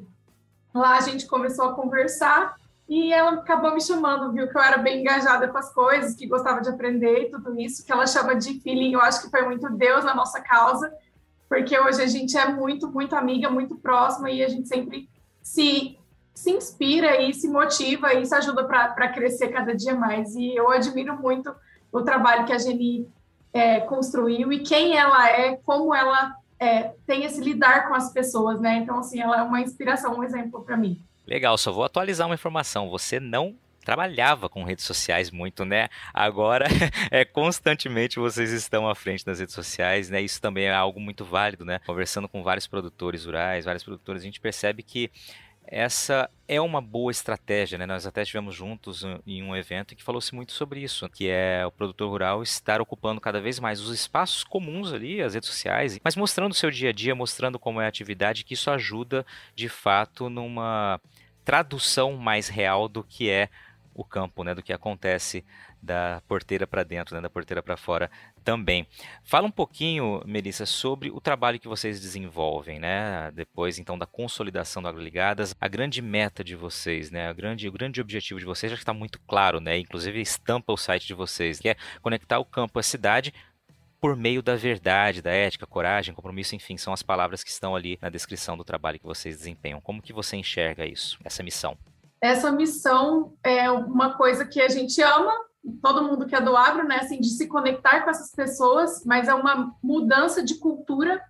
lá 0.74 0.96
a 0.96 1.00
gente 1.00 1.26
começou 1.26 1.66
a 1.66 1.74
conversar 1.74 2.56
e 2.88 3.12
ela 3.12 3.32
acabou 3.34 3.72
me 3.72 3.80
chamando, 3.80 4.32
viu 4.32 4.48
que 4.48 4.56
eu 4.56 4.60
era 4.60 4.78
bem 4.78 5.00
engajada 5.00 5.48
com 5.48 5.58
as 5.58 5.72
coisas, 5.72 6.14
que 6.14 6.26
gostava 6.26 6.60
de 6.60 6.68
aprender 6.68 7.22
e 7.22 7.30
tudo 7.30 7.58
isso, 7.58 7.84
que 7.84 7.92
ela 7.92 8.06
chama 8.06 8.34
de 8.34 8.60
feeling, 8.60 8.92
eu 8.92 9.00
acho 9.00 9.22
que 9.22 9.30
foi 9.30 9.42
muito 9.42 9.70
Deus 9.70 10.04
na 10.04 10.14
nossa 10.14 10.40
causa, 10.40 10.92
porque 11.48 11.78
hoje 11.78 12.02
a 12.02 12.06
gente 12.06 12.36
é 12.36 12.46
muito, 12.48 12.90
muito 12.90 13.14
amiga, 13.14 13.48
muito 13.48 13.76
próxima 13.76 14.30
e 14.30 14.42
a 14.42 14.48
gente 14.48 14.68
sempre 14.68 15.08
se 15.42 15.98
se 16.34 16.50
inspira 16.50 17.20
e 17.20 17.34
se 17.34 17.48
motiva 17.48 18.14
e 18.14 18.22
isso 18.22 18.34
ajuda 18.34 18.64
para 18.64 19.08
crescer 19.08 19.48
cada 19.48 19.74
dia 19.74 19.94
mais. 19.94 20.34
E 20.34 20.54
eu 20.54 20.70
admiro 20.70 21.16
muito 21.16 21.54
o 21.90 22.02
trabalho 22.02 22.44
que 22.46 22.52
a 22.52 22.58
Geni 22.58 23.06
é, 23.52 23.80
construiu 23.80 24.52
e 24.52 24.60
quem 24.60 24.96
ela 24.96 25.28
é, 25.28 25.56
como 25.56 25.94
ela 25.94 26.34
é, 26.58 26.94
tem 27.06 27.24
esse 27.24 27.40
lidar 27.40 27.88
com 27.88 27.94
as 27.94 28.12
pessoas, 28.12 28.60
né? 28.60 28.76
Então, 28.76 28.98
assim, 28.98 29.20
ela 29.20 29.40
é 29.40 29.42
uma 29.42 29.60
inspiração, 29.60 30.16
um 30.16 30.24
exemplo 30.24 30.62
para 30.62 30.76
mim. 30.76 31.02
Legal, 31.26 31.56
só 31.58 31.72
vou 31.72 31.84
atualizar 31.84 32.26
uma 32.26 32.34
informação. 32.34 32.88
Você 32.88 33.20
não 33.20 33.56
trabalhava 33.84 34.48
com 34.48 34.62
redes 34.62 34.84
sociais 34.84 35.30
muito, 35.30 35.64
né? 35.64 35.88
Agora 36.14 36.66
é 37.10 37.24
constantemente 37.24 38.18
vocês 38.18 38.52
estão 38.52 38.88
à 38.88 38.94
frente 38.94 39.24
das 39.24 39.40
redes 39.40 39.54
sociais, 39.54 40.08
né? 40.08 40.20
Isso 40.22 40.40
também 40.40 40.66
é 40.66 40.72
algo 40.72 41.00
muito 41.00 41.24
válido, 41.24 41.64
né? 41.64 41.80
Conversando 41.84 42.28
com 42.28 42.42
vários 42.42 42.66
produtores 42.66 43.24
rurais, 43.24 43.64
vários 43.64 43.82
produtores, 43.82 44.22
a 44.22 44.24
gente 44.24 44.40
percebe 44.40 44.82
que 44.82 45.10
essa 45.66 46.28
é 46.46 46.60
uma 46.60 46.80
boa 46.80 47.10
estratégia, 47.10 47.78
né? 47.78 47.86
Nós 47.86 48.06
até 48.06 48.22
estivemos 48.22 48.54
juntos 48.54 49.04
em 49.26 49.42
um 49.42 49.56
evento 49.56 49.96
que 49.96 50.02
falou-se 50.02 50.34
muito 50.34 50.52
sobre 50.52 50.80
isso, 50.80 51.08
que 51.08 51.28
é 51.28 51.64
o 51.66 51.70
produtor 51.70 52.10
rural 52.10 52.42
estar 52.42 52.80
ocupando 52.80 53.20
cada 53.20 53.40
vez 53.40 53.58
mais 53.58 53.80
os 53.80 53.94
espaços 53.94 54.44
comuns 54.44 54.92
ali, 54.92 55.22
as 55.22 55.34
redes 55.34 55.48
sociais, 55.48 55.98
mas 56.04 56.14
mostrando 56.14 56.52
o 56.52 56.54
seu 56.54 56.70
dia 56.70 56.90
a 56.90 56.92
dia, 56.92 57.14
mostrando 57.14 57.58
como 57.58 57.80
é 57.80 57.86
a 57.86 57.88
atividade, 57.88 58.44
que 58.44 58.54
isso 58.54 58.70
ajuda 58.70 59.24
de 59.54 59.68
fato 59.68 60.28
numa 60.28 61.00
tradução 61.44 62.14
mais 62.16 62.48
real 62.48 62.88
do 62.88 63.02
que 63.02 63.30
é 63.30 63.48
o 63.94 64.04
campo, 64.04 64.42
né, 64.44 64.54
do 64.54 64.62
que 64.62 64.72
acontece 64.72 65.44
da 65.82 66.22
porteira 66.28 66.66
para 66.66 66.82
dentro, 66.82 67.14
né, 67.14 67.20
da 67.20 67.30
porteira 67.30 67.62
para 67.62 67.76
fora 67.76 68.10
também. 68.44 68.86
Fala 69.24 69.46
um 69.46 69.50
pouquinho, 69.50 70.22
Melissa, 70.26 70.64
sobre 70.66 71.10
o 71.10 71.20
trabalho 71.20 71.58
que 71.58 71.68
vocês 71.68 72.00
desenvolvem, 72.00 72.78
né, 72.78 73.30
depois 73.32 73.78
então 73.78 73.98
da 73.98 74.06
consolidação 74.06 74.82
do 74.82 74.88
AgroLigadas, 74.88 75.54
a 75.60 75.68
grande 75.68 76.00
meta 76.00 76.42
de 76.42 76.56
vocês, 76.56 77.10
né, 77.10 77.28
a 77.28 77.32
grande, 77.32 77.68
o 77.68 77.72
grande 77.72 78.00
objetivo 78.00 78.40
de 78.40 78.46
vocês 78.46 78.70
já 78.70 78.78
está 78.78 78.92
muito 78.92 79.20
claro, 79.20 79.60
né, 79.60 79.78
inclusive 79.78 80.20
estampa 80.20 80.72
o 80.72 80.76
site 80.76 81.06
de 81.06 81.14
vocês, 81.14 81.58
que 81.58 81.68
é 81.68 81.76
conectar 82.00 82.38
o 82.38 82.44
campo 82.44 82.78
à 82.78 82.82
cidade 82.82 83.32
por 84.02 84.16
meio 84.16 84.42
da 84.42 84.56
verdade, 84.56 85.22
da 85.22 85.30
ética, 85.30 85.64
coragem, 85.64 86.12
compromisso, 86.12 86.56
enfim, 86.56 86.76
são 86.76 86.92
as 86.92 87.04
palavras 87.04 87.44
que 87.44 87.50
estão 87.50 87.76
ali 87.76 87.96
na 88.02 88.10
descrição 88.10 88.56
do 88.56 88.64
trabalho 88.64 88.98
que 88.98 89.06
vocês 89.06 89.36
desempenham. 89.36 89.80
Como 89.80 90.02
que 90.02 90.12
você 90.12 90.36
enxerga 90.36 90.84
isso, 90.84 91.20
essa 91.22 91.40
missão? 91.40 91.78
Essa 92.22 92.52
missão 92.52 93.34
é 93.42 93.70
uma 93.70 94.16
coisa 94.16 94.44
que 94.46 94.60
a 94.60 94.68
gente 94.68 95.02
ama, 95.02 95.32
todo 95.82 96.04
mundo 96.04 96.26
que 96.26 96.34
é 96.34 96.40
do 96.40 96.56
agro, 96.56 96.86
né, 96.86 96.96
assim, 96.96 97.20
de 97.20 97.28
se 97.28 97.48
conectar 97.48 98.02
com 98.02 98.10
essas 98.10 98.30
pessoas, 98.32 99.04
mas 99.04 99.28
é 99.28 99.34
uma 99.34 99.74
mudança 99.82 100.42
de 100.42 100.54
cultura 100.56 101.20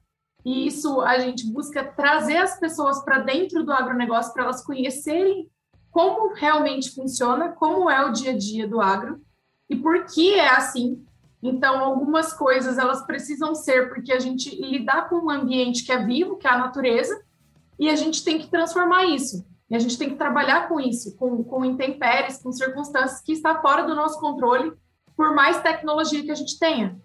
e 0.45 0.67
isso 0.67 1.01
a 1.01 1.19
gente 1.19 1.47
busca 1.51 1.85
trazer 1.85 2.37
as 2.37 2.59
pessoas 2.59 3.03
para 3.05 3.21
dentro 3.21 3.65
do 3.65 3.73
agronegócio 3.73 4.33
para 4.33 4.45
elas 4.45 4.65
conhecerem 4.65 5.49
como 5.91 6.35
realmente 6.35 6.95
funciona, 6.95 7.51
como 7.51 7.89
é 7.89 8.05
o 8.05 8.13
dia 8.13 8.33
a 8.33 8.37
dia 8.37 8.67
do 8.69 8.81
agro 8.81 9.21
e 9.71 9.77
por 9.77 10.05
que 10.07 10.35
é 10.35 10.51
assim 10.51 11.05
então, 11.43 11.81
algumas 11.81 12.33
coisas 12.33 12.79
elas 12.79 13.05
precisam 13.05 13.53
ser 13.55 13.89
porque 13.89 14.13
a 14.13 14.21
gente 14.21 14.55
lidar 14.55 15.09
com 15.09 15.17
um 15.17 15.31
ambiente 15.31 15.85
que 15.85 15.91
é 15.91 15.99
vivo, 15.99 16.37
que 16.37 16.47
é 16.47 16.51
a 16.51 16.59
natureza, 16.59 17.21
e 17.79 17.91
a 17.91 17.97
gente 17.97 18.23
tem 18.23 18.39
que 18.39 18.49
transformar 18.49 19.07
isso. 19.07 19.45
E 19.73 19.75
a 19.75 19.79
gente 19.79 19.97
tem 19.97 20.11
que 20.11 20.17
trabalhar 20.17 20.69
com 20.69 20.79
isso, 20.79 21.17
com, 21.17 21.43
com 21.43 21.65
intempéries, 21.65 22.37
com 22.37 22.53
circunstâncias 22.53 23.23
que 23.23 23.33
está 23.33 23.59
fora 23.63 23.85
do 23.85 23.95
nosso 23.95 24.21
controle, 24.21 24.71
por 25.17 25.35
mais 25.35 25.63
tecnologia 25.63 26.23
que 26.23 26.31
a 26.31 26.35
gente 26.35 26.59
tenha. 26.59 27.01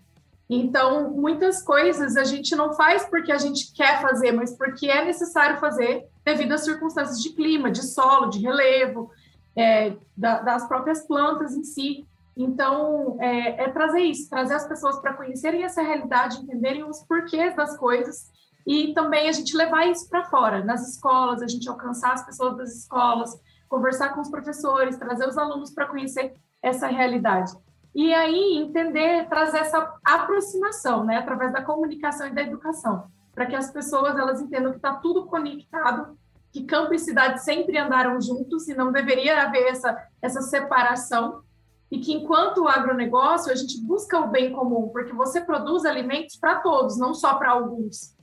Então, 0.49 1.09
muitas 1.11 1.63
coisas 1.63 2.17
a 2.17 2.25
gente 2.25 2.53
não 2.57 2.73
faz 2.73 3.05
porque 3.05 3.31
a 3.31 3.37
gente 3.37 3.73
quer 3.73 4.01
fazer, 4.01 4.33
mas 4.33 4.53
porque 4.57 4.87
é 4.89 5.05
necessário 5.05 5.61
fazer 5.61 6.07
devido 6.25 6.51
às 6.51 6.65
circunstâncias 6.65 7.21
de 7.21 7.29
clima, 7.29 7.71
de 7.71 7.83
solo, 7.83 8.29
de 8.29 8.39
relevo, 8.39 9.11
é, 9.55 9.95
da, 10.17 10.41
das 10.41 10.67
próprias 10.67 11.07
plantas 11.07 11.55
em 11.55 11.63
si. 11.63 12.05
Então, 12.35 13.17
é, 13.21 13.63
é 13.63 13.69
trazer 13.69 14.01
isso, 14.01 14.29
trazer 14.29 14.55
as 14.55 14.67
pessoas 14.67 14.99
para 14.99 15.13
conhecerem 15.13 15.63
essa 15.63 15.81
realidade, 15.81 16.41
entenderem 16.41 16.83
os 16.83 16.99
porquês 17.03 17.55
das 17.55 17.77
coisas 17.77 18.29
e 18.67 18.93
também 18.93 19.29
a 19.29 19.31
gente 19.31 19.55
levar 19.55 19.87
isso 19.87 20.09
para 20.09 20.25
fora, 20.25 20.61
nas 20.61 20.85
escolas, 20.89 21.41
a 21.41 21.47
gente 21.47 21.69
alcançar 21.69 22.11
as 22.11 22.25
pessoas 22.25 22.57
das 22.57 22.75
escolas, 22.75 23.33
conversar 23.69 24.09
com 24.09 24.19
os 24.19 24.29
professores, 24.29 24.97
trazer 24.97 25.25
os 25.25 25.37
alunos 25.37 25.71
para 25.71 25.87
conhecer 25.87 26.33
essa 26.61 26.87
realidade. 26.87 27.53
E 27.95 28.13
aí 28.13 28.57
entender, 28.57 29.25
trazer 29.29 29.59
essa 29.59 29.95
aproximação, 30.03 31.05
né, 31.05 31.15
através 31.15 31.53
da 31.53 31.63
comunicação 31.63 32.27
e 32.27 32.35
da 32.35 32.41
educação, 32.41 33.05
para 33.33 33.45
que 33.45 33.55
as 33.55 33.71
pessoas 33.71 34.17
elas 34.17 34.41
entendam 34.41 34.71
que 34.71 34.79
está 34.79 34.95
tudo 34.95 35.27
conectado, 35.27 36.17
que 36.51 36.65
campo 36.65 36.93
e 36.93 36.99
cidade 36.99 37.41
sempre 37.41 37.77
andaram 37.77 38.19
juntos 38.19 38.67
e 38.67 38.75
não 38.75 38.91
deveria 38.91 39.43
haver 39.43 39.67
essa, 39.67 39.97
essa 40.21 40.41
separação 40.41 41.41
e 41.89 41.99
que 41.99 42.11
enquanto 42.11 42.67
agronegócio 42.67 43.49
a 43.49 43.55
gente 43.55 43.81
busca 43.81 44.19
o 44.19 44.27
bem 44.27 44.51
comum, 44.51 44.89
porque 44.89 45.13
você 45.13 45.39
produz 45.39 45.85
alimentos 45.85 46.35
para 46.35 46.59
todos, 46.59 46.97
não 46.97 47.13
só 47.13 47.35
para 47.35 47.51
alguns. 47.51 48.16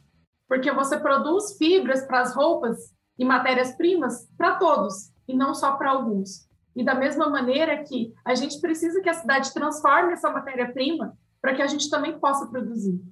Porque 0.55 0.71
você 0.71 0.97
produz 0.97 1.57
fibras 1.59 2.07
para 2.07 2.21
as 2.21 2.33
roupas 2.33 2.79
e 3.19 3.25
matérias-primas 3.25 4.31
para 4.38 4.55
todos, 4.55 5.12
e 5.27 5.35
não 5.35 5.53
só 5.53 5.73
para 5.73 5.90
alguns. 5.90 6.49
E 6.77 6.85
da 6.85 6.95
mesma 6.95 7.29
maneira 7.29 7.83
que 7.83 8.14
a 8.25 8.37
gente 8.37 8.61
precisa 8.61 9.01
que 9.01 9.09
a 9.09 9.14
cidade 9.14 9.53
transforme 9.53 10.12
essa 10.12 10.31
matéria-prima 10.31 11.19
para 11.43 11.57
que 11.57 11.62
a 11.62 11.67
gente 11.67 11.90
também 11.90 12.21
possa 12.21 12.47
produzir. 12.47 13.03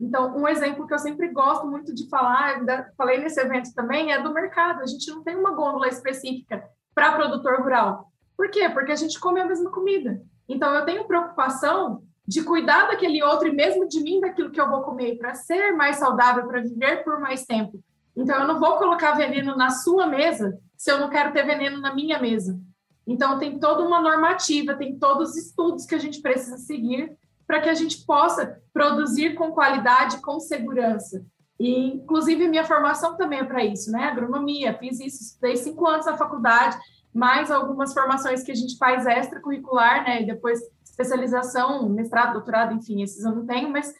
Então, 0.00 0.36
um 0.36 0.46
exemplo 0.46 0.86
que 0.86 0.94
eu 0.94 0.98
sempre 1.00 1.32
gosto 1.32 1.66
muito 1.66 1.92
de 1.92 2.08
falar, 2.08 2.62
falei 2.96 3.18
nesse 3.18 3.40
evento 3.40 3.74
também, 3.74 4.12
é 4.12 4.22
do 4.22 4.32
mercado. 4.32 4.80
A 4.80 4.86
gente 4.86 5.10
não 5.10 5.24
tem 5.24 5.34
uma 5.34 5.50
gôndola 5.50 5.88
específica 5.88 6.62
para 6.94 7.16
produtor 7.16 7.60
rural. 7.60 8.06
Por 8.36 8.48
quê? 8.50 8.68
Porque 8.68 8.92
a 8.92 8.96
gente 8.96 9.18
come 9.18 9.40
a 9.40 9.46
mesma 9.46 9.72
comida. 9.72 10.22
Então, 10.48 10.72
eu 10.72 10.84
tenho 10.84 11.08
preocupação 11.08 12.04
de 12.26 12.42
cuidar 12.42 12.86
daquele 12.86 13.22
outro 13.22 13.48
e 13.48 13.52
mesmo 13.52 13.86
de 13.86 14.00
mim 14.00 14.20
daquilo 14.20 14.50
que 14.50 14.60
eu 14.60 14.68
vou 14.68 14.82
comer 14.82 15.18
para 15.18 15.34
ser 15.34 15.72
mais 15.72 15.96
saudável, 15.96 16.46
para 16.46 16.62
viver 16.62 17.04
por 17.04 17.20
mais 17.20 17.44
tempo. 17.44 17.78
Então, 18.16 18.40
eu 18.40 18.46
não 18.46 18.58
vou 18.58 18.76
colocar 18.78 19.12
veneno 19.12 19.56
na 19.56 19.70
sua 19.70 20.06
mesa 20.06 20.58
se 20.76 20.90
eu 20.90 20.98
não 20.98 21.10
quero 21.10 21.32
ter 21.32 21.44
veneno 21.44 21.80
na 21.80 21.94
minha 21.94 22.18
mesa. 22.18 22.58
Então, 23.06 23.38
tem 23.38 23.58
toda 23.58 23.82
uma 23.82 24.00
normativa, 24.00 24.74
tem 24.74 24.98
todos 24.98 25.30
os 25.30 25.36
estudos 25.36 25.84
que 25.84 25.94
a 25.94 25.98
gente 25.98 26.22
precisa 26.22 26.56
seguir 26.56 27.12
para 27.46 27.60
que 27.60 27.68
a 27.68 27.74
gente 27.74 28.06
possa 28.06 28.58
produzir 28.72 29.34
com 29.34 29.52
qualidade, 29.52 30.22
com 30.22 30.40
segurança. 30.40 31.24
E, 31.60 31.88
inclusive, 31.88 32.48
minha 32.48 32.64
formação 32.64 33.16
também 33.16 33.40
é 33.40 33.44
para 33.44 33.64
isso, 33.64 33.90
né? 33.90 34.04
Agronomia, 34.04 34.76
fiz 34.78 34.98
isso, 35.00 35.22
estudei 35.22 35.56
cinco 35.56 35.86
anos 35.86 36.06
na 36.06 36.16
faculdade, 36.16 36.78
mais 37.12 37.50
algumas 37.50 37.92
formações 37.92 38.42
que 38.42 38.50
a 38.50 38.54
gente 38.54 38.76
faz 38.78 39.06
extracurricular, 39.06 40.04
né? 40.04 40.22
E 40.22 40.26
depois 40.26 40.60
especialização, 40.94 41.88
mestrado, 41.88 42.34
doutorado, 42.34 42.72
enfim, 42.72 43.02
esses 43.02 43.24
eu 43.24 43.34
não 43.34 43.44
tenho, 43.44 43.70
mas 43.70 43.92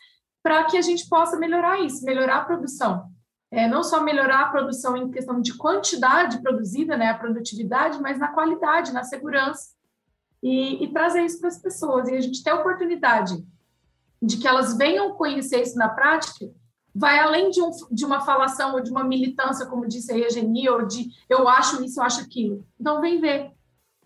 para 0.42 0.64
que 0.64 0.76
a 0.76 0.82
gente 0.82 1.08
possa 1.08 1.36
melhorar 1.36 1.80
isso, 1.80 2.04
melhorar 2.04 2.36
a 2.36 2.44
produção. 2.44 3.10
É, 3.50 3.68
não 3.68 3.82
só 3.82 4.02
melhorar 4.02 4.42
a 4.42 4.48
produção 4.48 4.96
em 4.96 5.10
questão 5.10 5.40
de 5.40 5.56
quantidade 5.56 6.42
produzida, 6.42 6.96
né, 6.96 7.10
a 7.10 7.18
produtividade, 7.18 8.00
mas 8.00 8.18
na 8.18 8.28
qualidade, 8.28 8.92
na 8.92 9.04
segurança, 9.04 9.74
e, 10.42 10.84
e 10.84 10.92
trazer 10.92 11.22
isso 11.22 11.38
para 11.38 11.48
as 11.48 11.58
pessoas. 11.58 12.08
E 12.08 12.14
a 12.14 12.20
gente 12.20 12.42
ter 12.42 12.50
a 12.50 12.56
oportunidade 12.56 13.44
de 14.20 14.36
que 14.38 14.48
elas 14.48 14.76
venham 14.76 15.14
conhecer 15.14 15.62
isso 15.62 15.76
na 15.76 15.88
prática 15.88 16.50
vai 16.94 17.18
além 17.18 17.50
de, 17.50 17.60
um, 17.60 17.70
de 17.90 18.04
uma 18.04 18.20
falação 18.20 18.74
ou 18.74 18.80
de 18.80 18.90
uma 18.90 19.02
militância, 19.02 19.66
como 19.66 19.88
disse 19.88 20.12
a 20.12 20.28
Geni, 20.30 20.68
ou 20.68 20.86
de 20.86 21.10
eu 21.28 21.48
acho 21.48 21.82
isso, 21.82 21.98
eu 21.98 22.04
acho 22.04 22.20
aquilo. 22.20 22.64
Então, 22.80 23.00
vem 23.00 23.20
ver, 23.20 23.50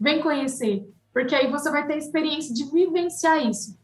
vem 0.00 0.22
conhecer, 0.22 0.88
porque 1.18 1.34
aí 1.34 1.50
você 1.50 1.68
vai 1.68 1.84
ter 1.84 1.94
a 1.94 1.98
experiência 1.98 2.54
de 2.54 2.62
vivenciar 2.70 3.44
isso. 3.44 3.76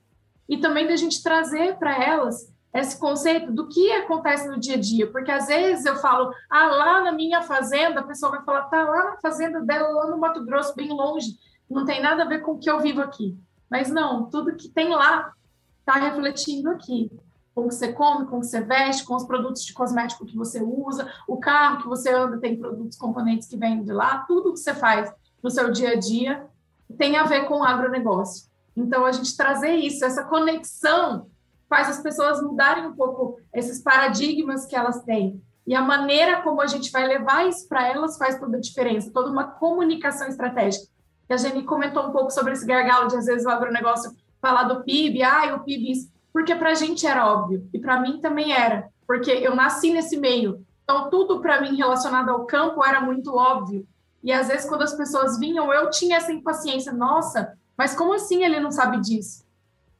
E 0.49 0.57
também 0.57 0.87
da 0.87 0.95
gente 0.95 1.21
trazer 1.21 1.77
para 1.79 2.01
elas 2.01 2.49
esse 2.73 2.97
conceito 2.97 3.51
do 3.51 3.67
que 3.67 3.91
acontece 3.91 4.47
no 4.47 4.57
dia 4.57 4.77
a 4.77 4.81
dia, 4.81 5.11
porque 5.11 5.33
às 5.33 5.49
vezes 5.49 5.85
eu 5.85 5.97
falo, 5.97 6.33
ah, 6.49 6.67
lá 6.67 7.03
na 7.03 7.11
minha 7.11 7.43
fazenda, 7.43 7.99
a 7.99 8.05
pessoa 8.05 8.31
vai 8.31 8.45
falar, 8.45 8.63
tá 8.67 8.85
lá 8.85 9.05
na 9.11 9.17
fazenda 9.17 9.61
dela, 9.63 9.89
lá 9.89 10.07
no 10.07 10.17
Mato 10.17 10.45
Grosso, 10.45 10.77
bem 10.77 10.93
longe, 10.93 11.37
não 11.69 11.85
tem 11.85 12.01
nada 12.01 12.23
a 12.23 12.29
ver 12.29 12.39
com 12.39 12.53
o 12.53 12.59
que 12.59 12.71
eu 12.71 12.79
vivo 12.79 13.01
aqui. 13.01 13.37
Mas 13.69 13.91
não, 13.91 14.31
tudo 14.31 14.55
que 14.55 14.69
tem 14.69 14.91
lá 14.91 15.33
está 15.81 15.95
refletindo 15.95 16.71
aqui 16.71 17.11
com 17.53 17.63
o 17.63 17.69
que 17.69 17.75
você 17.75 17.93
come, 17.93 18.27
com 18.27 18.37
o 18.37 18.41
que 18.43 18.47
você 18.47 18.61
veste, 18.61 19.05
com 19.05 19.17
os 19.17 19.25
produtos 19.25 19.65
de 19.65 19.73
cosmético 19.73 20.25
que 20.25 20.37
você 20.37 20.63
usa, 20.63 21.13
o 21.27 21.37
carro 21.37 21.79
que 21.79 21.89
você 21.89 22.15
anda 22.15 22.39
tem 22.39 22.57
produtos, 22.57 22.97
componentes 22.97 23.49
que 23.49 23.57
vêm 23.57 23.83
de 23.83 23.93
lá, 23.93 24.19
tudo 24.19 24.53
que 24.53 24.61
você 24.61 24.73
faz 24.73 25.13
no 25.43 25.51
seu 25.51 25.73
dia 25.73 25.91
a 25.91 25.97
dia 25.97 26.54
tem 26.97 27.17
a 27.17 27.25
ver 27.25 27.47
com 27.47 27.61
o 27.61 27.65
agronegócio. 27.65 28.49
Então, 28.77 29.05
a 29.05 29.13
gente 29.13 29.37
trazer 29.37 29.75
isso, 29.75 30.05
essa 30.05 30.25
conexão, 30.25 31.29
faz 31.69 31.89
as 31.89 32.03
pessoas 32.03 32.43
mudarem 32.43 32.87
um 32.87 32.95
pouco 32.95 33.39
esses 33.53 33.83
paradigmas 33.83 34.67
que 34.67 34.77
elas 34.77 35.03
têm. 35.03 35.41
E 35.67 35.75
a 35.75 35.81
maneira 35.81 36.43
como 36.43 36.61
a 36.61 36.67
gente 36.67 36.91
vai 36.91 37.07
levar 37.07 37.49
isso 37.49 37.69
para 37.69 37.87
elas 37.89 38.19
faz 38.19 38.39
toda 38.39 38.59
a 38.59 38.61
diferença, 38.61 39.11
toda 39.13 39.31
uma 39.31 39.45
comunicação 39.45 40.29
estratégica. 40.29 40.87
E 41.29 41.33
a 41.33 41.37
Jenny 41.37 41.65
comentou 41.65 42.07
um 42.07 42.13
pouco 42.13 42.31
sobre 42.31 42.53
esse 42.53 42.67
gargalo 42.67 43.09
de, 43.09 43.17
às 43.17 43.27
vezes, 43.27 43.47
o 43.47 43.51
agronegócio 43.51 44.13
falar 44.43 44.65
do 44.65 44.85
PIB, 44.85 45.23
ah, 45.23 45.57
o 45.57 45.65
PIB 45.65 45.93
isso 45.93 46.15
porque 46.35 46.53
para 46.57 46.71
a 46.71 46.75
gente 46.75 47.07
era 47.07 47.33
óbvio 47.33 47.71
e 47.73 47.79
para 47.79 48.01
mim 48.01 48.19
também 48.21 48.53
era, 48.53 48.89
porque 49.07 49.31
eu 49.31 49.55
nasci 49.55 49.93
nesse 49.93 50.17
meio. 50.17 50.67
Então 50.83 51.09
tudo 51.09 51.41
para 51.41 51.61
mim 51.61 51.77
relacionado 51.77 52.29
ao 52.29 52.45
campo 52.45 52.85
era 52.85 53.01
muito 53.01 53.33
óbvio. 53.33 53.87
E 54.25 54.33
às 54.33 54.49
vezes 54.49 54.67
quando 54.67 54.83
as 54.83 54.95
pessoas 54.95 55.39
vinham, 55.39 55.73
eu 55.73 55.91
tinha 55.91 56.17
essa 56.17 56.33
impaciência, 56.33 56.91
nossa, 56.93 57.57
mas 57.77 57.95
como 57.95 58.15
assim 58.15 58.43
ele 58.43 58.59
não 58.59 58.71
sabe 58.71 58.99
disso? 59.01 59.45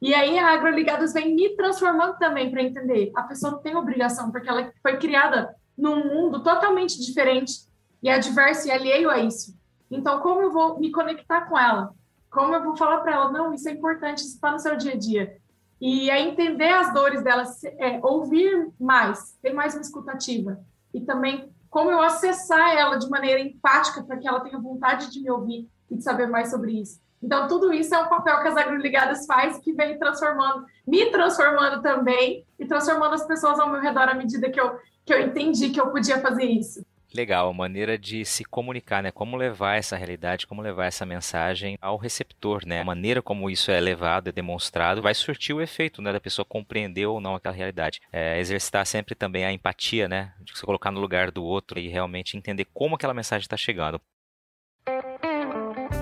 E 0.01 0.13
aí 0.15 0.37
a 0.39 0.53
Agroligados 0.53 1.13
vem 1.13 1.35
me 1.35 1.55
transformando 1.55 2.17
também 2.17 2.49
para 2.49 2.63
entender. 2.63 3.11
A 3.15 3.23
pessoa 3.23 3.53
não 3.53 3.59
tem 3.59 3.75
obrigação, 3.75 4.31
porque 4.31 4.49
ela 4.49 4.71
foi 4.81 4.97
criada 4.97 5.55
num 5.77 6.03
mundo 6.07 6.41
totalmente 6.41 6.99
diferente 6.99 7.67
e 8.01 8.09
adverso 8.09 8.67
e 8.67 8.71
alheio 8.71 9.09
a 9.09 9.19
isso. 9.19 9.57
Então, 9.89 10.19
como 10.19 10.41
eu 10.41 10.51
vou 10.51 10.79
me 10.79 10.91
conectar 10.91 11.41
com 11.41 11.57
ela? 11.57 11.93
Como 12.29 12.53
eu 12.53 12.63
vou 12.63 12.75
falar 12.75 12.99
para 13.01 13.13
ela, 13.13 13.31
não, 13.31 13.53
isso 13.53 13.69
é 13.69 13.71
importante, 13.71 14.19
isso 14.19 14.35
está 14.35 14.51
no 14.51 14.59
seu 14.59 14.75
dia 14.75 14.93
a 14.93 14.97
dia. 14.97 15.37
E 15.79 16.09
é 16.09 16.19
entender 16.19 16.69
as 16.69 16.93
dores 16.93 17.23
dela, 17.23 17.43
é, 17.77 17.99
ouvir 18.03 18.71
mais, 18.79 19.37
ter 19.41 19.53
mais 19.53 19.73
uma 19.73 19.81
escutativa. 19.81 20.59
E 20.93 21.01
também 21.01 21.49
como 21.75 21.91
eu 21.91 22.01
acessar 22.01 22.73
ela 22.73 22.95
de 22.95 23.09
maneira 23.09 23.37
empática 23.37 24.01
para 24.01 24.15
que 24.15 24.25
ela 24.25 24.39
tenha 24.39 24.57
vontade 24.57 25.11
de 25.11 25.19
me 25.19 25.29
ouvir 25.29 25.69
e 25.91 25.97
de 25.97 26.01
saber 26.01 26.25
mais 26.25 26.49
sobre 26.49 26.71
isso. 26.71 27.01
Então, 27.21 27.49
tudo 27.49 27.73
isso 27.73 27.93
é 27.93 28.01
um 28.01 28.07
papel 28.07 28.41
que 28.41 28.47
as 28.47 28.55
agroligadas 28.55 29.25
faz 29.25 29.57
que 29.57 29.73
vem 29.73 29.99
transformando, 29.99 30.65
me 30.87 31.11
transformando 31.11 31.81
também 31.81 32.45
e 32.57 32.65
transformando 32.65 33.15
as 33.15 33.27
pessoas 33.27 33.59
ao 33.59 33.69
meu 33.69 33.81
redor 33.81 34.07
à 34.07 34.13
medida 34.13 34.49
que 34.49 34.57
eu, 34.57 34.79
que 35.03 35.13
eu 35.13 35.19
entendi 35.19 35.69
que 35.69 35.81
eu 35.81 35.91
podia 35.91 36.17
fazer 36.21 36.45
isso. 36.45 36.81
Legal, 37.15 37.47
a 37.47 37.53
maneira 37.53 37.97
de 37.97 38.25
se 38.25 38.43
comunicar, 38.43 39.01
né? 39.01 39.09
Como 39.09 39.37
levar 39.37 39.77
essa 39.77 39.95
realidade, 39.95 40.45
como 40.45 40.61
levar 40.61 40.87
essa 40.87 41.05
mensagem 41.05 41.77
ao 41.79 41.95
receptor, 41.95 42.65
né? 42.65 42.81
A 42.81 42.83
maneira 42.83 43.21
como 43.21 43.49
isso 43.49 43.71
é 43.71 43.79
levado, 43.79 44.27
é 44.27 44.33
demonstrado, 44.33 45.01
vai 45.01 45.13
surtir 45.13 45.55
o 45.55 45.61
efeito, 45.61 46.01
né? 46.01 46.11
Da 46.11 46.19
pessoa 46.19 46.43
compreender 46.43 47.05
ou 47.05 47.21
não 47.21 47.33
aquela 47.33 47.55
realidade. 47.55 48.01
É, 48.11 48.37
exercitar 48.37 48.85
sempre 48.85 49.15
também 49.15 49.45
a 49.45 49.53
empatia, 49.53 50.09
né? 50.09 50.33
De 50.41 50.57
se 50.57 50.65
colocar 50.65 50.91
no 50.91 50.99
lugar 50.99 51.31
do 51.31 51.41
outro 51.41 51.79
e 51.79 51.87
realmente 51.87 52.35
entender 52.35 52.67
como 52.73 52.95
aquela 52.95 53.13
mensagem 53.13 53.45
está 53.45 53.55
chegando. 53.55 54.01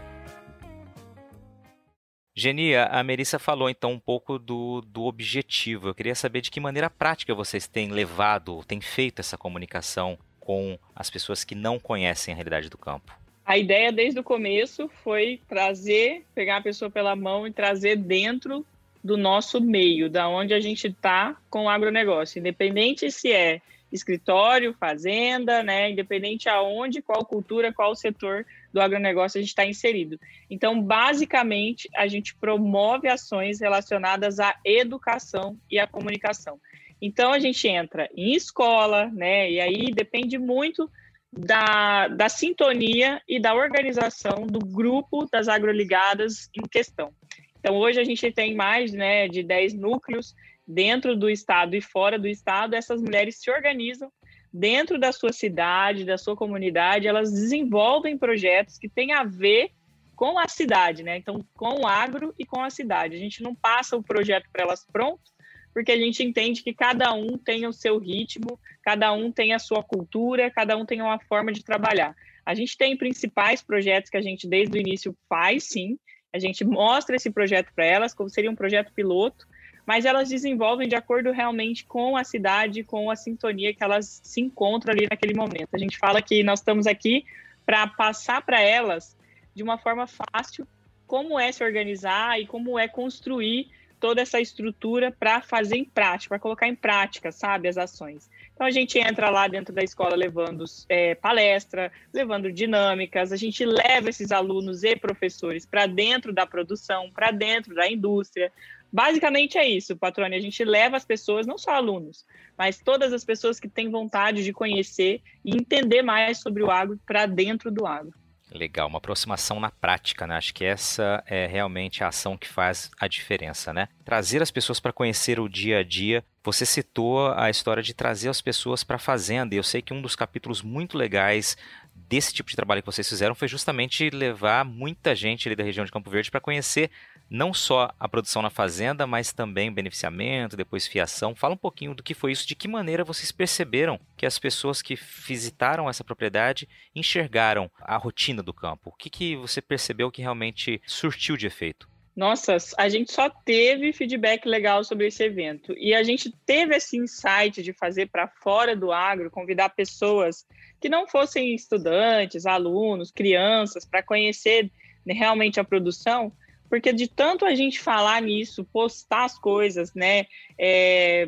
Genia, 2.33 2.85
a 2.85 3.03
Melissa 3.03 3.37
falou 3.37 3.69
então 3.69 3.91
um 3.91 3.99
pouco 3.99 4.39
do, 4.39 4.81
do 4.81 5.03
objetivo. 5.03 5.89
Eu 5.89 5.95
queria 5.95 6.15
saber 6.15 6.41
de 6.41 6.49
que 6.49 6.59
maneira 6.59 6.89
prática 6.89 7.35
vocês 7.35 7.67
têm 7.67 7.89
levado, 7.89 8.63
têm 8.65 8.79
feito 8.79 9.19
essa 9.19 9.37
comunicação 9.37 10.17
com 10.39 10.79
as 10.95 11.09
pessoas 11.09 11.43
que 11.43 11.53
não 11.53 11.77
conhecem 11.77 12.33
a 12.33 12.35
realidade 12.35 12.69
do 12.69 12.77
campo. 12.77 13.13
A 13.45 13.57
ideia 13.57 13.91
desde 13.91 14.19
o 14.19 14.23
começo 14.23 14.89
foi 15.03 15.41
trazer, 15.49 16.25
pegar 16.33 16.57
a 16.57 16.61
pessoa 16.61 16.89
pela 16.89 17.15
mão 17.15 17.45
e 17.45 17.51
trazer 17.51 17.97
dentro 17.97 18.65
do 19.03 19.17
nosso 19.17 19.59
meio, 19.59 20.09
da 20.09 20.29
onde 20.29 20.53
a 20.53 20.59
gente 20.59 20.87
está 20.87 21.35
com 21.49 21.65
o 21.65 21.69
agronegócio, 21.69 22.39
independente 22.39 23.11
se 23.11 23.31
é 23.31 23.61
escritório, 23.91 24.73
fazenda, 24.79 25.61
né, 25.63 25.91
independente 25.91 26.47
aonde, 26.47 27.01
qual 27.01 27.25
cultura, 27.25 27.73
qual 27.73 27.95
setor 27.95 28.45
do 28.73 28.81
agronegócio 28.81 29.37
a 29.37 29.41
gente 29.41 29.49
está 29.49 29.65
inserido. 29.65 30.19
Então, 30.49 30.81
basicamente, 30.81 31.89
a 31.95 32.07
gente 32.07 32.35
promove 32.35 33.07
ações 33.07 33.59
relacionadas 33.59 34.39
à 34.39 34.55
educação 34.63 35.57
e 35.69 35.77
à 35.79 35.87
comunicação. 35.87 36.59
Então, 37.01 37.33
a 37.33 37.39
gente 37.39 37.67
entra 37.67 38.09
em 38.15 38.33
escola, 38.33 39.09
né? 39.13 39.51
E 39.51 39.59
aí 39.59 39.91
depende 39.93 40.37
muito 40.37 40.89
da, 41.31 42.07
da 42.09 42.29
sintonia 42.29 43.21
e 43.27 43.39
da 43.39 43.55
organização 43.55 44.45
do 44.45 44.59
grupo 44.59 45.27
das 45.31 45.47
agroligadas 45.47 46.49
em 46.55 46.61
questão. 46.67 47.13
Então, 47.59 47.75
hoje 47.75 47.99
a 47.99 48.03
gente 48.03 48.31
tem 48.31 48.55
mais 48.55 48.91
né, 48.91 49.27
de 49.27 49.43
10 49.43 49.73
núcleos 49.73 50.35
dentro 50.67 51.15
do 51.15 51.29
estado 51.29 51.75
e 51.75 51.81
fora 51.81 52.17
do 52.17 52.27
estado. 52.27 52.75
Essas 52.75 53.01
mulheres 53.01 53.39
se 53.39 53.51
organizam 53.51 54.11
dentro 54.53 54.99
da 54.99 55.11
sua 55.11 55.31
cidade, 55.31 56.03
da 56.03 56.17
sua 56.17 56.35
comunidade, 56.35 57.07
elas 57.07 57.31
desenvolvem 57.31 58.17
projetos 58.17 58.77
que 58.77 58.89
têm 58.89 59.13
a 59.13 59.23
ver 59.23 59.71
com 60.15 60.37
a 60.37 60.47
cidade, 60.47 61.01
né? 61.03 61.17
Então, 61.17 61.43
com 61.55 61.81
o 61.81 61.87
agro 61.87 62.33
e 62.37 62.45
com 62.45 62.61
a 62.61 62.69
cidade. 62.69 63.15
A 63.15 63.19
gente 63.19 63.41
não 63.41 63.55
passa 63.55 63.97
o 63.97 64.03
projeto 64.03 64.47
para 64.51 64.63
elas 64.63 64.85
pronto, 64.85 65.31
porque 65.73 65.91
a 65.91 65.97
gente 65.97 66.21
entende 66.21 66.61
que 66.61 66.73
cada 66.73 67.13
um 67.13 67.37
tem 67.37 67.65
o 67.65 67.73
seu 67.73 67.97
ritmo, 67.97 68.59
cada 68.83 69.11
um 69.13 69.31
tem 69.31 69.53
a 69.53 69.59
sua 69.59 69.81
cultura, 69.81 70.51
cada 70.51 70.77
um 70.77 70.85
tem 70.85 71.01
uma 71.01 71.19
forma 71.19 71.51
de 71.51 71.63
trabalhar. 71.63 72.15
A 72.45 72.53
gente 72.53 72.77
tem 72.77 72.97
principais 72.97 73.61
projetos 73.61 74.09
que 74.09 74.17
a 74.17 74.21
gente 74.21 74.47
desde 74.47 74.77
o 74.77 74.79
início 74.79 75.15
faz, 75.29 75.63
sim. 75.63 75.97
A 76.33 76.39
gente 76.39 76.63
mostra 76.63 77.15
esse 77.15 77.31
projeto 77.31 77.71
para 77.73 77.85
elas, 77.85 78.13
como 78.13 78.29
seria 78.29 78.51
um 78.51 78.55
projeto 78.55 78.93
piloto, 78.93 79.47
mas 79.85 80.05
elas 80.05 80.29
desenvolvem 80.29 80.87
de 80.87 80.95
acordo 80.95 81.31
realmente 81.31 81.85
com 81.85 82.15
a 82.15 82.23
cidade, 82.23 82.83
com 82.83 83.09
a 83.09 83.15
sintonia 83.15 83.73
que 83.73 83.83
elas 83.83 84.21
se 84.23 84.41
encontram 84.41 84.93
ali 84.93 85.07
naquele 85.09 85.33
momento. 85.33 85.69
A 85.73 85.77
gente 85.77 85.97
fala 85.97 86.21
que 86.21 86.43
nós 86.43 86.59
estamos 86.59 86.87
aqui 86.87 87.25
para 87.65 87.87
passar 87.87 88.41
para 88.41 88.61
elas 88.61 89.17
de 89.55 89.63
uma 89.63 89.77
forma 89.77 90.07
fácil 90.07 90.67
como 91.07 91.39
é 91.39 91.51
se 91.51 91.63
organizar 91.63 92.39
e 92.39 92.45
como 92.45 92.79
é 92.79 92.87
construir 92.87 93.69
toda 94.01 94.19
essa 94.19 94.41
estrutura 94.41 95.11
para 95.11 95.41
fazer 95.41 95.77
em 95.77 95.85
prática, 95.85 96.29
para 96.29 96.39
colocar 96.39 96.67
em 96.67 96.75
prática, 96.75 97.31
sabe, 97.31 97.69
as 97.69 97.77
ações. 97.77 98.29
Então 98.53 98.65
a 98.65 98.71
gente 98.71 98.97
entra 98.97 99.29
lá 99.29 99.47
dentro 99.47 99.73
da 99.73 99.83
escola 99.83 100.15
levando 100.15 100.65
é, 100.89 101.13
palestra, 101.13 101.91
levando 102.11 102.51
dinâmicas, 102.51 103.31
a 103.31 103.35
gente 103.35 103.63
leva 103.63 104.09
esses 104.09 104.31
alunos 104.31 104.83
e 104.83 104.95
professores 104.95 105.65
para 105.65 105.85
dentro 105.85 106.33
da 106.33 106.47
produção, 106.47 107.11
para 107.11 107.29
dentro 107.29 107.75
da 107.75 107.87
indústria, 107.87 108.51
Basicamente 108.91 109.57
é 109.57 109.67
isso, 109.67 109.95
Patrone. 109.95 110.35
A 110.35 110.41
gente 110.41 110.63
leva 110.63 110.97
as 110.97 111.05
pessoas, 111.05 111.47
não 111.47 111.57
só 111.57 111.71
alunos, 111.71 112.25
mas 112.57 112.79
todas 112.79 113.13
as 113.13 113.23
pessoas 113.23 113.59
que 113.59 113.69
têm 113.69 113.89
vontade 113.89 114.43
de 114.43 114.51
conhecer 114.51 115.21
e 115.45 115.55
entender 115.55 116.01
mais 116.01 116.39
sobre 116.39 116.61
o 116.61 116.69
agro 116.69 116.99
para 117.05 117.25
dentro 117.25 117.71
do 117.71 117.85
agro. 117.85 118.13
Legal, 118.53 118.89
uma 118.89 118.97
aproximação 118.97 119.61
na 119.61 119.71
prática, 119.71 120.27
né? 120.27 120.35
Acho 120.35 120.53
que 120.53 120.65
essa 120.65 121.23
é 121.25 121.47
realmente 121.47 122.03
a 122.03 122.09
ação 122.09 122.37
que 122.37 122.49
faz 122.49 122.91
a 122.99 123.07
diferença, 123.07 123.71
né? 123.71 123.87
Trazer 124.03 124.41
as 124.41 124.51
pessoas 124.51 124.77
para 124.77 124.91
conhecer 124.91 125.39
o 125.39 125.47
dia 125.47 125.79
a 125.79 125.83
dia. 125.83 126.21
Você 126.43 126.65
citou 126.65 127.31
a 127.31 127.49
história 127.49 127.81
de 127.81 127.93
trazer 127.93 128.27
as 128.27 128.41
pessoas 128.41 128.83
para 128.83 128.97
a 128.97 128.99
fazenda, 128.99 129.55
e 129.55 129.57
eu 129.57 129.63
sei 129.63 129.81
que 129.81 129.93
um 129.93 130.01
dos 130.01 130.17
capítulos 130.17 130.61
muito 130.61 130.97
legais 130.97 131.55
desse 131.95 132.33
tipo 132.33 132.49
de 132.49 132.57
trabalho 132.57 132.81
que 132.81 132.91
vocês 132.91 133.07
fizeram 133.07 133.33
foi 133.33 133.47
justamente 133.47 134.09
levar 134.09 134.65
muita 134.65 135.15
gente 135.15 135.47
ali 135.47 135.55
da 135.55 135.63
região 135.63 135.85
de 135.85 135.91
Campo 135.91 136.09
Verde 136.09 136.29
para 136.29 136.41
conhecer 136.41 136.91
não 137.31 137.53
só 137.53 137.89
a 137.97 138.09
produção 138.09 138.41
na 138.41 138.49
fazenda, 138.49 139.07
mas 139.07 139.31
também 139.31 139.71
beneficiamento, 139.71 140.57
depois 140.57 140.85
fiação. 140.85 141.33
Fala 141.33 141.53
um 141.53 141.57
pouquinho 141.57 141.95
do 141.95 142.03
que 142.03 142.13
foi 142.13 142.33
isso, 142.33 142.45
de 142.45 142.55
que 142.55 142.67
maneira 142.67 143.05
vocês 143.05 143.31
perceberam 143.31 143.97
que 144.17 144.25
as 144.25 144.37
pessoas 144.37 144.81
que 144.81 144.95
visitaram 144.95 145.89
essa 145.89 146.03
propriedade 146.03 146.67
enxergaram 146.93 147.71
a 147.79 147.95
rotina 147.95 148.43
do 148.43 148.53
campo. 148.53 148.89
O 148.89 148.97
que, 148.97 149.09
que 149.09 149.37
você 149.37 149.61
percebeu 149.61 150.11
que 150.11 150.21
realmente 150.21 150.81
surtiu 150.85 151.37
de 151.37 151.47
efeito? 151.47 151.89
Nossa, 152.13 152.57
a 152.77 152.89
gente 152.89 153.13
só 153.13 153.29
teve 153.29 153.93
feedback 153.93 154.45
legal 154.45 154.83
sobre 154.83 155.07
esse 155.07 155.23
evento. 155.23 155.73
E 155.77 155.93
a 155.93 156.03
gente 156.03 156.29
teve 156.45 156.75
esse 156.75 156.97
insight 156.97 157.63
de 157.63 157.71
fazer 157.71 158.07
para 158.07 158.27
fora 158.27 158.75
do 158.75 158.91
agro, 158.91 159.31
convidar 159.31 159.69
pessoas 159.69 160.45
que 160.81 160.89
não 160.89 161.07
fossem 161.07 161.55
estudantes, 161.55 162.45
alunos, 162.45 163.09
crianças, 163.09 163.85
para 163.85 164.03
conhecer 164.03 164.69
realmente 165.07 165.59
a 165.61 165.63
produção, 165.63 166.33
porque 166.71 166.93
de 166.93 167.05
tanto 167.05 167.43
a 167.45 167.53
gente 167.53 167.81
falar 167.81 168.21
nisso, 168.21 168.63
postar 168.63 169.25
as 169.25 169.37
coisas, 169.37 169.93
né, 169.93 170.25
é, 170.57 171.27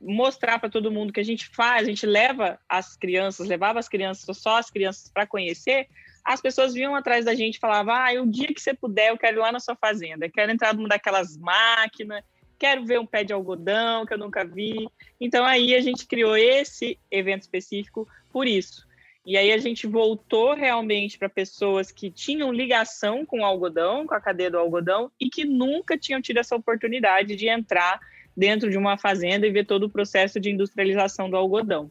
mostrar 0.00 0.60
para 0.60 0.70
todo 0.70 0.92
mundo 0.92 1.12
que 1.12 1.18
a 1.18 1.24
gente 1.24 1.48
faz, 1.48 1.82
a 1.82 1.90
gente 1.90 2.06
leva 2.06 2.60
as 2.68 2.96
crianças, 2.96 3.48
levava 3.48 3.80
as 3.80 3.88
crianças, 3.88 4.38
só 4.38 4.56
as 4.56 4.70
crianças 4.70 5.10
para 5.12 5.26
conhecer, 5.26 5.88
as 6.24 6.40
pessoas 6.40 6.74
vinham 6.74 6.94
atrás 6.94 7.24
da 7.24 7.34
gente 7.34 7.56
e 7.56 7.58
falavam, 7.58 7.92
ah, 7.92 8.22
o 8.22 8.30
dia 8.30 8.54
que 8.54 8.60
você 8.60 8.72
puder, 8.72 9.10
eu 9.10 9.18
quero 9.18 9.38
ir 9.38 9.40
lá 9.40 9.50
na 9.50 9.58
sua 9.58 9.74
fazenda, 9.74 10.28
quero 10.28 10.52
entrar 10.52 10.72
numa 10.72 10.88
daquelas 10.88 11.36
máquinas, 11.38 12.22
quero 12.56 12.86
ver 12.86 13.00
um 13.00 13.06
pé 13.06 13.24
de 13.24 13.32
algodão 13.32 14.06
que 14.06 14.14
eu 14.14 14.18
nunca 14.18 14.44
vi. 14.44 14.88
Então 15.20 15.44
aí 15.44 15.74
a 15.74 15.80
gente 15.80 16.06
criou 16.06 16.36
esse 16.36 16.96
evento 17.10 17.42
específico 17.42 18.06
por 18.32 18.46
isso. 18.46 18.86
E 19.24 19.38
aí 19.38 19.52
a 19.52 19.58
gente 19.58 19.86
voltou 19.86 20.54
realmente 20.54 21.18
para 21.18 21.28
pessoas 21.28 21.90
que 21.90 22.10
tinham 22.10 22.52
ligação 22.52 23.24
com 23.24 23.40
o 23.40 23.44
algodão, 23.44 24.06
com 24.06 24.14
a 24.14 24.20
cadeia 24.20 24.50
do 24.50 24.58
algodão, 24.58 25.10
e 25.18 25.30
que 25.30 25.44
nunca 25.44 25.96
tinham 25.96 26.20
tido 26.20 26.38
essa 26.38 26.54
oportunidade 26.54 27.34
de 27.34 27.48
entrar 27.48 27.98
dentro 28.36 28.70
de 28.70 28.76
uma 28.76 28.98
fazenda 28.98 29.46
e 29.46 29.50
ver 29.50 29.64
todo 29.64 29.84
o 29.84 29.90
processo 29.90 30.38
de 30.38 30.50
industrialização 30.50 31.30
do 31.30 31.36
algodão. 31.36 31.90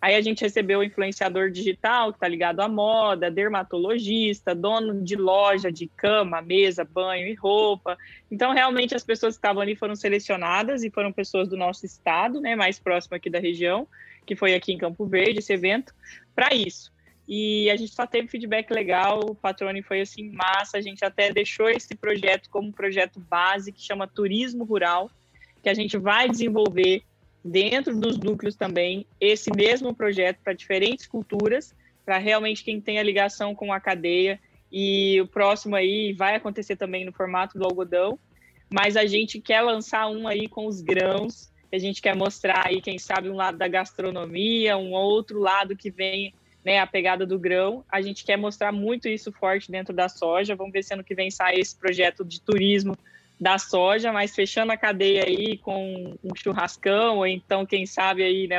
Aí 0.00 0.16
a 0.16 0.20
gente 0.20 0.42
recebeu 0.42 0.80
o 0.80 0.82
influenciador 0.82 1.48
digital, 1.48 2.10
que 2.10 2.16
está 2.16 2.26
ligado 2.26 2.58
à 2.58 2.68
moda, 2.68 3.30
dermatologista, 3.30 4.52
dono 4.52 5.00
de 5.00 5.14
loja 5.14 5.70
de 5.70 5.86
cama, 5.86 6.42
mesa, 6.42 6.84
banho 6.84 7.28
e 7.28 7.34
roupa. 7.34 7.96
Então, 8.28 8.52
realmente, 8.52 8.96
as 8.96 9.04
pessoas 9.04 9.34
que 9.34 9.38
estavam 9.38 9.62
ali 9.62 9.76
foram 9.76 9.94
selecionadas 9.94 10.82
e 10.82 10.90
foram 10.90 11.12
pessoas 11.12 11.48
do 11.48 11.56
nosso 11.56 11.86
estado, 11.86 12.40
né, 12.40 12.56
mais 12.56 12.80
próximo 12.80 13.14
aqui 13.14 13.30
da 13.30 13.38
região, 13.38 13.86
que 14.26 14.36
foi 14.36 14.54
aqui 14.54 14.72
em 14.72 14.78
Campo 14.78 15.06
Verde, 15.06 15.40
esse 15.40 15.52
evento, 15.52 15.94
para 16.34 16.54
isso. 16.54 16.92
E 17.26 17.70
a 17.70 17.76
gente 17.76 17.94
só 17.94 18.06
teve 18.06 18.28
feedback 18.28 18.70
legal, 18.70 19.20
o 19.20 19.34
Patrone 19.34 19.82
foi 19.82 20.00
assim 20.00 20.30
massa, 20.30 20.76
a 20.76 20.80
gente 20.80 21.04
até 21.04 21.32
deixou 21.32 21.68
esse 21.68 21.94
projeto 21.94 22.50
como 22.50 22.68
um 22.68 22.72
projeto 22.72 23.20
base 23.20 23.72
que 23.72 23.80
chama 23.80 24.08
Turismo 24.08 24.64
Rural, 24.64 25.10
que 25.62 25.68
a 25.68 25.74
gente 25.74 25.96
vai 25.96 26.28
desenvolver 26.28 27.02
dentro 27.44 27.98
dos 27.98 28.18
núcleos 28.18 28.56
também 28.56 29.06
esse 29.20 29.50
mesmo 29.54 29.94
projeto 29.94 30.38
para 30.42 30.52
diferentes 30.52 31.06
culturas, 31.06 31.74
para 32.04 32.18
realmente 32.18 32.64
quem 32.64 32.80
tem 32.80 32.98
a 32.98 33.02
ligação 33.02 33.54
com 33.54 33.72
a 33.72 33.80
cadeia. 33.80 34.40
E 34.70 35.20
o 35.20 35.26
próximo 35.26 35.76
aí 35.76 36.12
vai 36.12 36.34
acontecer 36.34 36.76
também 36.76 37.04
no 37.04 37.12
formato 37.12 37.58
do 37.58 37.64
algodão, 37.64 38.18
mas 38.72 38.96
a 38.96 39.06
gente 39.06 39.40
quer 39.40 39.60
lançar 39.60 40.08
um 40.08 40.26
aí 40.26 40.48
com 40.48 40.66
os 40.66 40.80
grãos, 40.80 41.51
a 41.72 41.78
gente 41.78 42.02
quer 42.02 42.14
mostrar 42.14 42.66
aí, 42.66 42.80
quem 42.80 42.98
sabe, 42.98 43.30
um 43.30 43.36
lado 43.36 43.56
da 43.56 43.66
gastronomia, 43.66 44.76
um 44.76 44.92
outro 44.92 45.40
lado 45.40 45.74
que 45.74 45.90
vem 45.90 46.34
né, 46.64 46.78
a 46.78 46.86
pegada 46.86 47.26
do 47.26 47.38
grão. 47.38 47.84
A 47.90 48.00
gente 48.02 48.24
quer 48.24 48.36
mostrar 48.36 48.70
muito 48.70 49.08
isso 49.08 49.32
forte 49.32 49.70
dentro 49.70 49.94
da 49.94 50.08
soja. 50.08 50.54
Vamos 50.54 50.72
ver 50.72 50.84
se 50.84 50.92
ano 50.92 51.02
que 51.02 51.14
vem 51.14 51.30
sai 51.30 51.56
esse 51.56 51.74
projeto 51.74 52.24
de 52.24 52.40
turismo 52.40 52.96
da 53.40 53.58
soja, 53.58 54.12
mas 54.12 54.34
fechando 54.34 54.70
a 54.70 54.76
cadeia 54.76 55.24
aí 55.24 55.56
com 55.56 56.14
um 56.22 56.34
churrascão, 56.36 57.18
ou 57.18 57.26
então, 57.26 57.66
quem 57.66 57.86
sabe, 57.86 58.22
aí, 58.22 58.46
né, 58.46 58.58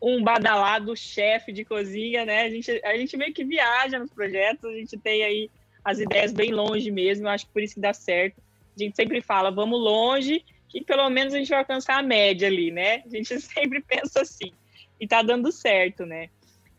um 0.00 0.22
badalado 0.22 0.96
chefe 0.96 1.52
de 1.52 1.64
cozinha, 1.64 2.24
né? 2.24 2.42
A 2.42 2.50
gente, 2.50 2.70
a 2.84 2.96
gente 2.96 3.16
meio 3.16 3.32
que 3.32 3.44
viaja 3.44 3.98
nos 3.98 4.10
projetos, 4.10 4.64
a 4.64 4.74
gente 4.74 4.96
tem 4.96 5.22
aí 5.22 5.50
as 5.84 6.00
ideias 6.00 6.32
bem 6.32 6.52
longe 6.52 6.90
mesmo, 6.90 7.26
eu 7.26 7.30
acho 7.30 7.46
que 7.46 7.52
por 7.52 7.62
isso 7.62 7.74
que 7.74 7.80
dá 7.80 7.92
certo. 7.92 8.40
A 8.76 8.82
gente 8.82 8.96
sempre 8.96 9.20
fala, 9.20 9.50
vamos 9.50 9.80
longe, 9.80 10.44
que 10.68 10.82
pelo 10.84 11.08
menos 11.08 11.34
a 11.34 11.38
gente 11.38 11.48
vai 11.48 11.58
alcançar 11.58 11.98
a 11.98 12.02
média 12.02 12.46
ali, 12.48 12.70
né? 12.70 13.02
A 13.06 13.08
gente 13.08 13.38
sempre 13.40 13.80
pensa 13.80 14.22
assim, 14.22 14.52
e 15.00 15.06
tá 15.06 15.22
dando 15.22 15.50
certo, 15.50 16.04
né? 16.04 16.28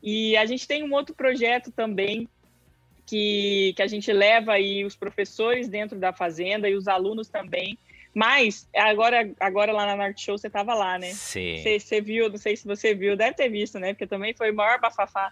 E 0.02 0.38
a 0.38 0.46
gente 0.46 0.68
tem 0.68 0.84
um 0.84 0.94
outro 0.94 1.14
projeto 1.14 1.72
também 1.72 2.28
que, 3.06 3.74
que 3.76 3.82
a 3.82 3.88
gente 3.88 4.12
leva 4.14 4.54
aí 4.54 4.86
os 4.86 4.96
professores 4.96 5.68
dentro 5.68 5.98
da 5.98 6.14
fazenda 6.14 6.70
e 6.70 6.76
os 6.76 6.88
alunos 6.88 7.28
também. 7.28 7.78
Mas 8.14 8.68
agora, 8.76 9.30
agora 9.40 9.72
lá 9.72 9.86
na 9.86 9.96
Norte 9.96 10.24
Show 10.24 10.38
você 10.38 10.48
estava 10.48 10.74
lá, 10.74 10.98
né? 10.98 11.12
Sim. 11.12 11.58
Você, 11.58 11.80
você, 11.80 12.02
viu, 12.02 12.30
não 12.30 12.38
sei 12.38 12.56
se 12.56 12.66
você 12.66 12.94
viu, 12.94 13.18
deve 13.18 13.36
ter 13.36 13.50
visto, 13.50 13.80
né? 13.80 13.94
Porque 13.94 14.08
também 14.08 14.34
foi 14.34 14.52
o 14.52 14.56
maior 14.56 14.80
bafafá 14.80 15.32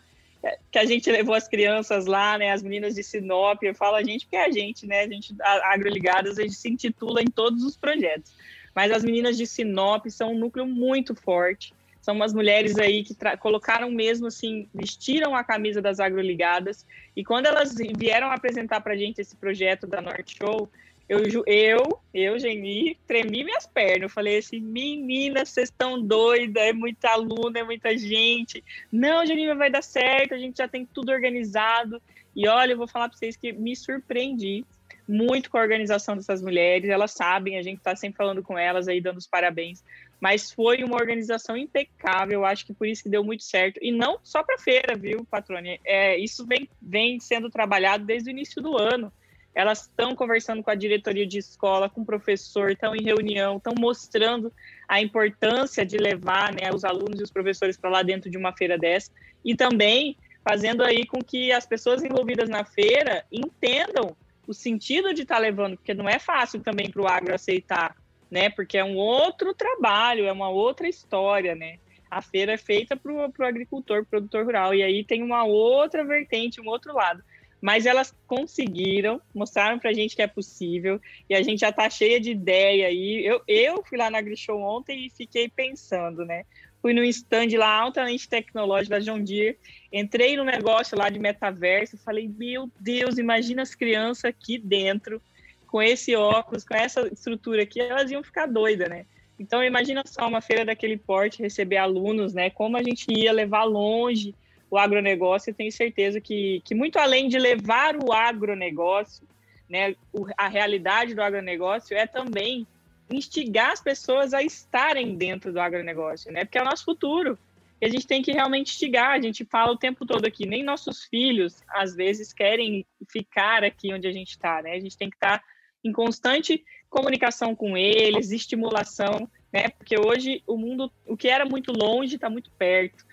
que 0.72 0.80
a 0.80 0.86
gente 0.86 1.12
levou 1.12 1.36
as 1.36 1.48
crianças 1.48 2.06
lá, 2.06 2.38
né? 2.38 2.52
As 2.52 2.62
meninas 2.62 2.96
de 2.96 3.04
Sinop, 3.04 3.62
eu 3.64 3.76
falo 3.76 3.96
a 3.96 4.04
gente 4.04 4.26
porque 4.26 4.36
é 4.36 4.46
a 4.46 4.52
gente, 4.52 4.86
né? 4.86 5.02
A 5.02 5.08
gente, 5.08 5.36
a 5.42 5.74
Agroligadas, 5.74 6.38
a 6.38 6.44
gente 6.44 6.56
se 6.56 6.70
intitula 6.70 7.22
em 7.22 7.28
todos 7.28 7.64
os 7.64 7.76
projetos. 7.76 8.34
Mas 8.76 8.92
as 8.92 9.04
meninas 9.04 9.38
de 9.38 9.48
Sinop 9.48 10.06
são 10.08 10.34
um 10.34 10.38
núcleo 10.38 10.66
muito 10.66 11.16
forte. 11.16 11.74
São 12.02 12.16
umas 12.16 12.34
mulheres 12.34 12.78
aí 12.78 13.04
que 13.04 13.16
colocaram 13.40 13.92
mesmo 13.92 14.28
assim, 14.28 14.70
vestiram 14.74 15.36
a 15.36 15.44
camisa 15.44 15.82
das 15.82 16.00
agroligadas. 16.00 16.86
E 17.16 17.24
quando 17.24 17.48
elas 17.48 17.76
vieram 17.98 18.32
apresentar 18.32 18.80
para 18.80 18.94
a 18.94 18.98
gente 18.98 19.20
esse 19.20 19.36
projeto 19.36 19.86
da 19.86 20.00
Norte 20.00 20.38
Show, 20.38 20.70
eu, 21.08 21.44
eu, 21.46 22.00
eu, 22.14 22.40
Geni, 22.40 22.98
tremi 23.08 23.44
minhas 23.44 23.66
pernas. 23.66 24.04
Eu 24.04 24.10
falei 24.10 24.38
assim, 24.38 24.60
meninas, 24.60 25.50
vocês 25.50 25.70
estão 25.70 26.02
doidas, 26.02 26.62
é 26.62 26.74
muita 26.74 27.10
aluna, 27.10 27.60
é 27.60 27.64
muita 27.64 27.98
gente. 27.98 28.64
Não, 28.92 29.26
Geni, 29.26 29.54
vai 29.56 29.70
dar 29.70 29.84
certo, 29.84 30.34
a 30.34 30.38
gente 30.38 30.58
já 30.58 30.68
tem 30.68 30.86
tudo 30.86 31.12
organizado. 31.12 32.02
E 32.36 32.48
olha, 32.48 32.74
eu 32.74 32.78
vou 32.78 32.88
falar 32.88 33.10
para 33.10 33.18
vocês 33.18 33.36
que 33.36 33.52
me 33.52 33.76
surpreendi 33.76 34.66
muito 35.08 35.50
com 35.50 35.58
a 35.58 35.62
organização 35.62 36.16
dessas 36.16 36.42
mulheres. 36.42 36.90
Elas 36.90 37.12
sabem, 37.12 37.58
a 37.58 37.62
gente 37.62 37.78
está 37.78 37.96
sempre 37.96 38.18
falando 38.18 38.44
com 38.44 38.58
elas 38.58 38.88
aí, 38.88 39.00
dando 39.00 39.18
os 39.18 39.28
parabéns 39.28 39.82
mas 40.20 40.52
foi 40.52 40.84
uma 40.84 40.96
organização 40.96 41.56
impecável, 41.56 42.44
acho 42.44 42.66
que 42.66 42.74
por 42.74 42.88
isso 42.88 43.04
que 43.04 43.10
deu 43.10 43.24
muito 43.24 43.44
certo. 43.44 43.80
E 43.82 43.92
não 43.92 44.20
só 44.24 44.44
para 44.44 44.58
feira, 44.58 44.96
viu, 44.96 45.24
Patrone? 45.26 45.80
É, 45.86 46.18
isso 46.18 46.46
vem, 46.46 46.68
vem 46.82 47.20
sendo 47.20 47.50
trabalhado 47.50 48.06
desde 48.06 48.30
o 48.30 48.32
início 48.32 48.62
do 48.62 48.78
ano. 48.78 49.12
Elas 49.58 49.82
estão 49.82 50.16
conversando 50.16 50.62
com 50.62 50.70
a 50.70 50.76
diretoria 50.76 51.26
de 51.26 51.40
escola, 51.40 51.90
com 51.90 52.02
o 52.02 52.06
professor, 52.06 52.72
estão 52.72 52.96
em 52.96 53.04
reunião, 53.04 53.58
estão 53.58 53.74
mostrando 53.78 54.54
a 54.88 55.02
importância 55.02 55.86
de 55.86 55.98
levar 55.98 56.54
né, 56.54 56.72
os 56.74 56.86
alunos 56.86 57.20
e 57.20 57.24
os 57.24 57.32
professores 57.32 57.78
para 57.78 57.90
lá 57.90 58.04
dentro 58.04 58.30
de 58.30 58.38
uma 58.38 58.54
feira 58.54 58.78
dessa. 58.78 59.12
E 59.44 59.56
também 59.56 60.16
fazendo 60.48 60.84
aí 60.84 61.06
com 61.06 61.22
que 61.24 61.52
as 61.52 61.66
pessoas 61.66 62.04
envolvidas 62.04 62.50
na 62.50 62.64
feira 62.64 63.26
entendam 63.32 64.16
o 64.48 64.54
sentido 64.54 65.14
de 65.14 65.24
estar 65.24 65.36
tá 65.36 65.42
levando, 65.42 65.76
porque 65.76 65.94
não 65.94 66.08
é 66.08 66.20
fácil 66.20 66.62
também 66.62 66.90
para 66.90 67.02
o 67.02 67.08
agro 67.08 67.34
aceitar 67.34 67.96
né? 68.30 68.50
Porque 68.50 68.78
é 68.78 68.84
um 68.84 68.96
outro 68.96 69.54
trabalho, 69.54 70.26
é 70.26 70.32
uma 70.32 70.50
outra 70.50 70.88
história, 70.88 71.56
né? 71.56 71.80
A 72.10 72.22
feira 72.22 72.54
é 72.54 72.58
feita 72.58 72.96
para 72.96 73.12
o 73.12 73.44
agricultor, 73.44 74.06
produtor 74.06 74.46
rural, 74.46 74.74
e 74.74 74.82
aí 74.82 75.04
tem 75.04 75.24
uma 75.24 75.44
outra 75.44 76.06
vertente, 76.06 76.62
um 76.62 76.68
outro 76.68 76.94
lado. 76.94 77.22
Mas 77.68 77.86
elas 77.86 78.16
conseguiram, 78.26 79.20
mostraram 79.36 79.78
para 79.78 79.90
a 79.90 79.94
gente 79.94 80.16
que 80.16 80.22
é 80.22 80.28
possível, 80.28 81.02
e 81.30 81.36
a 81.36 81.42
gente 81.42 81.60
já 81.60 81.68
está 81.68 81.90
cheia 81.90 82.18
de 82.18 82.32
ideia 82.32 82.88
aí. 82.88 83.26
Eu, 83.26 83.42
eu 83.46 83.84
fui 83.84 83.98
lá 83.98 84.10
na 84.10 84.20
AgriShow 84.20 84.58
ontem 84.62 85.06
e 85.06 85.10
fiquei 85.10 85.50
pensando, 85.50 86.24
né? 86.24 86.46
Fui 86.82 86.94
no 86.94 87.04
stand 87.04 87.58
lá 87.58 87.82
altamente 87.82 88.30
tecnológico 88.30 88.92
da 88.92 89.00
John 89.00 89.22
Deere, 89.22 89.58
entrei 89.92 90.38
no 90.38 90.46
negócio 90.46 90.98
lá 90.98 91.10
de 91.10 91.20
metaverso, 91.20 91.98
falei, 91.98 92.32
meu 92.38 92.72
Deus, 92.80 93.18
imagina 93.18 93.64
as 93.64 93.76
crianças 93.76 94.24
aqui 94.24 94.58
dentro, 94.58 95.22
com 95.68 95.82
esse 95.82 96.16
óculos, 96.16 96.64
com 96.64 96.74
essa 96.74 97.06
estrutura 97.12 97.64
aqui, 97.64 97.82
elas 97.82 98.10
iam 98.10 98.24
ficar 98.24 98.46
doidas, 98.46 98.88
né? 98.88 99.06
Então, 99.38 99.62
imagina 99.62 100.04
só 100.06 100.26
uma 100.26 100.40
feira 100.40 100.64
daquele 100.64 100.96
porte 100.96 101.44
receber 101.44 101.76
alunos, 101.76 102.34
né? 102.34 102.50
Como 102.50 102.78
a 102.78 102.82
gente 102.82 103.12
ia 103.12 103.34
levar 103.34 103.66
longe 103.66 104.34
o 104.70 104.78
agronegócio. 104.78 105.50
Eu 105.50 105.56
tenho 105.56 105.72
certeza 105.72 106.20
que, 106.20 106.62
que 106.64 106.76
muito 106.76 106.98
além 106.98 107.28
de 107.28 107.38
levar 107.38 107.96
o 107.96 108.12
agronegócio, 108.12 109.28
né, 109.70 109.96
a 110.38 110.48
realidade 110.48 111.14
do 111.14 111.22
agronegócio 111.22 111.98
é 111.98 112.08
também 112.08 112.66
instigar 113.10 113.72
as 113.72 113.82
pessoas 113.82 114.34
a 114.34 114.44
estarem 114.44 115.16
dentro 115.16 115.52
do 115.52 115.60
agronegócio, 115.60 116.32
né? 116.32 116.44
Porque 116.44 116.58
é 116.58 116.62
o 116.62 116.66
nosso 116.66 116.84
futuro. 116.84 117.38
E 117.80 117.86
a 117.86 117.90
gente 117.90 118.08
tem 118.08 118.22
que 118.22 118.32
realmente 118.32 118.72
instigar. 118.72 119.12
A 119.12 119.22
gente 119.22 119.46
fala 119.46 119.72
o 119.72 119.78
tempo 119.78 120.06
todo 120.06 120.26
aqui. 120.26 120.46
Nem 120.46 120.64
nossos 120.64 121.06
filhos, 121.06 121.64
às 121.70 121.96
vezes, 121.96 122.34
querem 122.34 122.86
ficar 123.10 123.64
aqui 123.64 123.94
onde 123.94 124.08
a 124.08 124.12
gente 124.12 124.32
está, 124.32 124.62
né? 124.62 124.72
A 124.74 124.80
gente 124.80 124.98
tem 124.98 125.10
que 125.10 125.16
estar 125.16 125.40
tá 125.40 125.46
em 125.84 125.92
constante 125.92 126.64
comunicação 126.90 127.56
com 127.56 127.78
eles, 127.78 128.32
estimulação, 128.32 129.30
né? 129.54 129.70
Porque 129.70 129.98
hoje 129.98 130.42
o 130.48 130.58
mundo, 130.58 130.92
o 131.06 131.16
que 131.16 131.28
era 131.28 131.46
muito 131.46 131.72
longe, 131.72 132.16
está 132.16 132.30
muito 132.30 132.52
perto, 132.52 133.06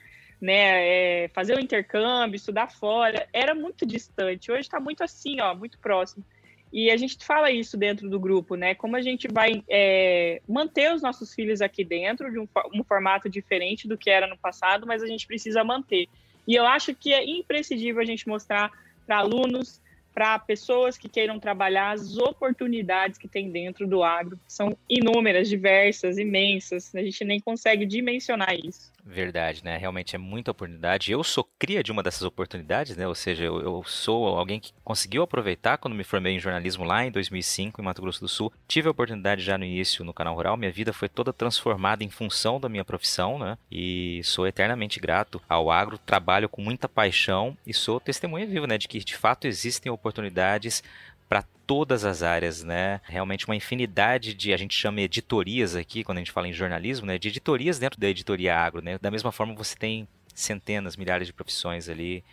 né? 0.44 1.24
É, 1.24 1.28
fazer 1.28 1.56
o 1.56 1.60
intercâmbio, 1.60 2.36
estudar 2.36 2.70
fora, 2.70 3.26
era 3.32 3.54
muito 3.54 3.86
distante. 3.86 4.52
Hoje 4.52 4.60
está 4.60 4.78
muito 4.78 5.02
assim, 5.02 5.40
ó, 5.40 5.54
muito 5.54 5.78
próximo. 5.78 6.22
E 6.70 6.90
a 6.90 6.96
gente 6.98 7.24
fala 7.24 7.50
isso 7.50 7.78
dentro 7.78 8.10
do 8.10 8.20
grupo, 8.20 8.54
né? 8.54 8.74
Como 8.74 8.94
a 8.94 9.00
gente 9.00 9.26
vai 9.26 9.62
é, 9.68 10.42
manter 10.46 10.92
os 10.92 11.00
nossos 11.00 11.32
filhos 11.32 11.62
aqui 11.62 11.82
dentro 11.82 12.30
de 12.30 12.38
um, 12.38 12.46
um 12.74 12.84
formato 12.84 13.28
diferente 13.30 13.88
do 13.88 13.96
que 13.96 14.10
era 14.10 14.26
no 14.26 14.36
passado, 14.36 14.86
mas 14.86 15.02
a 15.02 15.06
gente 15.06 15.26
precisa 15.26 15.64
manter. 15.64 16.08
E 16.46 16.54
eu 16.54 16.66
acho 16.66 16.94
que 16.94 17.14
é 17.14 17.24
imprescindível 17.24 18.02
a 18.02 18.04
gente 18.04 18.28
mostrar 18.28 18.70
para 19.06 19.18
alunos, 19.18 19.80
para 20.12 20.38
pessoas 20.38 20.98
que 20.98 21.08
queiram 21.08 21.40
trabalhar 21.40 21.92
as 21.92 22.18
oportunidades 22.18 23.16
que 23.16 23.28
tem 23.28 23.50
dentro 23.50 23.86
do 23.86 24.02
agro, 24.02 24.36
que 24.36 24.52
são 24.52 24.76
inúmeras, 24.88 25.48
diversas, 25.48 26.18
imensas, 26.18 26.94
a 26.94 27.02
gente 27.02 27.24
nem 27.24 27.40
consegue 27.40 27.86
dimensionar 27.86 28.54
isso. 28.54 28.93
Verdade, 29.06 29.62
né? 29.62 29.76
Realmente 29.76 30.16
é 30.16 30.18
muita 30.18 30.50
oportunidade. 30.50 31.12
Eu 31.12 31.22
sou 31.22 31.46
cria 31.58 31.82
de 31.82 31.92
uma 31.92 32.02
dessas 32.02 32.22
oportunidades, 32.22 32.96
né? 32.96 33.06
Ou 33.06 33.14
seja, 33.14 33.44
eu, 33.44 33.60
eu, 33.60 33.84
sou 33.84 34.26
alguém 34.28 34.58
que 34.58 34.72
conseguiu 34.82 35.22
aproveitar 35.22 35.76
quando 35.76 35.94
me 35.94 36.02
formei 36.02 36.34
em 36.34 36.40
jornalismo 36.40 36.84
lá 36.84 37.04
em 37.04 37.10
2005 37.10 37.80
em 37.80 37.84
Mato 37.84 38.00
Grosso 38.00 38.20
do 38.20 38.28
Sul. 38.28 38.50
Tive 38.66 38.88
a 38.88 38.90
oportunidade 38.90 39.42
já 39.42 39.58
no 39.58 39.64
início 39.64 40.06
no 40.06 40.14
canal 40.14 40.34
Rural. 40.34 40.56
Minha 40.56 40.72
vida 40.72 40.90
foi 40.90 41.10
toda 41.10 41.34
transformada 41.34 42.02
em 42.02 42.08
função 42.08 42.58
da 42.58 42.66
minha 42.66 42.84
profissão, 42.84 43.38
né? 43.38 43.58
E 43.70 44.22
sou 44.24 44.46
eternamente 44.46 44.98
grato 44.98 45.40
ao 45.46 45.70
agro. 45.70 45.98
Trabalho 45.98 46.48
com 46.48 46.62
muita 46.62 46.88
paixão 46.88 47.58
e 47.66 47.74
sou 47.74 48.00
testemunha 48.00 48.46
viva, 48.46 48.66
né? 48.66 48.78
De 48.78 48.88
que 48.88 48.98
de 49.00 49.16
fato 49.16 49.46
existem 49.46 49.92
oportunidades 49.92 50.82
para 51.28 51.42
todas 51.66 52.04
as 52.04 52.22
áreas, 52.22 52.62
né? 52.62 53.00
Realmente 53.04 53.46
uma 53.46 53.56
infinidade 53.56 54.34
de, 54.34 54.52
a 54.52 54.56
gente 54.56 54.74
chama 54.74 55.00
editorias 55.00 55.74
aqui, 55.74 56.04
quando 56.04 56.18
a 56.18 56.20
gente 56.20 56.32
fala 56.32 56.48
em 56.48 56.52
jornalismo, 56.52 57.06
né? 57.06 57.18
De 57.18 57.28
editorias 57.28 57.78
dentro 57.78 57.98
da 57.98 58.08
editoria 58.08 58.56
agro, 58.56 58.82
né? 58.82 58.98
Da 58.98 59.10
mesma 59.10 59.32
forma 59.32 59.54
você 59.54 59.76
tem 59.76 60.06
centenas, 60.34 60.96
milhares 60.96 61.26
de 61.26 61.32
profissões 61.32 61.88
ali, 61.88 62.24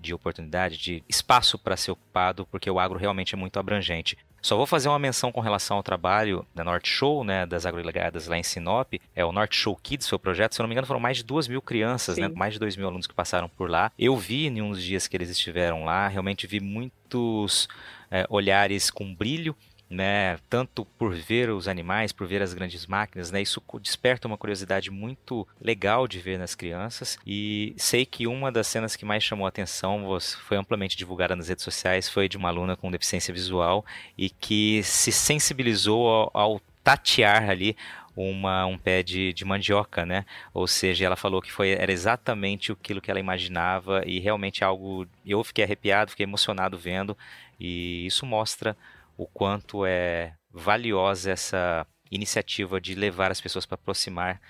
de 0.00 0.12
oportunidade, 0.12 0.76
de 0.76 1.04
espaço 1.08 1.58
para 1.58 1.76
ser 1.76 1.92
ocupado, 1.92 2.46
porque 2.46 2.70
o 2.70 2.80
agro 2.80 2.98
realmente 2.98 3.34
é 3.34 3.38
muito 3.38 3.58
abrangente. 3.58 4.18
Só 4.42 4.56
vou 4.56 4.66
fazer 4.66 4.88
uma 4.88 4.98
menção 4.98 5.30
com 5.30 5.40
relação 5.40 5.76
ao 5.76 5.82
trabalho 5.84 6.44
da 6.52 6.64
Norte 6.64 6.88
Show, 6.88 7.22
né, 7.22 7.46
das 7.46 7.64
agrolegadas 7.64 8.26
lá 8.26 8.36
em 8.36 8.42
Sinop. 8.42 8.94
É 9.14 9.24
o 9.24 9.30
Norte 9.30 9.56
Show 9.56 9.76
Kids, 9.80 10.12
o 10.12 10.18
projeto. 10.18 10.54
Se 10.54 10.60
eu 10.60 10.64
não 10.64 10.68
me 10.68 10.74
engano, 10.74 10.86
foram 10.86 10.98
mais 10.98 11.18
de 11.18 11.22
duas 11.22 11.46
mil 11.46 11.62
crianças, 11.62 12.18
né, 12.18 12.26
mais 12.28 12.54
de 12.54 12.58
dois 12.58 12.76
mil 12.76 12.88
alunos 12.88 13.06
que 13.06 13.14
passaram 13.14 13.48
por 13.48 13.70
lá. 13.70 13.92
Eu 13.96 14.16
vi 14.16 14.48
em 14.48 14.60
uns 14.60 14.82
dias 14.82 15.06
que 15.06 15.16
eles 15.16 15.30
estiveram 15.30 15.84
lá, 15.84 16.08
realmente 16.08 16.46
vi 16.46 16.58
muitos 16.58 17.68
é, 18.10 18.26
olhares 18.28 18.90
com 18.90 19.14
brilho 19.14 19.56
né? 19.92 20.38
Tanto 20.48 20.84
por 20.98 21.14
ver 21.14 21.50
os 21.50 21.68
animais, 21.68 22.12
por 22.12 22.26
ver 22.26 22.42
as 22.42 22.54
grandes 22.54 22.86
máquinas, 22.86 23.30
né? 23.30 23.42
Isso 23.42 23.62
desperta 23.80 24.26
uma 24.26 24.38
curiosidade 24.38 24.90
muito 24.90 25.46
legal 25.60 26.08
de 26.08 26.18
ver 26.18 26.38
nas 26.38 26.54
crianças. 26.54 27.18
E 27.26 27.74
sei 27.76 28.06
que 28.06 28.26
uma 28.26 28.50
das 28.50 28.66
cenas 28.66 28.96
que 28.96 29.04
mais 29.04 29.22
chamou 29.22 29.46
a 29.46 29.50
atenção, 29.50 30.18
foi 30.46 30.56
amplamente 30.56 30.96
divulgada 30.96 31.36
nas 31.36 31.48
redes 31.48 31.64
sociais, 31.64 32.08
foi 32.08 32.28
de 32.28 32.36
uma 32.36 32.48
aluna 32.48 32.76
com 32.76 32.90
deficiência 32.90 33.32
visual 33.32 33.84
e 34.16 34.30
que 34.30 34.82
se 34.82 35.12
sensibilizou 35.12 36.08
ao, 36.08 36.30
ao 36.32 36.60
tatear 36.82 37.48
ali 37.48 37.76
uma, 38.16 38.66
um 38.66 38.76
pé 38.76 39.02
de, 39.02 39.32
de 39.32 39.44
mandioca, 39.44 40.04
né? 40.04 40.24
Ou 40.52 40.66
seja, 40.66 41.06
ela 41.06 41.16
falou 41.16 41.40
que 41.40 41.52
foi, 41.52 41.70
era 41.70 41.92
exatamente 41.92 42.72
aquilo 42.72 43.00
que 43.00 43.10
ela 43.10 43.20
imaginava 43.20 44.02
e 44.06 44.18
realmente 44.18 44.64
algo. 44.64 45.06
Eu 45.24 45.42
fiquei 45.44 45.64
arrepiado, 45.64 46.10
fiquei 46.10 46.24
emocionado 46.24 46.76
vendo, 46.76 47.16
e 47.58 48.06
isso 48.06 48.26
mostra 48.26 48.76
o 49.16 49.26
quanto 49.26 49.84
é 49.86 50.34
valiosa 50.50 51.30
essa 51.30 51.86
iniciativa 52.10 52.80
de 52.80 52.94
levar 52.94 53.30
as 53.30 53.40
pessoas 53.40 53.64
para 53.64 53.76
aproximar 53.76 54.40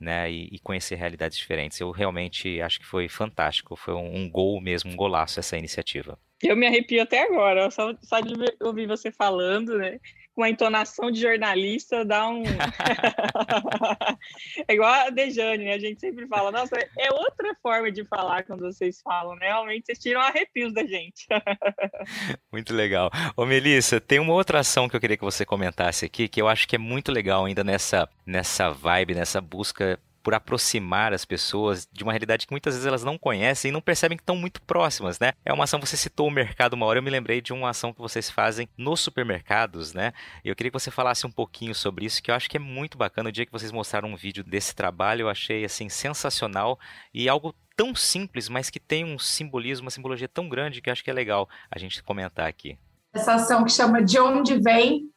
né, 0.00 0.30
e, 0.30 0.48
e, 0.50 0.58
conhecer 0.58 0.94
realidades 0.94 1.36
diferentes. 1.36 1.78
Eu 1.78 1.90
realmente 1.90 2.60
acho 2.62 2.80
que 2.80 2.86
foi 2.86 3.08
fantástico, 3.08 3.76
foi 3.76 3.94
um, 3.94 4.16
um 4.16 4.30
gol 4.30 4.60
mesmo, 4.60 4.90
um 4.90 4.96
golaço 4.96 5.38
essa 5.38 5.58
iniciativa. 5.58 6.18
Eu 6.42 6.56
me 6.56 6.66
arrepio 6.66 7.02
até 7.02 7.22
agora, 7.22 7.70
só, 7.70 7.94
só 8.00 8.20
de 8.20 8.32
ouvir 8.62 8.86
você 8.86 9.12
falando, 9.12 9.76
né? 9.76 10.00
Com 10.40 10.44
a 10.44 10.48
entonação 10.48 11.10
de 11.10 11.20
jornalista, 11.20 12.02
dá 12.02 12.26
um. 12.26 12.42
é 14.66 14.72
igual 14.72 14.90
a 14.90 15.10
Dejane, 15.10 15.66
né? 15.66 15.74
A 15.74 15.78
gente 15.78 16.00
sempre 16.00 16.26
fala, 16.26 16.50
nossa, 16.50 16.78
é 16.98 17.12
outra 17.12 17.54
forma 17.62 17.92
de 17.92 18.06
falar 18.06 18.44
quando 18.44 18.62
vocês 18.62 19.02
falam, 19.02 19.36
né? 19.36 19.48
Realmente 19.48 19.84
vocês 19.84 19.98
tiram 19.98 20.22
arrepios 20.22 20.72
da 20.72 20.82
gente. 20.86 21.26
muito 22.50 22.72
legal. 22.72 23.10
Ô, 23.36 23.44
Melissa, 23.44 24.00
tem 24.00 24.18
uma 24.18 24.32
outra 24.32 24.60
ação 24.60 24.88
que 24.88 24.96
eu 24.96 25.00
queria 25.00 25.18
que 25.18 25.22
você 25.22 25.44
comentasse 25.44 26.06
aqui, 26.06 26.26
que 26.26 26.40
eu 26.40 26.48
acho 26.48 26.66
que 26.66 26.76
é 26.76 26.78
muito 26.78 27.12
legal 27.12 27.44
ainda 27.44 27.62
nessa, 27.62 28.08
nessa 28.24 28.70
vibe, 28.70 29.16
nessa 29.16 29.42
busca 29.42 30.00
por 30.22 30.34
aproximar 30.34 31.12
as 31.12 31.24
pessoas 31.24 31.88
de 31.90 32.02
uma 32.02 32.12
realidade 32.12 32.46
que 32.46 32.52
muitas 32.52 32.74
vezes 32.74 32.86
elas 32.86 33.04
não 33.04 33.18
conhecem 33.18 33.70
e 33.70 33.72
não 33.72 33.80
percebem 33.80 34.16
que 34.16 34.22
estão 34.22 34.36
muito 34.36 34.60
próximas, 34.62 35.18
né? 35.18 35.32
É 35.44 35.52
uma 35.52 35.64
ação, 35.64 35.80
você 35.80 35.96
citou 35.96 36.28
o 36.28 36.30
mercado 36.30 36.74
uma 36.74 36.86
hora, 36.86 36.98
eu 36.98 37.02
me 37.02 37.10
lembrei 37.10 37.40
de 37.40 37.52
uma 37.52 37.70
ação 37.70 37.92
que 37.92 38.00
vocês 38.00 38.30
fazem 38.30 38.68
nos 38.76 39.00
supermercados, 39.00 39.92
né? 39.92 40.12
E 40.44 40.48
eu 40.48 40.56
queria 40.56 40.70
que 40.70 40.78
você 40.78 40.90
falasse 40.90 41.26
um 41.26 41.30
pouquinho 41.30 41.74
sobre 41.74 42.04
isso, 42.04 42.22
que 42.22 42.30
eu 42.30 42.34
acho 42.34 42.48
que 42.48 42.56
é 42.56 42.60
muito 42.60 42.98
bacana. 42.98 43.28
O 43.28 43.32
dia 43.32 43.46
que 43.46 43.52
vocês 43.52 43.72
mostraram 43.72 44.10
um 44.10 44.16
vídeo 44.16 44.44
desse 44.44 44.74
trabalho, 44.74 45.22
eu 45.22 45.28
achei, 45.28 45.64
assim, 45.64 45.88
sensacional 45.88 46.78
e 47.12 47.28
algo 47.28 47.54
tão 47.76 47.94
simples, 47.94 48.48
mas 48.48 48.68
que 48.68 48.78
tem 48.78 49.04
um 49.04 49.18
simbolismo, 49.18 49.86
uma 49.86 49.90
simbologia 49.90 50.28
tão 50.28 50.48
grande 50.48 50.82
que 50.82 50.90
eu 50.90 50.92
acho 50.92 51.02
que 51.02 51.10
é 51.10 51.14
legal 51.14 51.48
a 51.70 51.78
gente 51.78 52.02
comentar 52.02 52.46
aqui. 52.46 52.78
Essa 53.12 53.34
ação 53.34 53.64
que 53.64 53.72
chama 53.72 54.02
De 54.02 54.20
Onde 54.20 54.60
Vem, 54.60 55.10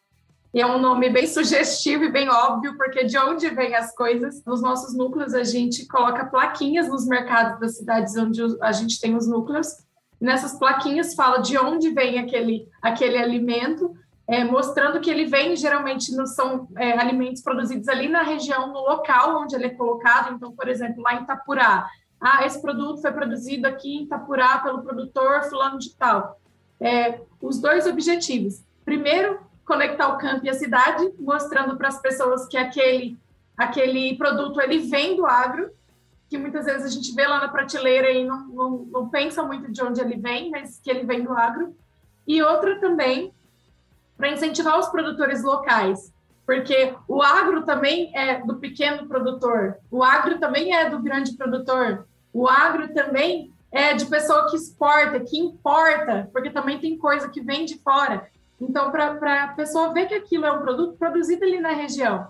e 0.53 0.61
é 0.61 0.67
um 0.67 0.77
nome 0.77 1.09
bem 1.09 1.25
sugestivo 1.25 2.03
e 2.03 2.11
bem 2.11 2.29
óbvio, 2.29 2.77
porque 2.77 3.03
de 3.05 3.17
onde 3.17 3.49
vêm 3.49 3.73
as 3.73 3.95
coisas? 3.95 4.45
Nos 4.45 4.61
nossos 4.61 4.95
núcleos, 4.95 5.33
a 5.33 5.43
gente 5.43 5.87
coloca 5.87 6.25
plaquinhas 6.25 6.87
nos 6.87 7.07
mercados 7.07 7.59
das 7.59 7.77
cidades 7.77 8.15
onde 8.15 8.39
a 8.61 8.71
gente 8.71 9.01
tem 9.01 9.15
os 9.15 9.27
núcleos. 9.27 9.67
Nessas 10.21 10.53
plaquinhas 10.53 11.15
fala 11.15 11.39
de 11.39 11.57
onde 11.57 11.89
vem 11.89 12.19
aquele, 12.19 12.67
aquele 12.83 13.17
alimento, 13.17 13.95
é, 14.27 14.43
mostrando 14.43 14.99
que 15.01 15.09
ele 15.09 15.25
vem, 15.25 15.55
geralmente, 15.55 16.15
não 16.15 16.27
são 16.27 16.67
é, 16.77 16.99
alimentos 16.99 17.41
produzidos 17.41 17.87
ali 17.87 18.07
na 18.07 18.21
região, 18.21 18.67
no 18.67 18.81
local 18.81 19.41
onde 19.41 19.55
ele 19.55 19.65
é 19.65 19.69
colocado. 19.69 20.35
Então, 20.35 20.51
por 20.51 20.67
exemplo, 20.67 21.01
lá 21.01 21.15
em 21.15 21.23
Itapurá, 21.23 21.89
ah, 22.21 22.45
esse 22.45 22.61
produto 22.61 23.01
foi 23.01 23.11
produzido 23.11 23.67
aqui 23.67 23.95
em 23.95 24.03
Itapurá 24.03 24.59
pelo 24.59 24.83
produtor 24.83 25.43
fulano 25.49 25.79
de 25.79 25.95
tal. 25.95 26.39
É, 26.79 27.19
os 27.41 27.59
dois 27.59 27.87
objetivos. 27.87 28.63
Primeiro, 28.85 29.39
conectar 29.65 30.07
o 30.09 30.17
campo 30.17 30.45
e 30.45 30.49
a 30.49 30.53
cidade, 30.53 31.13
mostrando 31.19 31.77
para 31.77 31.87
as 31.87 32.01
pessoas 32.01 32.47
que 32.47 32.57
aquele 32.57 33.17
aquele 33.55 34.17
produto 34.17 34.59
ele 34.59 34.79
vem 34.79 35.15
do 35.15 35.25
agro, 35.25 35.69
que 36.27 36.37
muitas 36.37 36.65
vezes 36.65 36.85
a 36.85 36.89
gente 36.89 37.13
vê 37.13 37.27
lá 37.27 37.39
na 37.39 37.47
prateleira 37.47 38.09
e 38.09 38.25
não, 38.25 38.47
não, 38.47 38.69
não 38.91 39.09
pensa 39.09 39.43
muito 39.43 39.71
de 39.71 39.83
onde 39.83 40.01
ele 40.01 40.17
vem, 40.17 40.49
mas 40.49 40.79
que 40.79 40.89
ele 40.89 41.05
vem 41.05 41.23
do 41.23 41.33
agro. 41.33 41.75
E 42.25 42.41
outra 42.41 42.79
também 42.79 43.31
para 44.17 44.29
incentivar 44.29 44.79
os 44.79 44.87
produtores 44.87 45.43
locais, 45.43 46.11
porque 46.45 46.95
o 47.07 47.21
agro 47.21 47.63
também 47.63 48.11
é 48.15 48.41
do 48.41 48.55
pequeno 48.55 49.07
produtor, 49.07 49.77
o 49.91 50.03
agro 50.03 50.39
também 50.39 50.73
é 50.73 50.89
do 50.89 50.99
grande 50.99 51.33
produtor, 51.33 52.07
o 52.31 52.47
agro 52.47 52.93
também 52.93 53.51
é 53.71 53.93
de 53.93 54.05
pessoa 54.05 54.49
que 54.49 54.55
exporta, 54.55 55.19
que 55.19 55.37
importa, 55.37 56.29
porque 56.31 56.49
também 56.49 56.79
tem 56.79 56.97
coisa 56.97 57.29
que 57.29 57.41
vem 57.41 57.65
de 57.65 57.77
fora. 57.79 58.29
Então, 58.63 58.91
para 58.91 59.43
a 59.43 59.47
pessoa 59.49 59.93
ver 59.93 60.07
que 60.07 60.15
aquilo 60.15 60.45
é 60.45 60.51
um 60.51 60.61
produto 60.61 60.97
produzido 60.97 61.43
ali 61.43 61.59
na 61.59 61.71
região. 61.71 62.27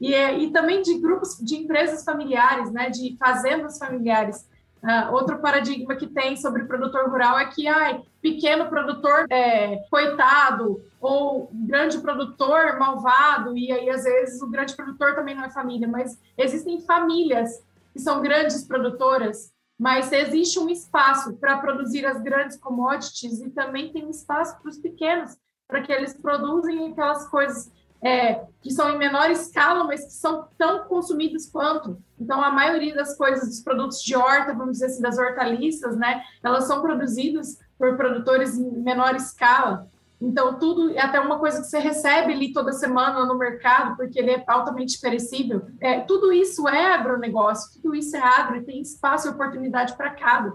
E, 0.00 0.12
é, 0.12 0.36
e 0.36 0.50
também 0.50 0.82
de 0.82 0.98
grupos, 0.98 1.38
de 1.38 1.56
empresas 1.56 2.04
familiares, 2.04 2.70
né, 2.70 2.90
de 2.90 3.16
fazendas 3.16 3.78
familiares. 3.78 4.46
Uh, 4.82 5.12
outro 5.12 5.38
paradigma 5.38 5.96
que 5.96 6.06
tem 6.06 6.36
sobre 6.36 6.64
produtor 6.64 7.08
rural 7.08 7.38
é 7.38 7.46
que, 7.46 7.66
ai, 7.66 8.02
pequeno 8.20 8.68
produtor 8.68 9.26
é, 9.30 9.78
coitado, 9.90 10.82
ou 11.00 11.48
grande 11.52 11.98
produtor 11.98 12.78
malvado, 12.78 13.56
e 13.56 13.72
aí 13.72 13.88
às 13.88 14.04
vezes 14.04 14.42
o 14.42 14.50
grande 14.50 14.76
produtor 14.76 15.14
também 15.14 15.34
não 15.34 15.44
é 15.44 15.50
família, 15.50 15.88
mas 15.88 16.20
existem 16.36 16.80
famílias 16.82 17.64
que 17.92 18.00
são 18.00 18.20
grandes 18.20 18.64
produtoras, 18.64 19.52
mas 19.78 20.12
existe 20.12 20.58
um 20.58 20.68
espaço 20.68 21.36
para 21.36 21.58
produzir 21.58 22.04
as 22.04 22.20
grandes 22.22 22.56
commodities 22.56 23.40
e 23.40 23.50
também 23.50 23.92
tem 23.92 24.04
um 24.04 24.10
espaço 24.10 24.60
para 24.60 24.70
os 24.70 24.78
pequenos 24.78 25.36
para 25.68 25.82
que 25.82 25.92
eles 25.92 26.14
produzem 26.14 26.92
aquelas 26.92 27.28
coisas 27.28 27.70
é, 28.02 28.44
que 28.60 28.70
são 28.70 28.90
em 28.90 28.98
menor 28.98 29.30
escala, 29.30 29.84
mas 29.84 30.04
que 30.04 30.12
são 30.12 30.48
tão 30.56 30.84
consumidas 30.84 31.48
quanto. 31.50 31.98
Então, 32.18 32.42
a 32.42 32.50
maioria 32.50 32.94
das 32.94 33.16
coisas, 33.16 33.48
dos 33.48 33.60
produtos 33.60 34.02
de 34.02 34.14
horta, 34.14 34.54
vamos 34.54 34.74
dizer 34.74 34.86
assim, 34.86 35.02
das 35.02 35.18
hortaliças, 35.18 35.96
né, 35.96 36.22
elas 36.42 36.64
são 36.64 36.82
produzidas 36.82 37.58
por 37.78 37.96
produtores 37.96 38.56
em 38.56 38.70
menor 38.82 39.14
escala. 39.16 39.88
Então, 40.20 40.58
tudo 40.58 40.90
é 40.92 41.00
até 41.00 41.20
uma 41.20 41.38
coisa 41.38 41.60
que 41.60 41.66
você 41.66 41.78
recebe 41.78 42.32
ali 42.32 42.52
toda 42.52 42.72
semana 42.72 43.26
no 43.26 43.36
mercado, 43.36 43.96
porque 43.96 44.18
ele 44.18 44.30
é 44.30 44.44
altamente 44.46 44.98
perecível. 44.98 45.66
É, 45.78 46.00
tudo 46.00 46.32
isso 46.32 46.66
é 46.68 46.94
agronegócio, 46.94 47.82
tudo 47.82 47.94
isso 47.94 48.16
é 48.16 48.20
agro 48.20 48.56
e 48.56 48.64
tem 48.64 48.80
espaço 48.80 49.28
e 49.28 49.30
oportunidade 49.30 49.94
para 49.94 50.10
cada 50.10 50.54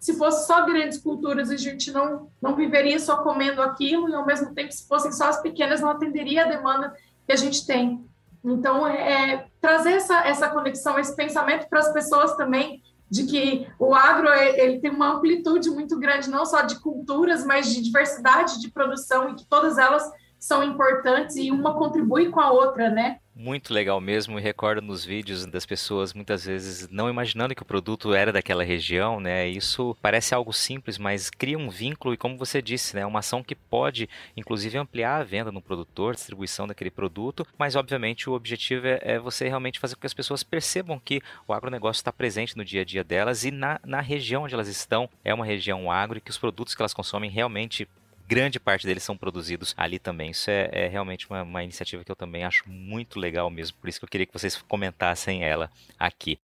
se 0.00 0.14
fosse 0.16 0.46
só 0.46 0.64
grandes 0.64 0.96
culturas, 0.96 1.50
a 1.50 1.56
gente 1.58 1.92
não, 1.92 2.30
não 2.40 2.56
viveria 2.56 2.98
só 2.98 3.18
comendo 3.18 3.60
aquilo, 3.60 4.08
e 4.08 4.14
ao 4.14 4.24
mesmo 4.24 4.54
tempo, 4.54 4.72
se 4.72 4.88
fossem 4.88 5.12
só 5.12 5.28
as 5.28 5.42
pequenas, 5.42 5.82
não 5.82 5.90
atenderia 5.90 6.44
a 6.44 6.48
demanda 6.48 6.94
que 7.26 7.32
a 7.32 7.36
gente 7.36 7.66
tem. 7.66 8.02
Então, 8.42 8.88
é, 8.88 9.32
é 9.34 9.46
trazer 9.60 9.92
essa, 9.92 10.26
essa 10.26 10.48
conexão, 10.48 10.98
esse 10.98 11.14
pensamento 11.14 11.68
para 11.68 11.80
as 11.80 11.92
pessoas 11.92 12.34
também, 12.34 12.82
de 13.10 13.26
que 13.26 13.68
o 13.78 13.94
agro 13.94 14.32
ele 14.32 14.80
tem 14.80 14.90
uma 14.90 15.16
amplitude 15.16 15.68
muito 15.68 15.98
grande, 15.98 16.30
não 16.30 16.46
só 16.46 16.62
de 16.62 16.80
culturas, 16.80 17.44
mas 17.44 17.68
de 17.68 17.82
diversidade 17.82 18.58
de 18.58 18.70
produção, 18.70 19.28
e 19.28 19.34
que 19.34 19.44
todas 19.44 19.76
elas 19.76 20.10
são 20.38 20.64
importantes 20.64 21.36
e 21.36 21.50
uma 21.50 21.74
contribui 21.74 22.30
com 22.30 22.40
a 22.40 22.50
outra, 22.50 22.88
né? 22.88 23.18
Muito 23.34 23.72
legal 23.72 24.00
mesmo, 24.00 24.38
e 24.38 24.42
recordo 24.42 24.82
nos 24.82 25.04
vídeos 25.04 25.46
das 25.46 25.64
pessoas 25.64 26.12
muitas 26.12 26.44
vezes 26.44 26.88
não 26.90 27.08
imaginando 27.08 27.54
que 27.54 27.62
o 27.62 27.64
produto 27.64 28.12
era 28.12 28.32
daquela 28.32 28.64
região, 28.64 29.20
né? 29.20 29.48
Isso 29.48 29.96
parece 30.02 30.34
algo 30.34 30.52
simples, 30.52 30.98
mas 30.98 31.30
cria 31.30 31.56
um 31.56 31.70
vínculo 31.70 32.12
e 32.12 32.16
como 32.16 32.36
você 32.36 32.60
disse, 32.60 32.96
né, 32.96 33.06
uma 33.06 33.20
ação 33.20 33.42
que 33.42 33.54
pode 33.54 34.08
inclusive 34.36 34.76
ampliar 34.76 35.20
a 35.20 35.24
venda 35.24 35.52
no 35.52 35.62
produtor, 35.62 36.14
distribuição 36.14 36.66
daquele 36.66 36.90
produto, 36.90 37.46
mas 37.56 37.76
obviamente 37.76 38.28
o 38.28 38.34
objetivo 38.34 38.86
é, 38.86 39.00
é 39.00 39.18
você 39.18 39.48
realmente 39.48 39.78
fazer 39.78 39.94
com 39.94 40.00
que 40.00 40.06
as 40.06 40.14
pessoas 40.14 40.42
percebam 40.42 40.98
que 40.98 41.22
o 41.46 41.52
agronegócio 41.52 42.00
está 42.00 42.12
presente 42.12 42.56
no 42.56 42.64
dia 42.64 42.82
a 42.82 42.84
dia 42.84 43.04
delas 43.04 43.44
e 43.44 43.50
na, 43.50 43.80
na 43.86 44.00
região 44.00 44.42
onde 44.42 44.54
elas 44.54 44.68
estão 44.68 45.08
é 45.24 45.32
uma 45.32 45.46
região 45.46 45.90
agro 45.90 46.18
e 46.18 46.20
que 46.20 46.30
os 46.30 46.38
produtos 46.38 46.74
que 46.74 46.82
elas 46.82 46.92
consomem 46.92 47.30
realmente 47.30 47.88
grande 48.30 48.60
parte 48.60 48.86
deles 48.86 49.02
são 49.02 49.16
produzidos 49.16 49.74
ali 49.76 49.98
também. 49.98 50.30
Isso 50.30 50.48
é, 50.48 50.70
é 50.72 50.86
realmente 50.86 51.28
uma, 51.28 51.42
uma 51.42 51.64
iniciativa 51.64 52.04
que 52.04 52.12
eu 52.12 52.14
também 52.14 52.44
acho 52.44 52.62
muito 52.68 53.18
legal 53.18 53.50
mesmo, 53.50 53.76
por 53.78 53.88
isso 53.88 53.98
que 53.98 54.04
eu 54.04 54.08
queria 54.08 54.24
que 54.24 54.32
vocês 54.32 54.56
comentassem 54.68 55.42
ela 55.42 55.68
aqui. 55.98 56.38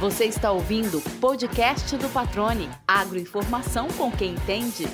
Você 0.00 0.24
está 0.24 0.50
ouvindo 0.50 0.98
o 0.98 1.20
podcast 1.20 1.96
do 1.96 2.08
Patrone. 2.08 2.68
Agroinformação 2.86 3.88
com 3.88 4.10
quem 4.10 4.34
entende. 4.34 4.86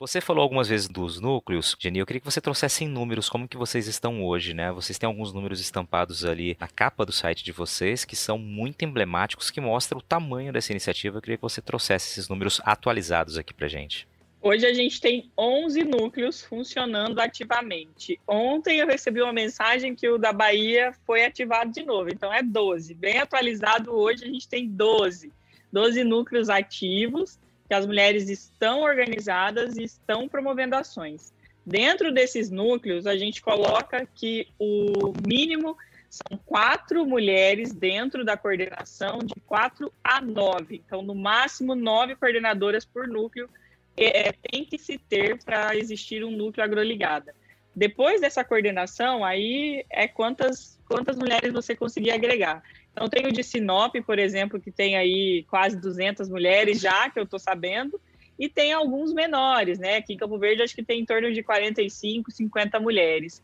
Você 0.00 0.20
falou 0.20 0.44
algumas 0.44 0.68
vezes 0.68 0.88
dos 0.88 1.20
núcleos, 1.20 1.74
Jenny. 1.76 1.98
Eu 1.98 2.06
queria 2.06 2.20
que 2.20 2.30
você 2.30 2.40
trouxesse 2.40 2.84
em 2.84 2.88
números 2.88 3.28
como 3.28 3.48
que 3.48 3.56
vocês 3.56 3.88
estão 3.88 4.24
hoje, 4.24 4.54
né? 4.54 4.70
Vocês 4.70 4.96
têm 4.96 5.08
alguns 5.08 5.32
números 5.32 5.58
estampados 5.58 6.24
ali 6.24 6.56
na 6.60 6.68
capa 6.68 7.04
do 7.04 7.10
site 7.10 7.42
de 7.42 7.50
vocês 7.50 8.04
que 8.04 8.14
são 8.14 8.38
muito 8.38 8.84
emblemáticos, 8.84 9.50
que 9.50 9.60
mostram 9.60 9.98
o 9.98 10.02
tamanho 10.02 10.52
dessa 10.52 10.70
iniciativa. 10.70 11.16
Eu 11.16 11.20
queria 11.20 11.36
que 11.36 11.42
você 11.42 11.60
trouxesse 11.60 12.12
esses 12.12 12.28
números 12.28 12.60
atualizados 12.64 13.36
aqui 13.36 13.52
pra 13.52 13.66
gente. 13.66 14.06
Hoje 14.40 14.64
a 14.66 14.72
gente 14.72 15.00
tem 15.00 15.32
11 15.36 15.82
núcleos 15.82 16.42
funcionando 16.44 17.18
ativamente. 17.18 18.20
Ontem 18.24 18.78
eu 18.78 18.86
recebi 18.86 19.20
uma 19.20 19.32
mensagem 19.32 19.96
que 19.96 20.08
o 20.08 20.16
da 20.16 20.32
Bahia 20.32 20.94
foi 21.04 21.24
ativado 21.24 21.72
de 21.72 21.82
novo, 21.82 22.08
então 22.08 22.32
é 22.32 22.40
12. 22.40 22.94
Bem 22.94 23.18
atualizado 23.18 23.92
hoje 23.92 24.22
a 24.22 24.28
gente 24.28 24.48
tem 24.48 24.68
12. 24.68 25.32
12 25.72 26.04
núcleos 26.04 26.48
ativos, 26.48 27.36
que 27.68 27.74
as 27.74 27.86
mulheres 27.86 28.28
estão 28.30 28.80
organizadas 28.80 29.76
e 29.76 29.84
estão 29.84 30.26
promovendo 30.26 30.74
ações. 30.74 31.32
Dentro 31.64 32.10
desses 32.10 32.50
núcleos, 32.50 33.06
a 33.06 33.16
gente 33.16 33.42
coloca 33.42 34.08
que 34.14 34.48
o 34.58 35.12
mínimo 35.26 35.76
são 36.08 36.38
quatro 36.46 37.04
mulheres 37.04 37.74
dentro 37.74 38.24
da 38.24 38.38
coordenação, 38.38 39.18
de 39.18 39.34
quatro 39.46 39.92
a 40.02 40.20
nove. 40.20 40.82
Então, 40.86 41.02
no 41.02 41.14
máximo, 41.14 41.74
nove 41.74 42.16
coordenadoras 42.16 42.86
por 42.86 43.06
núcleo 43.06 43.50
é, 43.94 44.32
tem 44.32 44.64
que 44.64 44.78
se 44.78 44.96
ter 44.96 45.42
para 45.44 45.76
existir 45.76 46.24
um 46.24 46.30
núcleo 46.30 46.64
agroligada. 46.64 47.34
Depois 47.76 48.20
dessa 48.20 48.42
coordenação, 48.42 49.24
aí 49.24 49.84
é 49.90 50.08
quantas, 50.08 50.80
quantas 50.88 51.16
mulheres 51.16 51.52
você 51.52 51.76
conseguir 51.76 52.12
agregar. 52.12 52.62
Então, 52.98 53.08
tem 53.08 53.28
o 53.28 53.32
de 53.32 53.44
Sinop, 53.44 53.94
por 54.04 54.18
exemplo, 54.18 54.60
que 54.60 54.72
tem 54.72 54.96
aí 54.96 55.44
quase 55.48 55.80
200 55.80 56.28
mulheres 56.28 56.80
já, 56.80 57.08
que 57.08 57.16
eu 57.16 57.22
estou 57.22 57.38
sabendo, 57.38 58.00
e 58.36 58.48
tem 58.48 58.72
alguns 58.72 59.12
menores, 59.12 59.78
né? 59.78 59.98
Aqui 59.98 60.14
em 60.14 60.16
Campo 60.16 60.36
Verde, 60.36 60.62
acho 60.62 60.74
que 60.74 60.82
tem 60.82 61.00
em 61.00 61.04
torno 61.04 61.32
de 61.32 61.40
45, 61.40 62.32
50 62.32 62.80
mulheres. 62.80 63.40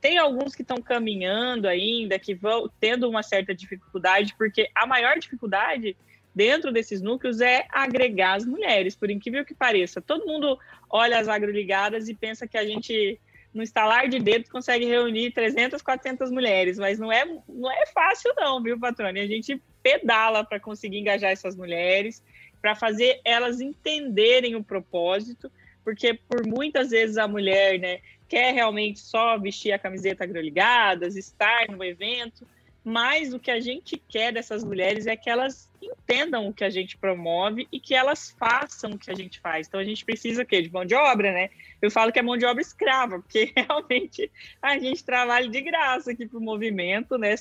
Tem 0.00 0.16
alguns 0.16 0.54
que 0.54 0.62
estão 0.62 0.78
caminhando 0.78 1.68
ainda, 1.68 2.18
que 2.18 2.34
vão 2.34 2.66
tendo 2.80 3.06
uma 3.06 3.22
certa 3.22 3.54
dificuldade, 3.54 4.34
porque 4.38 4.70
a 4.74 4.86
maior 4.86 5.18
dificuldade 5.18 5.94
dentro 6.34 6.72
desses 6.72 7.02
núcleos 7.02 7.42
é 7.42 7.66
agregar 7.68 8.36
as 8.36 8.46
mulheres, 8.46 8.96
por 8.96 9.10
incrível 9.10 9.44
que 9.44 9.54
pareça. 9.54 10.00
Todo 10.00 10.24
mundo 10.24 10.58
olha 10.88 11.18
as 11.18 11.28
agroligadas 11.28 12.08
e 12.08 12.14
pensa 12.14 12.48
que 12.48 12.56
a 12.56 12.64
gente, 12.64 13.20
no 13.54 13.62
estalar 13.62 14.08
de 14.08 14.18
dedos, 14.18 14.50
consegue 14.50 14.84
reunir 14.84 15.30
300, 15.30 15.80
400 15.80 16.30
mulheres, 16.30 16.76
mas 16.76 16.98
não 16.98 17.10
é, 17.10 17.24
não 17.48 17.70
é 17.70 17.86
fácil 17.86 18.32
não, 18.36 18.60
viu, 18.60 18.78
patrone? 18.78 19.20
A 19.20 19.26
gente 19.26 19.62
pedala 19.80 20.44
para 20.44 20.58
conseguir 20.58 20.98
engajar 20.98 21.30
essas 21.30 21.54
mulheres, 21.54 22.22
para 22.60 22.74
fazer 22.74 23.20
elas 23.24 23.60
entenderem 23.60 24.56
o 24.56 24.64
propósito, 24.64 25.52
porque 25.84 26.14
por 26.14 26.44
muitas 26.44 26.90
vezes 26.90 27.16
a 27.16 27.28
mulher, 27.28 27.78
né, 27.78 28.00
quer 28.28 28.52
realmente 28.52 28.98
só 28.98 29.38
vestir 29.38 29.70
a 29.70 29.78
camiseta 29.78 30.24
agroligadas, 30.24 31.14
estar 31.14 31.68
no 31.68 31.84
evento, 31.84 32.46
mas 32.84 33.32
o 33.32 33.40
que 33.40 33.50
a 33.50 33.60
gente 33.60 33.96
quer 33.96 34.30
dessas 34.30 34.62
mulheres 34.62 35.06
é 35.06 35.16
que 35.16 35.30
elas 35.30 35.70
entendam 35.82 36.46
o 36.46 36.52
que 36.52 36.62
a 36.62 36.68
gente 36.68 36.98
promove 36.98 37.66
e 37.72 37.80
que 37.80 37.94
elas 37.94 38.30
façam 38.38 38.92
o 38.92 38.98
que 38.98 39.10
a 39.10 39.14
gente 39.14 39.40
faz. 39.40 39.66
Então 39.66 39.80
a 39.80 39.84
gente 39.84 40.04
precisa 40.04 40.42
o 40.42 40.46
quê? 40.46 40.60
De 40.60 40.70
mão 40.70 40.84
de 40.84 40.94
obra, 40.94 41.32
né? 41.32 41.48
Eu 41.80 41.90
falo 41.90 42.12
que 42.12 42.18
é 42.18 42.22
mão 42.22 42.36
de 42.36 42.44
obra 42.44 42.60
escrava, 42.60 43.20
porque 43.20 43.52
realmente 43.56 44.30
a 44.60 44.78
gente 44.78 45.02
trabalha 45.02 45.48
de 45.48 45.60
graça 45.62 46.12
aqui 46.12 46.26
para 46.26 46.38
o 46.38 46.42
movimento, 46.42 47.16
né? 47.16 47.34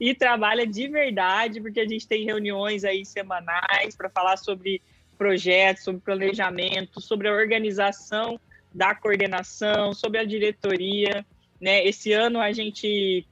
E 0.00 0.14
trabalha 0.14 0.66
de 0.66 0.88
verdade, 0.88 1.60
porque 1.60 1.78
a 1.78 1.86
gente 1.86 2.08
tem 2.08 2.24
reuniões 2.24 2.82
aí 2.82 3.04
semanais 3.04 3.94
para 3.96 4.10
falar 4.10 4.36
sobre 4.36 4.82
projetos, 5.16 5.84
sobre 5.84 6.00
planejamento, 6.00 7.00
sobre 7.00 7.28
a 7.28 7.32
organização 7.32 8.40
da 8.74 8.96
coordenação, 8.96 9.92
sobre 9.92 10.18
a 10.18 10.24
diretoria. 10.24 11.24
Né? 11.60 11.86
Esse 11.86 12.12
ano 12.12 12.40
a 12.40 12.50
gente 12.50 13.24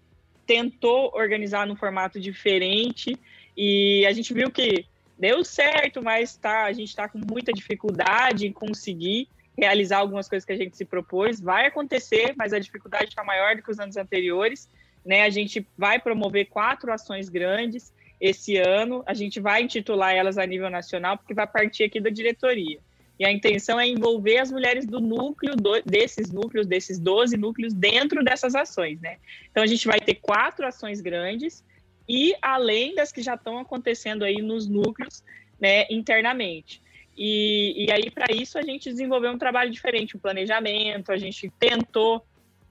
tentou 0.50 1.12
organizar 1.14 1.64
num 1.64 1.76
formato 1.76 2.18
diferente 2.18 3.16
e 3.56 4.04
a 4.04 4.12
gente 4.12 4.34
viu 4.34 4.50
que 4.50 4.84
deu 5.16 5.44
certo, 5.44 6.02
mas 6.02 6.36
tá, 6.36 6.64
a 6.64 6.72
gente 6.72 6.88
está 6.88 7.08
com 7.08 7.18
muita 7.18 7.52
dificuldade 7.52 8.48
em 8.48 8.52
conseguir 8.52 9.28
realizar 9.56 9.98
algumas 9.98 10.28
coisas 10.28 10.44
que 10.44 10.52
a 10.52 10.56
gente 10.56 10.76
se 10.76 10.84
propôs. 10.84 11.40
Vai 11.40 11.66
acontecer, 11.66 12.34
mas 12.36 12.52
a 12.52 12.58
dificuldade 12.58 13.10
está 13.10 13.22
maior 13.22 13.54
do 13.54 13.62
que 13.62 13.70
os 13.70 13.78
anos 13.78 13.96
anteriores. 13.96 14.68
Né? 15.06 15.22
A 15.22 15.30
gente 15.30 15.64
vai 15.78 16.00
promover 16.00 16.46
quatro 16.46 16.92
ações 16.92 17.28
grandes 17.28 17.92
esse 18.20 18.56
ano. 18.56 19.04
A 19.06 19.14
gente 19.14 19.38
vai 19.38 19.62
intitular 19.62 20.16
elas 20.16 20.36
a 20.36 20.44
nível 20.44 20.68
nacional, 20.68 21.16
porque 21.16 21.32
vai 21.32 21.46
partir 21.46 21.84
aqui 21.84 22.00
da 22.00 22.10
diretoria. 22.10 22.80
E 23.20 23.24
a 23.26 23.30
intenção 23.30 23.78
é 23.78 23.86
envolver 23.86 24.38
as 24.38 24.50
mulheres 24.50 24.86
do 24.86 24.98
núcleo, 24.98 25.54
do, 25.54 25.82
desses 25.82 26.32
núcleos, 26.32 26.66
desses 26.66 26.98
12 26.98 27.36
núcleos, 27.36 27.74
dentro 27.74 28.24
dessas 28.24 28.54
ações, 28.54 28.98
né? 28.98 29.18
Então, 29.50 29.62
a 29.62 29.66
gente 29.66 29.86
vai 29.86 30.00
ter 30.00 30.14
quatro 30.14 30.66
ações 30.66 31.02
grandes, 31.02 31.62
e 32.08 32.34
além 32.40 32.94
das 32.94 33.12
que 33.12 33.20
já 33.20 33.34
estão 33.34 33.58
acontecendo 33.58 34.24
aí 34.24 34.36
nos 34.36 34.66
núcleos, 34.66 35.22
né, 35.60 35.84
internamente. 35.90 36.80
E, 37.14 37.84
e 37.84 37.92
aí, 37.92 38.10
para 38.10 38.34
isso, 38.34 38.58
a 38.58 38.62
gente 38.62 38.88
desenvolveu 38.88 39.32
um 39.32 39.38
trabalho 39.38 39.70
diferente, 39.70 40.16
um 40.16 40.20
planejamento, 40.20 41.12
a 41.12 41.18
gente 41.18 41.52
tentou 41.58 42.24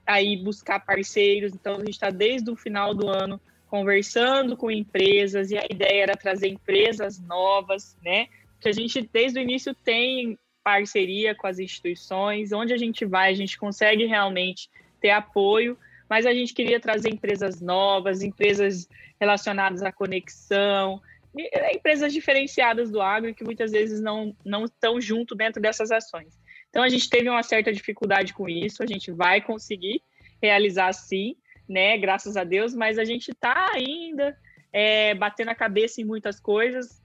aí 0.04 0.36
buscar 0.36 0.80
parceiros, 0.80 1.54
então 1.54 1.76
a 1.76 1.78
gente 1.78 1.90
está 1.90 2.10
desde 2.10 2.50
o 2.50 2.56
final 2.56 2.92
do 2.92 3.08
ano 3.08 3.40
conversando 3.68 4.56
com 4.56 4.68
empresas, 4.68 5.52
e 5.52 5.56
a 5.56 5.64
ideia 5.70 6.02
era 6.02 6.16
trazer 6.16 6.48
empresas 6.48 7.20
novas, 7.20 7.96
né? 8.04 8.26
Que 8.60 8.68
a 8.68 8.72
gente, 8.72 9.08
desde 9.12 9.38
o 9.38 9.42
início, 9.42 9.74
tem 9.74 10.38
parceria 10.62 11.34
com 11.34 11.46
as 11.46 11.58
instituições, 11.58 12.52
onde 12.52 12.72
a 12.72 12.76
gente 12.76 13.04
vai, 13.04 13.30
a 13.30 13.34
gente 13.34 13.58
consegue 13.58 14.04
realmente 14.04 14.68
ter 15.00 15.10
apoio, 15.10 15.76
mas 16.08 16.26
a 16.26 16.34
gente 16.34 16.52
queria 16.52 16.78
trazer 16.78 17.08
empresas 17.08 17.60
novas, 17.60 18.22
empresas 18.22 18.88
relacionadas 19.18 19.82
à 19.82 19.90
conexão, 19.90 21.00
é, 21.36 21.74
empresas 21.74 22.12
diferenciadas 22.12 22.90
do 22.90 23.00
agro 23.00 23.34
que 23.34 23.44
muitas 23.44 23.70
vezes 23.70 24.00
não, 24.00 24.36
não 24.44 24.64
estão 24.64 25.00
junto 25.00 25.34
dentro 25.34 25.62
dessas 25.62 25.90
ações. 25.90 26.38
Então 26.68 26.82
a 26.82 26.88
gente 26.88 27.08
teve 27.08 27.28
uma 27.28 27.42
certa 27.42 27.72
dificuldade 27.72 28.32
com 28.32 28.48
isso, 28.48 28.82
a 28.82 28.86
gente 28.86 29.10
vai 29.10 29.40
conseguir 29.40 30.02
realizar 30.42 30.92
sim, 30.92 31.36
né? 31.68 31.96
Graças 31.98 32.36
a 32.36 32.44
Deus, 32.44 32.74
mas 32.74 32.98
a 32.98 33.04
gente 33.04 33.30
está 33.30 33.70
ainda 33.72 34.36
é, 34.72 35.14
batendo 35.14 35.50
a 35.50 35.54
cabeça 35.54 36.00
em 36.00 36.04
muitas 36.04 36.40
coisas, 36.40 37.02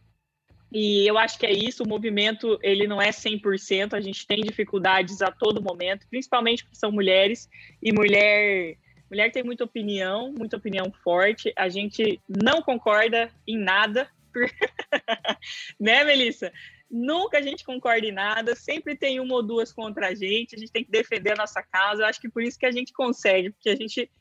e 0.78 1.08
eu 1.08 1.18
acho 1.18 1.40
que 1.40 1.46
é 1.46 1.54
isso, 1.54 1.84
o 1.84 1.88
movimento 1.88 2.60
ele 2.62 2.86
não 2.86 3.02
é 3.02 3.10
100%, 3.10 3.94
a 3.94 4.02
gente 4.02 4.28
tem 4.28 4.42
dificuldades 4.42 5.22
a 5.22 5.32
todo 5.32 5.64
momento, 5.64 6.06
principalmente 6.10 6.66
porque 6.66 6.76
são 6.76 6.92
mulheres 6.92 7.50
e 7.82 7.94
mulher 7.94 8.76
mulher 9.10 9.32
tem 9.32 9.42
muita 9.42 9.64
opinião, 9.64 10.34
muita 10.38 10.58
opinião 10.58 10.92
forte, 11.02 11.54
a 11.56 11.70
gente 11.70 12.20
não 12.28 12.62
concorda 12.62 13.32
em 13.48 13.58
nada, 13.58 14.10
né, 15.80 16.04
Melissa? 16.04 16.52
Nunca 16.92 17.38
a 17.38 17.42
gente 17.42 17.64
concorda 17.64 18.06
em 18.06 18.12
nada, 18.12 18.54
sempre 18.54 18.98
tem 18.98 19.22
uma 19.22 19.36
ou 19.36 19.44
duas 19.44 19.72
contra 19.72 20.10
a 20.10 20.14
gente, 20.14 20.58
a 20.58 20.60
gente 20.60 20.74
tem 20.74 20.84
que 20.84 20.92
defender 20.92 21.32
a 21.32 21.38
nossa 21.38 21.64
causa, 21.64 22.02
eu 22.02 22.08
acho 22.08 22.20
que 22.20 22.28
por 22.28 22.44
isso 22.44 22.60
que 22.60 22.66
a 22.66 22.72
gente 22.72 22.92
consegue, 22.92 23.50
porque 23.50 23.70
a 23.70 23.78
gente 23.78 24.12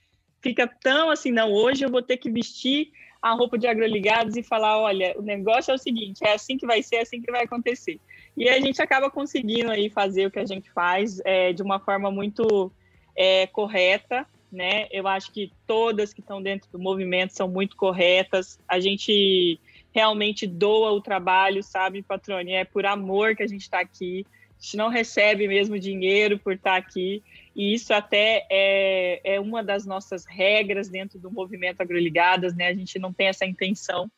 fica 0.40 0.68
tão 0.68 1.10
assim, 1.10 1.32
não, 1.32 1.50
hoje 1.50 1.84
eu 1.84 1.90
vou 1.90 2.02
ter 2.02 2.16
que 2.16 2.30
vestir 2.30 2.92
a 3.24 3.32
roupa 3.32 3.56
de 3.56 3.66
agroligados 3.66 4.36
e 4.36 4.42
falar, 4.42 4.78
olha, 4.78 5.14
o 5.18 5.22
negócio 5.22 5.72
é 5.72 5.74
o 5.74 5.78
seguinte, 5.78 6.22
é 6.22 6.34
assim 6.34 6.58
que 6.58 6.66
vai 6.66 6.82
ser, 6.82 6.96
é 6.96 7.00
assim 7.00 7.22
que 7.22 7.32
vai 7.32 7.44
acontecer. 7.44 7.98
E 8.36 8.50
a 8.50 8.60
gente 8.60 8.82
acaba 8.82 9.10
conseguindo 9.10 9.70
aí 9.70 9.88
fazer 9.88 10.26
o 10.26 10.30
que 10.30 10.38
a 10.38 10.44
gente 10.44 10.70
faz 10.70 11.22
é, 11.24 11.50
de 11.50 11.62
uma 11.62 11.80
forma 11.80 12.10
muito 12.10 12.70
é, 13.16 13.46
correta, 13.46 14.26
né? 14.52 14.88
Eu 14.90 15.08
acho 15.08 15.32
que 15.32 15.50
todas 15.66 16.12
que 16.12 16.20
estão 16.20 16.42
dentro 16.42 16.70
do 16.70 16.78
movimento 16.78 17.30
são 17.30 17.48
muito 17.48 17.76
corretas. 17.76 18.58
A 18.68 18.78
gente 18.78 19.58
realmente 19.90 20.46
doa 20.46 20.92
o 20.92 21.00
trabalho, 21.00 21.62
sabe, 21.62 22.02
Patrone? 22.02 22.52
É 22.52 22.64
por 22.66 22.84
amor 22.84 23.34
que 23.34 23.42
a 23.42 23.48
gente 23.48 23.62
está 23.62 23.80
aqui. 23.80 24.26
Gente 24.64 24.78
não 24.78 24.88
recebe 24.88 25.46
mesmo 25.46 25.78
dinheiro 25.78 26.38
por 26.38 26.54
estar 26.54 26.76
aqui. 26.76 27.22
E 27.54 27.74
isso 27.74 27.92
até 27.92 28.46
é, 28.50 29.34
é 29.34 29.38
uma 29.38 29.62
das 29.62 29.84
nossas 29.84 30.24
regras 30.24 30.88
dentro 30.88 31.18
do 31.18 31.30
movimento 31.30 31.82
Agroligadas, 31.82 32.56
né? 32.56 32.68
A 32.68 32.74
gente 32.74 32.98
não 32.98 33.12
tem 33.12 33.26
essa 33.26 33.44
intenção 33.44 34.10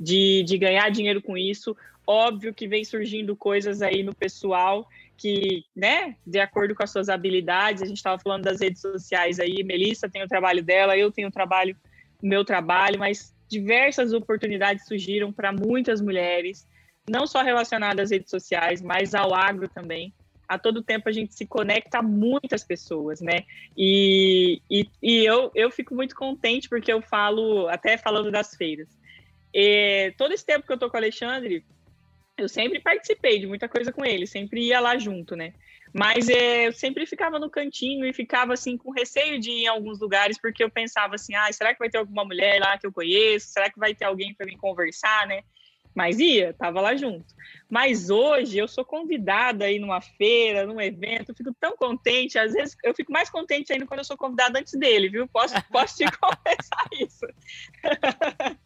de, 0.00 0.44
de 0.44 0.56
ganhar 0.56 0.90
dinheiro 0.90 1.20
com 1.20 1.36
isso. 1.36 1.76
Óbvio 2.06 2.54
que 2.54 2.66
vem 2.66 2.82
surgindo 2.84 3.36
coisas 3.36 3.82
aí 3.82 4.02
no 4.02 4.14
pessoal 4.14 4.88
que, 5.18 5.62
né, 5.76 6.16
de 6.26 6.40
acordo 6.40 6.74
com 6.74 6.82
as 6.82 6.90
suas 6.90 7.10
habilidades, 7.10 7.82
a 7.82 7.86
gente 7.86 7.98
estava 7.98 8.20
falando 8.20 8.42
das 8.44 8.60
redes 8.60 8.80
sociais 8.80 9.38
aí, 9.38 9.62
Melissa 9.62 10.08
tem 10.08 10.22
o 10.22 10.26
trabalho 10.26 10.64
dela, 10.64 10.96
eu 10.96 11.12
tenho 11.12 11.28
o 11.28 11.30
trabalho, 11.30 11.76
meu 12.20 12.44
trabalho, 12.44 12.98
mas 12.98 13.32
diversas 13.46 14.12
oportunidades 14.12 14.84
surgiram 14.86 15.30
para 15.32 15.52
muitas 15.52 16.00
mulheres, 16.00 16.66
não 17.08 17.26
só 17.26 17.42
relacionadas 17.42 18.04
às 18.04 18.10
redes 18.10 18.30
sociais, 18.30 18.80
mas 18.80 19.14
ao 19.14 19.34
agro 19.34 19.68
também 19.68 20.12
a 20.52 20.58
todo 20.58 20.82
tempo 20.82 21.08
a 21.08 21.12
gente 21.12 21.34
se 21.34 21.46
conecta 21.46 21.98
a 21.98 22.02
muitas 22.02 22.62
pessoas, 22.62 23.22
né? 23.22 23.44
E, 23.74 24.60
e, 24.70 24.86
e 25.02 25.24
eu, 25.24 25.50
eu 25.54 25.70
fico 25.70 25.94
muito 25.94 26.14
contente 26.14 26.68
porque 26.68 26.92
eu 26.92 27.00
falo, 27.00 27.68
até 27.68 27.96
falando 27.96 28.30
das 28.30 28.54
feiras. 28.54 28.88
E, 29.54 30.12
todo 30.18 30.32
esse 30.32 30.44
tempo 30.44 30.66
que 30.66 30.72
eu 30.72 30.78
tô 30.78 30.90
com 30.90 30.96
o 30.96 31.00
Alexandre, 31.00 31.64
eu 32.36 32.50
sempre 32.50 32.80
participei 32.80 33.38
de 33.38 33.46
muita 33.46 33.66
coisa 33.66 33.90
com 33.90 34.04
ele, 34.04 34.26
sempre 34.26 34.66
ia 34.66 34.78
lá 34.78 34.98
junto, 34.98 35.34
né? 35.34 35.54
Mas 35.94 36.28
é, 36.28 36.66
eu 36.66 36.72
sempre 36.72 37.06
ficava 37.06 37.38
no 37.38 37.48
cantinho 37.48 38.04
e 38.04 38.12
ficava 38.12 38.52
assim 38.52 38.76
com 38.76 38.90
receio 38.90 39.40
de 39.40 39.50
ir 39.50 39.62
em 39.64 39.66
alguns 39.68 40.00
lugares, 40.00 40.38
porque 40.38 40.62
eu 40.62 40.70
pensava 40.70 41.14
assim: 41.14 41.34
ah, 41.34 41.50
será 41.50 41.72
que 41.72 41.78
vai 41.78 41.88
ter 41.88 41.98
alguma 41.98 42.24
mulher 42.24 42.58
lá 42.60 42.76
que 42.76 42.86
eu 42.86 42.92
conheço? 42.92 43.48
Será 43.48 43.70
que 43.70 43.78
vai 43.78 43.94
ter 43.94 44.04
alguém 44.04 44.34
para 44.34 44.46
me 44.46 44.56
conversar, 44.56 45.26
né? 45.26 45.42
Mas 45.94 46.18
ia, 46.18 46.54
tava 46.54 46.80
lá 46.80 46.96
junto. 46.96 47.34
Mas 47.72 48.10
hoje 48.10 48.58
eu 48.58 48.68
sou 48.68 48.84
convidada 48.84 49.64
aí 49.64 49.78
numa 49.78 49.98
feira, 49.98 50.66
num 50.66 50.78
evento, 50.78 51.30
eu 51.30 51.34
fico 51.34 51.56
tão 51.58 51.74
contente. 51.74 52.38
Às 52.38 52.52
vezes 52.52 52.76
eu 52.84 52.92
fico 52.92 53.10
mais 53.10 53.30
contente 53.30 53.72
ainda 53.72 53.86
quando 53.86 54.00
eu 54.00 54.04
sou 54.04 54.14
convidada 54.14 54.58
antes 54.58 54.74
dele, 54.74 55.08
viu? 55.08 55.26
Posso, 55.26 55.54
posso 55.72 55.96
te 55.96 56.04
confessar 56.18 56.86
isso. 57.00 57.26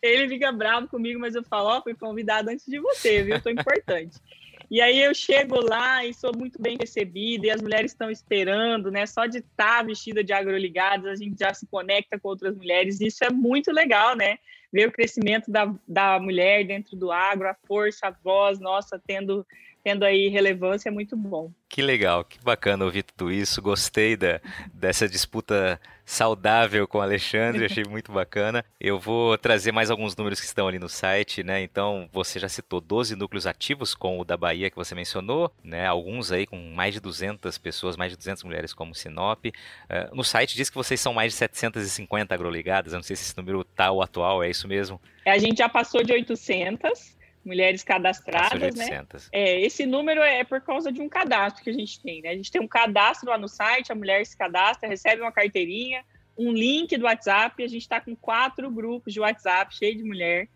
Ele 0.00 0.28
fica 0.28 0.52
bravo 0.52 0.86
comigo, 0.86 1.18
mas 1.18 1.34
eu 1.34 1.42
falo, 1.42 1.70
ó, 1.70 1.78
oh, 1.78 1.82
fui 1.82 1.94
convidada 1.96 2.52
antes 2.52 2.64
de 2.64 2.78
você, 2.78 3.24
viu? 3.24 3.42
Tô 3.42 3.50
importante. 3.50 4.20
E 4.72 4.80
aí 4.80 5.02
eu 5.02 5.14
chego 5.14 5.60
lá 5.60 6.02
e 6.02 6.14
sou 6.14 6.32
muito 6.34 6.58
bem 6.58 6.78
recebida, 6.80 7.46
e 7.46 7.50
as 7.50 7.60
mulheres 7.60 7.92
estão 7.92 8.10
esperando, 8.10 8.90
né? 8.90 9.04
Só 9.04 9.26
de 9.26 9.40
estar 9.40 9.78
tá 9.78 9.82
vestida 9.82 10.24
de 10.24 10.32
agroligadas, 10.32 11.04
a 11.04 11.14
gente 11.14 11.38
já 11.38 11.52
se 11.52 11.66
conecta 11.66 12.18
com 12.18 12.28
outras 12.28 12.56
mulheres, 12.56 12.98
e 12.98 13.08
isso 13.08 13.22
é 13.22 13.28
muito 13.28 13.70
legal, 13.70 14.16
né? 14.16 14.38
Ver 14.72 14.88
o 14.88 14.92
crescimento 14.92 15.50
da, 15.50 15.70
da 15.86 16.18
mulher 16.18 16.66
dentro 16.66 16.96
do 16.96 17.12
agro, 17.12 17.50
a 17.50 17.54
força, 17.66 18.06
a 18.06 18.10
voz 18.10 18.51
nossa 18.58 19.00
tendo 19.04 19.46
tendo 19.82 20.04
aí 20.04 20.28
relevância 20.28 20.88
é 20.88 20.92
muito 20.92 21.16
bom. 21.16 21.50
Que 21.68 21.82
legal, 21.82 22.24
que 22.24 22.38
bacana 22.42 22.84
ouvir 22.84 23.02
tudo 23.02 23.32
isso. 23.32 23.60
Gostei 23.60 24.16
da, 24.16 24.40
dessa 24.72 25.08
disputa 25.08 25.80
saudável 26.04 26.86
com 26.86 26.98
o 26.98 27.00
Alexandre, 27.00 27.64
achei 27.64 27.84
muito 27.88 28.12
bacana. 28.12 28.64
Eu 28.80 28.98
vou 28.98 29.36
trazer 29.38 29.72
mais 29.72 29.90
alguns 29.90 30.14
números 30.14 30.38
que 30.38 30.46
estão 30.46 30.68
ali 30.68 30.78
no 30.78 30.88
site, 30.88 31.42
né? 31.42 31.62
Então, 31.62 32.08
você 32.12 32.38
já 32.38 32.48
citou 32.48 32.80
12 32.80 33.16
núcleos 33.16 33.46
ativos 33.46 33.94
com 33.94 34.20
o 34.20 34.24
da 34.24 34.36
Bahia 34.36 34.70
que 34.70 34.76
você 34.76 34.94
mencionou, 34.94 35.50
né? 35.64 35.86
Alguns 35.86 36.30
aí 36.30 36.46
com 36.46 36.56
mais 36.56 36.94
de 36.94 37.00
200 37.00 37.56
pessoas, 37.58 37.96
mais 37.96 38.12
de 38.12 38.18
200 38.18 38.44
mulheres 38.44 38.74
como 38.74 38.94
Sinop. 38.94 39.46
Uh, 39.46 40.14
no 40.14 40.22
site 40.22 40.54
diz 40.54 40.68
que 40.68 40.76
vocês 40.76 41.00
são 41.00 41.14
mais 41.14 41.32
de 41.32 41.38
750 41.38 42.34
agroligadas, 42.34 42.92
eu 42.92 42.98
não 42.98 43.02
sei 43.02 43.16
se 43.16 43.24
esse 43.24 43.36
número 43.36 43.64
tá 43.64 43.90
o 43.90 44.02
atual, 44.02 44.42
é 44.42 44.50
isso 44.50 44.68
mesmo? 44.68 45.00
A 45.24 45.38
gente 45.38 45.58
já 45.58 45.68
passou 45.68 46.02
de 46.02 46.12
800, 46.12 47.16
mulheres 47.44 47.82
cadastradas, 47.82 48.74
né? 48.74 49.04
É, 49.32 49.60
esse 49.60 49.84
número 49.84 50.20
é 50.20 50.44
por 50.44 50.60
causa 50.60 50.92
de 50.92 51.00
um 51.00 51.08
cadastro 51.08 51.62
que 51.62 51.70
a 51.70 51.72
gente 51.72 52.00
tem, 52.00 52.22
né? 52.22 52.30
A 52.30 52.34
gente 52.34 52.50
tem 52.50 52.60
um 52.60 52.68
cadastro 52.68 53.30
lá 53.30 53.38
no 53.38 53.48
site, 53.48 53.90
a 53.90 53.94
mulher 53.94 54.24
se 54.24 54.36
cadastra, 54.36 54.88
recebe 54.88 55.22
uma 55.22 55.32
carteirinha, 55.32 56.04
um 56.36 56.52
link 56.52 56.96
do 56.96 57.04
WhatsApp, 57.04 57.62
a 57.62 57.68
gente 57.68 57.82
está 57.82 58.00
com 58.00 58.14
quatro 58.14 58.70
grupos 58.70 59.12
de 59.12 59.20
WhatsApp 59.20 59.74
cheio 59.76 59.96
de 59.96 60.04
mulher, 60.04 60.48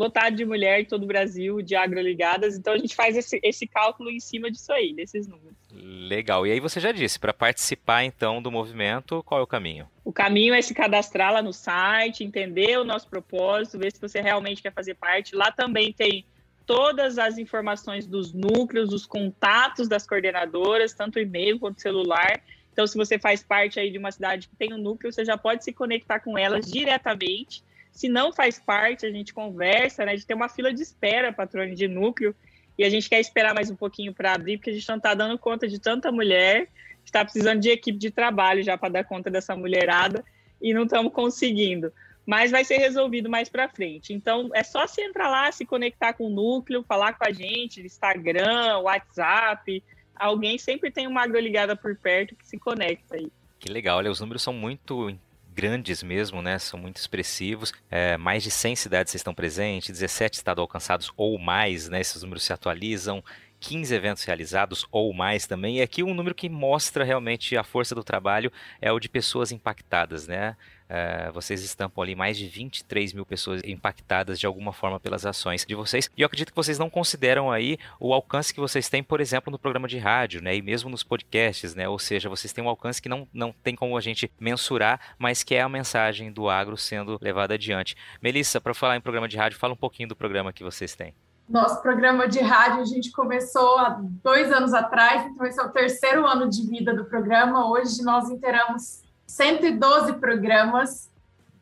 lotado 0.00 0.34
de 0.34 0.46
mulher 0.46 0.80
em 0.80 0.84
todo 0.86 1.02
o 1.02 1.06
Brasil, 1.06 1.60
de 1.60 1.76
agroligadas, 1.76 2.56
então 2.56 2.72
a 2.72 2.78
gente 2.78 2.94
faz 2.94 3.18
esse, 3.18 3.38
esse 3.42 3.66
cálculo 3.66 4.10
em 4.10 4.18
cima 4.18 4.50
disso 4.50 4.72
aí, 4.72 4.94
desses 4.94 5.28
números. 5.28 5.54
Legal, 5.72 6.46
e 6.46 6.52
aí 6.52 6.58
você 6.58 6.80
já 6.80 6.90
disse, 6.90 7.18
para 7.18 7.34
participar 7.34 8.02
então 8.02 8.40
do 8.40 8.50
movimento, 8.50 9.22
qual 9.22 9.40
é 9.40 9.42
o 9.42 9.46
caminho? 9.46 9.86
O 10.02 10.10
caminho 10.10 10.54
é 10.54 10.62
se 10.62 10.72
cadastrar 10.72 11.34
lá 11.34 11.42
no 11.42 11.52
site, 11.52 12.24
entender 12.24 12.78
o 12.78 12.84
nosso 12.84 13.08
propósito, 13.08 13.78
ver 13.78 13.92
se 13.92 14.00
você 14.00 14.22
realmente 14.22 14.62
quer 14.62 14.72
fazer 14.72 14.94
parte. 14.94 15.36
Lá 15.36 15.52
também 15.52 15.92
tem 15.92 16.24
todas 16.64 17.18
as 17.18 17.36
informações 17.36 18.06
dos 18.06 18.32
núcleos, 18.32 18.94
os 18.94 19.04
contatos 19.04 19.86
das 19.86 20.06
coordenadoras, 20.06 20.94
tanto 20.94 21.18
e-mail 21.18 21.58
quanto 21.58 21.82
celular. 21.82 22.40
Então, 22.72 22.86
se 22.86 22.96
você 22.96 23.18
faz 23.18 23.42
parte 23.42 23.78
aí 23.78 23.90
de 23.90 23.98
uma 23.98 24.10
cidade 24.10 24.48
que 24.48 24.56
tem 24.56 24.72
um 24.72 24.78
núcleo, 24.78 25.12
você 25.12 25.24
já 25.26 25.36
pode 25.36 25.62
se 25.62 25.74
conectar 25.74 26.20
com 26.20 26.38
elas 26.38 26.64
diretamente. 26.70 27.62
Se 27.92 28.08
não 28.08 28.32
faz 28.32 28.58
parte, 28.58 29.04
a 29.04 29.10
gente 29.10 29.34
conversa, 29.34 30.04
né? 30.04 30.12
A 30.12 30.14
gente 30.14 30.26
tem 30.26 30.36
uma 30.36 30.48
fila 30.48 30.72
de 30.72 30.82
espera, 30.82 31.32
patrone 31.32 31.74
de 31.74 31.88
núcleo, 31.88 32.34
e 32.78 32.84
a 32.84 32.88
gente 32.88 33.08
quer 33.08 33.20
esperar 33.20 33.54
mais 33.54 33.70
um 33.70 33.76
pouquinho 33.76 34.14
para 34.14 34.32
abrir, 34.32 34.56
porque 34.56 34.70
a 34.70 34.72
gente 34.72 34.88
não 34.88 34.96
está 34.96 35.12
dando 35.14 35.38
conta 35.38 35.68
de 35.68 35.78
tanta 35.78 36.10
mulher, 36.10 36.68
está 37.04 37.24
precisando 37.24 37.60
de 37.60 37.70
equipe 37.70 37.98
de 37.98 38.10
trabalho 38.10 38.62
já 38.62 38.78
para 38.78 38.88
dar 38.88 39.04
conta 39.04 39.30
dessa 39.30 39.54
mulherada, 39.56 40.24
e 40.62 40.72
não 40.72 40.84
estamos 40.84 41.12
conseguindo 41.12 41.92
mas 42.30 42.52
vai 42.52 42.64
ser 42.64 42.76
resolvido 42.76 43.28
mais 43.28 43.48
para 43.48 43.68
frente. 43.68 44.12
Então, 44.12 44.50
é 44.54 44.62
só 44.62 44.86
se 44.86 45.02
entrar 45.02 45.28
lá, 45.28 45.50
se 45.50 45.66
conectar 45.66 46.12
com 46.12 46.26
o 46.26 46.30
núcleo, 46.30 46.84
falar 46.86 47.14
com 47.14 47.26
a 47.26 47.32
gente, 47.32 47.80
Instagram, 47.80 48.78
WhatsApp. 48.78 49.82
Alguém 50.14 50.56
sempre 50.56 50.92
tem 50.92 51.08
uma 51.08 51.22
agroligada 51.22 51.74
por 51.74 51.96
perto 51.96 52.36
que 52.36 52.46
se 52.46 52.56
conecta 52.56 53.16
aí. 53.16 53.32
Que 53.58 53.68
legal, 53.68 53.98
olha, 53.98 54.10
os 54.12 54.20
números 54.20 54.42
são 54.42 54.52
muito 54.52 55.10
grandes 55.54 56.02
mesmo, 56.02 56.40
né? 56.42 56.58
São 56.58 56.78
muito 56.78 56.96
expressivos. 56.96 57.72
É, 57.90 58.16
mais 58.16 58.42
de 58.42 58.50
100 58.50 58.76
cidades 58.76 59.14
estão 59.14 59.34
presentes, 59.34 59.90
17 59.90 60.36
estados 60.36 60.60
alcançados 60.60 61.12
ou 61.16 61.38
mais, 61.38 61.88
né? 61.88 62.00
Esses 62.00 62.22
números 62.22 62.44
se 62.44 62.52
atualizam. 62.52 63.22
15 63.60 63.94
eventos 63.94 64.24
realizados 64.24 64.86
ou 64.90 65.12
mais 65.12 65.46
também. 65.46 65.78
E 65.78 65.82
aqui 65.82 66.02
um 66.02 66.14
número 66.14 66.34
que 66.34 66.48
mostra 66.48 67.04
realmente 67.04 67.56
a 67.56 67.62
força 67.62 67.94
do 67.94 68.02
trabalho 68.02 68.50
é 68.80 68.90
o 68.90 68.98
de 68.98 69.08
pessoas 69.08 69.52
impactadas, 69.52 70.26
né? 70.26 70.56
Uh, 70.90 71.32
vocês 71.32 71.62
estampam 71.62 72.02
ali 72.02 72.16
mais 72.16 72.36
de 72.36 72.48
23 72.48 73.12
mil 73.12 73.24
pessoas 73.24 73.62
impactadas 73.64 74.40
de 74.40 74.46
alguma 74.46 74.72
forma 74.72 74.98
pelas 74.98 75.24
ações 75.24 75.64
de 75.64 75.72
vocês. 75.76 76.10
E 76.16 76.22
eu 76.22 76.26
acredito 76.26 76.50
que 76.50 76.56
vocês 76.56 76.80
não 76.80 76.90
consideram 76.90 77.48
aí 77.48 77.78
o 78.00 78.12
alcance 78.12 78.52
que 78.52 78.58
vocês 78.58 78.88
têm, 78.88 79.00
por 79.00 79.20
exemplo, 79.20 79.52
no 79.52 79.58
programa 79.58 79.86
de 79.86 79.98
rádio, 79.98 80.42
né? 80.42 80.56
E 80.56 80.60
mesmo 80.60 80.90
nos 80.90 81.04
podcasts, 81.04 81.76
né? 81.76 81.88
Ou 81.88 81.96
seja, 81.96 82.28
vocês 82.28 82.52
têm 82.52 82.64
um 82.64 82.68
alcance 82.68 83.00
que 83.00 83.08
não, 83.08 83.28
não 83.32 83.52
tem 83.52 83.76
como 83.76 83.96
a 83.96 84.00
gente 84.00 84.28
mensurar, 84.40 85.14
mas 85.16 85.44
que 85.44 85.54
é 85.54 85.60
a 85.60 85.68
mensagem 85.68 86.32
do 86.32 86.48
agro 86.48 86.76
sendo 86.76 87.18
levada 87.22 87.54
adiante. 87.54 87.96
Melissa, 88.20 88.60
para 88.60 88.74
falar 88.74 88.96
em 88.96 89.00
programa 89.00 89.28
de 89.28 89.36
rádio, 89.36 89.60
fala 89.60 89.74
um 89.74 89.76
pouquinho 89.76 90.08
do 90.08 90.16
programa 90.16 90.52
que 90.52 90.64
vocês 90.64 90.96
têm. 90.96 91.14
Nosso 91.48 91.80
programa 91.82 92.26
de 92.26 92.40
rádio 92.40 92.80
a 92.80 92.84
gente 92.84 93.12
começou 93.12 93.78
há 93.78 94.00
dois 94.22 94.52
anos 94.52 94.72
atrás, 94.72 95.26
então 95.26 95.46
esse 95.46 95.60
é 95.60 95.62
o 95.62 95.68
terceiro 95.68 96.26
ano 96.26 96.48
de 96.48 96.64
vida 96.68 96.92
do 96.94 97.04
programa. 97.04 97.70
Hoje 97.70 98.02
nós 98.02 98.28
inteiramos 98.28 99.02
112 99.30 100.14
programas. 100.14 101.08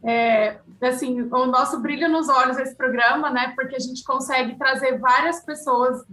É, 0.03 0.59
assim, 0.81 1.23
o 1.23 1.47
nosso 1.47 1.81
brilho 1.81 2.09
nos 2.09 2.29
olhos 2.29 2.57
esse 2.59 2.75
programa, 2.75 3.31
né? 3.31 3.53
Porque 3.55 3.77
a 3.77 3.81
gente 3.81 4.03
consegue 4.05 4.57
trazer 4.57 4.99
várias 4.99 5.41
pessoas, 5.41 6.05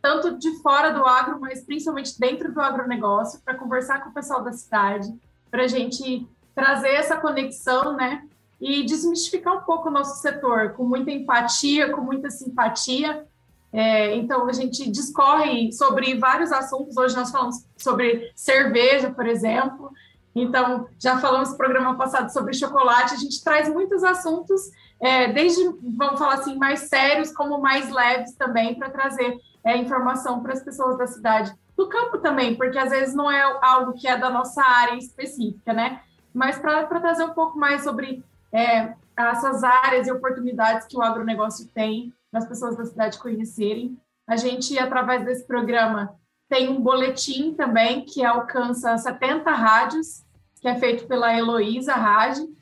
tanto 0.00 0.38
de 0.38 0.58
fora 0.60 0.90
do 0.90 1.04
agro, 1.04 1.40
mas 1.40 1.64
principalmente 1.64 2.18
dentro 2.18 2.52
do 2.52 2.60
agronegócio, 2.60 3.40
para 3.44 3.54
conversar 3.54 4.02
com 4.02 4.10
o 4.10 4.14
pessoal 4.14 4.42
da 4.42 4.52
cidade, 4.52 5.12
para 5.50 5.64
a 5.64 5.68
gente 5.68 6.26
trazer 6.54 6.90
essa 6.90 7.16
conexão, 7.16 7.96
né? 7.96 8.24
E 8.60 8.84
desmistificar 8.84 9.56
um 9.56 9.62
pouco 9.62 9.88
o 9.88 9.92
nosso 9.92 10.20
setor, 10.20 10.74
com 10.74 10.84
muita 10.84 11.10
empatia, 11.10 11.90
com 11.90 12.02
muita 12.02 12.30
simpatia. 12.30 13.24
É, 13.72 14.14
então, 14.16 14.46
a 14.46 14.52
gente 14.52 14.90
discorre 14.90 15.72
sobre 15.72 16.18
vários 16.18 16.52
assuntos. 16.52 16.96
Hoje 16.96 17.16
nós 17.16 17.30
falamos 17.30 17.64
sobre 17.78 18.30
cerveja, 18.34 19.10
por 19.10 19.26
exemplo. 19.26 19.90
Então, 20.34 20.86
já 20.98 21.18
falamos 21.18 21.50
no 21.50 21.56
programa 21.56 21.96
passado 21.96 22.32
sobre 22.32 22.54
chocolate, 22.54 23.14
a 23.14 23.18
gente 23.18 23.42
traz 23.42 23.68
muitos 23.68 24.04
assuntos, 24.04 24.70
é, 25.00 25.32
desde, 25.32 25.62
vamos 25.96 26.18
falar 26.18 26.34
assim, 26.34 26.56
mais 26.56 26.80
sérios, 26.80 27.32
como 27.32 27.60
mais 27.60 27.90
leves 27.90 28.34
também, 28.34 28.76
para 28.76 28.90
trazer 28.90 29.38
é, 29.64 29.76
informação 29.76 30.40
para 30.42 30.52
as 30.52 30.62
pessoas 30.62 30.96
da 30.96 31.06
cidade. 31.06 31.52
Do 31.76 31.88
campo 31.88 32.18
também, 32.18 32.54
porque 32.54 32.78
às 32.78 32.90
vezes 32.90 33.14
não 33.14 33.30
é 33.30 33.40
algo 33.62 33.94
que 33.94 34.06
é 34.06 34.16
da 34.16 34.30
nossa 34.30 34.62
área 34.62 34.96
específica, 34.96 35.72
né? 35.72 36.02
Mas 36.32 36.58
para 36.58 36.84
trazer 36.84 37.24
um 37.24 37.34
pouco 37.34 37.58
mais 37.58 37.82
sobre 37.82 38.22
é, 38.52 38.94
essas 39.16 39.64
áreas 39.64 40.06
e 40.06 40.12
oportunidades 40.12 40.86
que 40.86 40.96
o 40.96 41.02
agronegócio 41.02 41.68
tem, 41.74 42.12
para 42.30 42.40
as 42.40 42.46
pessoas 42.46 42.76
da 42.76 42.84
cidade 42.84 43.18
conhecerem. 43.18 43.98
A 44.26 44.36
gente, 44.36 44.78
através 44.78 45.24
desse 45.24 45.44
programa, 45.46 46.14
tem 46.50 46.68
um 46.68 46.82
boletim 46.82 47.54
também 47.54 48.04
que 48.04 48.24
alcança 48.24 48.98
70 48.98 49.48
rádios, 49.52 50.24
que 50.60 50.66
é 50.66 50.74
feito 50.74 51.06
pela 51.06 51.32
Heloísa 51.32 51.94
Rádio. 51.94 52.52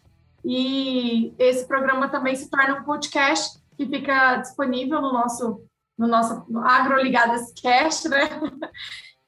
E 0.45 1.34
esse 1.39 1.66
programa 1.66 2.07
também 2.07 2.36
se 2.36 2.51
torna 2.51 2.78
um 2.78 2.84
podcast 2.84 3.59
que 3.78 3.86
fica 3.86 4.36
disponível 4.36 5.01
no 5.01 5.12
nosso 5.12 5.64
no 5.97 6.07
nosso 6.07 6.45
no 6.49 6.61
AgroLigadas 6.61 7.53
Cast, 7.55 8.09
né? 8.09 8.28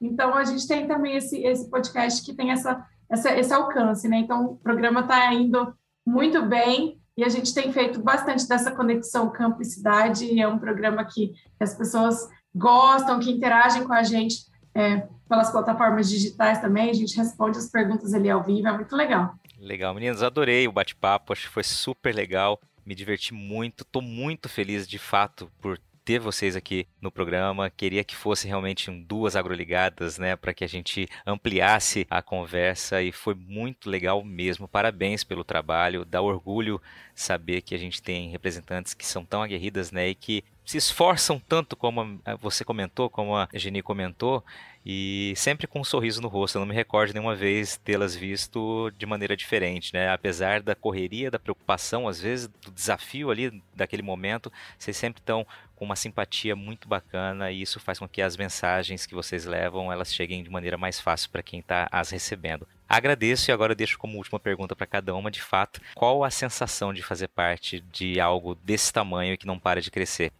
Então 0.03 0.33
a 0.33 0.43
gente 0.43 0.67
tem 0.67 0.87
também 0.87 1.15
esse, 1.15 1.43
esse 1.43 1.69
podcast 1.69 2.25
que 2.25 2.33
tem 2.33 2.49
essa, 2.49 2.83
essa 3.07 3.37
esse 3.37 3.53
alcance, 3.53 4.07
né? 4.07 4.17
Então 4.17 4.45
o 4.45 4.57
programa 4.57 5.01
está 5.01 5.31
indo 5.31 5.75
muito 6.03 6.43
bem 6.43 6.99
e 7.15 7.23
a 7.23 7.29
gente 7.29 7.53
tem 7.53 7.71
feito 7.71 8.01
bastante 8.01 8.47
dessa 8.47 8.71
conexão 8.71 9.29
campo 9.29 9.61
e 9.61 9.65
cidade. 9.65 10.39
É 10.39 10.47
um 10.47 10.57
programa 10.57 11.05
que 11.05 11.33
as 11.59 11.75
pessoas 11.75 12.27
gostam, 12.55 13.19
que 13.19 13.29
interagem 13.29 13.83
com 13.83 13.93
a 13.93 14.01
gente 14.01 14.50
é, 14.73 15.07
pelas 15.27 15.51
plataformas 15.51 16.09
digitais 16.09 16.59
também, 16.59 16.89
a 16.89 16.93
gente 16.93 17.15
responde 17.15 17.57
as 17.57 17.69
perguntas 17.69 18.13
ali 18.13 18.29
ao 18.29 18.43
vivo, 18.43 18.67
é 18.67 18.71
muito 18.71 18.95
legal. 18.95 19.35
Legal, 19.59 19.93
meninas, 19.93 20.23
adorei 20.23 20.67
o 20.67 20.71
bate-papo, 20.71 21.33
acho 21.33 21.43
que 21.43 21.53
foi 21.53 21.63
super 21.63 22.13
legal, 22.13 22.59
me 22.85 22.95
diverti 22.95 23.33
muito, 23.33 23.83
estou 23.83 24.01
muito 24.01 24.49
feliz 24.49 24.87
de 24.87 24.97
fato 24.97 25.51
por 25.61 25.79
ter 26.03 26.19
vocês 26.19 26.55
aqui 26.55 26.87
no 26.99 27.11
programa. 27.11 27.69
Queria 27.69 28.03
que 28.03 28.15
fosse 28.15 28.47
realmente 28.47 28.89
duas 28.91 29.35
agroligadas, 29.35 30.17
né, 30.17 30.35
para 30.35 30.53
que 30.53 30.63
a 30.63 30.67
gente 30.67 31.07
ampliasse 31.25 32.07
a 32.09 32.21
conversa 32.21 33.01
e 33.01 33.11
foi 33.11 33.35
muito 33.35 33.89
legal 33.89 34.23
mesmo. 34.23 34.67
Parabéns 34.67 35.23
pelo 35.23 35.43
trabalho, 35.43 36.05
dá 36.05 36.21
orgulho 36.21 36.81
saber 37.13 37.61
que 37.61 37.75
a 37.75 37.77
gente 37.77 38.01
tem 38.01 38.29
representantes 38.29 38.93
que 38.93 39.05
são 39.05 39.23
tão 39.23 39.43
aguerridas, 39.43 39.91
né, 39.91 40.09
e 40.09 40.15
que 40.15 40.43
se 40.65 40.77
esforçam 40.77 41.39
tanto 41.39 41.75
como 41.75 42.19
você 42.39 42.63
comentou, 42.63 43.09
como 43.09 43.35
a 43.35 43.47
Geni 43.53 43.81
comentou, 43.81 44.43
e 44.85 45.33
sempre 45.35 45.67
com 45.67 45.81
um 45.81 45.83
sorriso 45.83 46.21
no 46.21 46.27
rosto. 46.27 46.55
Eu 46.55 46.61
não 46.61 46.67
me 46.67 46.73
recordo 46.73 47.13
nenhuma 47.13 47.35
vez 47.35 47.77
tê-las 47.77 48.15
visto 48.15 48.91
de 48.97 49.05
maneira 49.05 49.37
diferente, 49.37 49.93
né? 49.93 50.09
Apesar 50.09 50.61
da 50.61 50.73
correria, 50.73 51.29
da 51.29 51.37
preocupação, 51.37 52.07
às 52.07 52.19
vezes 52.19 52.47
do 52.47 52.71
desafio 52.71 53.29
ali 53.29 53.61
daquele 53.75 54.01
momento, 54.01 54.51
vocês 54.77 54.97
sempre 54.97 55.21
estão 55.21 55.45
com 55.75 55.85
uma 55.85 55.95
simpatia 55.95 56.55
muito 56.55 56.87
bacana 56.87 57.51
e 57.51 57.61
isso 57.61 57.79
faz 57.79 57.99
com 57.99 58.07
que 58.07 58.21
as 58.21 58.37
mensagens 58.37 59.05
que 59.05 59.15
vocês 59.15 59.45
levam 59.45 59.91
elas 59.91 60.13
cheguem 60.13 60.43
de 60.43 60.49
maneira 60.49 60.77
mais 60.77 60.99
fácil 60.99 61.29
para 61.29 61.43
quem 61.43 61.59
está 61.59 61.87
as 61.91 62.09
recebendo. 62.09 62.67
Agradeço 62.87 63.49
e 63.49 63.53
agora 63.53 63.73
deixo 63.73 63.97
como 63.97 64.17
última 64.17 64.39
pergunta 64.39 64.75
para 64.75 64.85
cada 64.85 65.15
uma, 65.15 65.31
de 65.31 65.41
fato, 65.41 65.81
qual 65.95 66.23
a 66.23 66.29
sensação 66.29 66.93
de 66.93 67.01
fazer 67.01 67.29
parte 67.29 67.79
de 67.91 68.19
algo 68.19 68.53
desse 68.55 68.91
tamanho 68.91 69.33
e 69.33 69.37
que 69.37 69.47
não 69.47 69.57
para 69.57 69.81
de 69.81 69.89
crescer? 69.89 70.31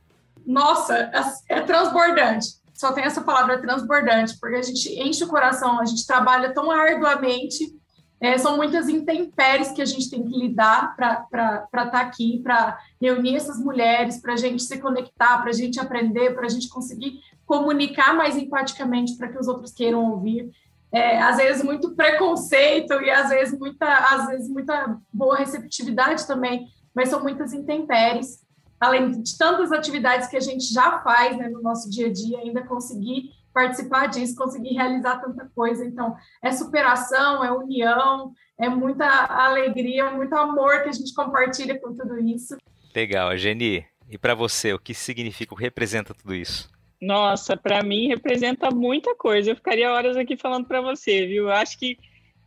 Nossa, 0.45 1.11
é, 1.49 1.61
transbordante. 1.61 2.61
Só 2.73 2.91
tem 2.91 3.03
essa 3.03 3.21
palavra 3.21 3.61
transbordante, 3.61 4.37
porque 4.39 4.55
a 4.55 4.61
gente 4.61 4.89
enche 4.99 5.23
o 5.23 5.27
coração, 5.27 5.79
a 5.79 5.85
gente 5.85 6.05
trabalha 6.05 6.53
tão 6.53 6.71
arduamente 6.71 7.79
é, 8.21 8.37
são 8.37 8.55
muitas 8.55 8.87
intempéries 8.87 9.71
que 9.71 9.81
a 9.81 9.85
gente 9.85 10.07
tem 10.07 10.23
que 10.23 10.37
lidar 10.37 10.95
para 10.95 11.25
estar 11.65 11.89
tá 11.89 12.01
aqui, 12.01 12.39
para 12.43 12.77
reunir 13.01 13.35
essas 13.35 13.57
mulheres, 13.57 14.21
para 14.21 14.33
a 14.33 14.37
gente 14.37 14.61
se 14.61 14.77
conectar, 14.77 15.39
para 15.39 15.49
a 15.49 15.53
gente 15.53 15.79
aprender, 15.79 16.35
para 16.35 16.45
a 16.45 16.49
gente 16.49 16.69
conseguir 16.69 17.19
comunicar 17.47 18.13
mais 18.13 18.37
empaticamente 18.37 19.17
para 19.17 19.27
que 19.27 19.39
os 19.39 19.47
outros 19.47 19.73
queiram 19.73 20.11
ouvir. 20.11 20.51
É, 20.91 21.19
às 21.19 21.37
vezes 21.37 21.63
muito 21.63 21.95
preconceito 21.95 22.93
e 23.01 23.09
às 23.09 23.29
vezes 23.29 23.57
muita, 23.57 23.87
às 23.91 24.27
vezes 24.27 24.47
muita 24.47 24.99
boa 25.11 25.37
receptividade 25.37 26.27
também, 26.27 26.67
mas 26.93 27.09
são 27.09 27.23
muitas 27.23 27.53
intempéries. 27.53 28.39
Além 28.81 29.21
de 29.21 29.37
tantas 29.37 29.71
atividades 29.71 30.27
que 30.27 30.35
a 30.35 30.41
gente 30.41 30.73
já 30.73 30.99
faz 31.03 31.37
né, 31.37 31.47
no 31.47 31.61
nosso 31.61 31.87
dia 31.87 32.07
a 32.07 32.11
dia, 32.11 32.39
ainda 32.39 32.63
conseguir 32.63 33.29
participar 33.53 34.07
disso, 34.07 34.35
conseguir 34.35 34.73
realizar 34.73 35.19
tanta 35.19 35.49
coisa. 35.53 35.85
Então, 35.85 36.15
é 36.41 36.51
superação, 36.51 37.43
é 37.43 37.51
união, 37.51 38.33
é 38.59 38.67
muita 38.67 39.05
alegria, 39.05 40.09
muito 40.09 40.33
amor 40.35 40.81
que 40.81 40.89
a 40.89 40.91
gente 40.91 41.13
compartilha 41.13 41.79
com 41.79 41.95
tudo 41.95 42.19
isso. 42.19 42.57
Legal, 42.95 43.37
Geni. 43.37 43.85
E 44.09 44.17
para 44.17 44.33
você, 44.33 44.73
o 44.73 44.79
que 44.79 44.95
significa, 44.95 45.53
o 45.53 45.57
que 45.57 45.63
representa 45.63 46.13
tudo 46.13 46.33
isso? 46.33 46.67
Nossa, 46.99 47.55
para 47.55 47.83
mim 47.83 48.07
representa 48.07 48.71
muita 48.71 49.15
coisa. 49.15 49.51
Eu 49.51 49.55
ficaria 49.55 49.91
horas 49.91 50.17
aqui 50.17 50.35
falando 50.35 50.65
para 50.65 50.81
você, 50.81 51.25
viu? 51.27 51.43
Eu 51.43 51.51
acho 51.51 51.77
que 51.77 51.97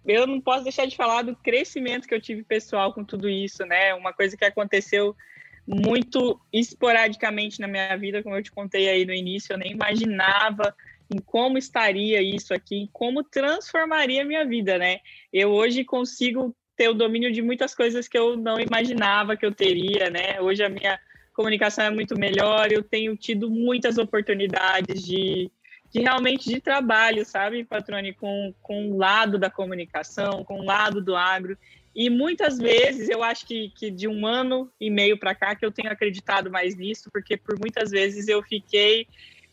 eu 0.05 0.27
não 0.27 0.41
posso 0.41 0.65
deixar 0.65 0.87
de 0.87 0.97
falar 0.97 1.23
do 1.23 1.35
crescimento 1.37 2.07
que 2.07 2.15
eu 2.15 2.21
tive 2.21 2.43
pessoal 2.43 2.93
com 2.93 3.05
tudo 3.05 3.29
isso, 3.29 3.65
né? 3.65 3.95
Uma 3.95 4.13
coisa 4.13 4.37
que 4.37 4.45
aconteceu 4.45 5.17
muito 5.67 6.41
esporadicamente 6.53 7.61
na 7.61 7.67
minha 7.67 7.97
vida, 7.97 8.23
como 8.23 8.37
eu 8.37 8.43
te 8.43 8.53
contei 8.53 8.89
aí 8.89 9.05
no 9.05 9.15
início, 9.15 9.53
eu 9.53 9.59
nem 9.59 9.73
imaginava 9.73 10.75
em 11.13 11.19
como 11.19 11.59
estaria 11.59 12.21
isso 12.23 12.53
aqui, 12.55 12.77
em 12.77 12.89
como 12.93 13.23
transformaria 13.23 14.23
a 14.23 14.25
minha 14.25 14.45
vida, 14.45 14.79
né? 14.79 15.01
Eu 15.33 15.51
hoje 15.51 15.85
consigo 15.85 16.55
ter 16.77 16.89
o 16.89 16.95
domínio 16.95 17.33
de 17.33 17.41
muitas 17.41 17.75
coisas 17.75 18.09
que 18.09 18.19
eu 18.19 18.37
não 18.37 18.59
imaginava 18.59 19.37
que 19.37 19.47
eu 19.47 19.53
teria, 19.53 20.11
né? 20.11 20.41
Hoje 20.41 20.63
a 20.63 20.69
minha 20.69 20.99
comunicação 21.33 21.85
é 21.85 21.91
muito 21.91 22.19
melhor, 22.19 22.71
eu 22.71 22.83
tenho 22.83 23.17
tido 23.17 23.51
muitas 23.51 23.99
oportunidades 23.99 25.03
de, 25.05 25.51
de 25.91 26.01
realmente 26.01 26.49
de 26.49 26.61
trabalho, 26.61 27.25
sabe, 27.25 27.65
Patrone, 27.65 28.13
com, 28.15 28.55
com 28.63 28.91
o 28.91 28.97
lado 28.97 29.39
da 29.39 29.51
comunicação, 29.51 30.45
com 30.45 30.61
o 30.61 30.65
lado 30.65 31.01
do 31.01 31.15
agro. 31.17 31.57
E 31.95 32.11
muitas 32.11 32.59
vezes 32.59 33.09
eu 33.09 33.23
acho 33.23 33.47
que, 33.47 33.71
que 33.71 33.91
de 33.91 34.09
um 34.09 34.27
ano 34.27 34.71
e 34.81 34.91
meio 34.91 35.17
para 35.17 35.35
cá 35.35 35.55
que 35.55 35.65
eu 35.65 35.71
tenho 35.71 35.93
acreditado 35.93 36.51
mais 36.51 36.75
nisso, 36.75 37.09
porque 37.13 37.37
por 37.37 37.59
muitas 37.59 37.91
vezes 37.91 38.27
eu 38.27 38.43
fiquei 38.43 39.07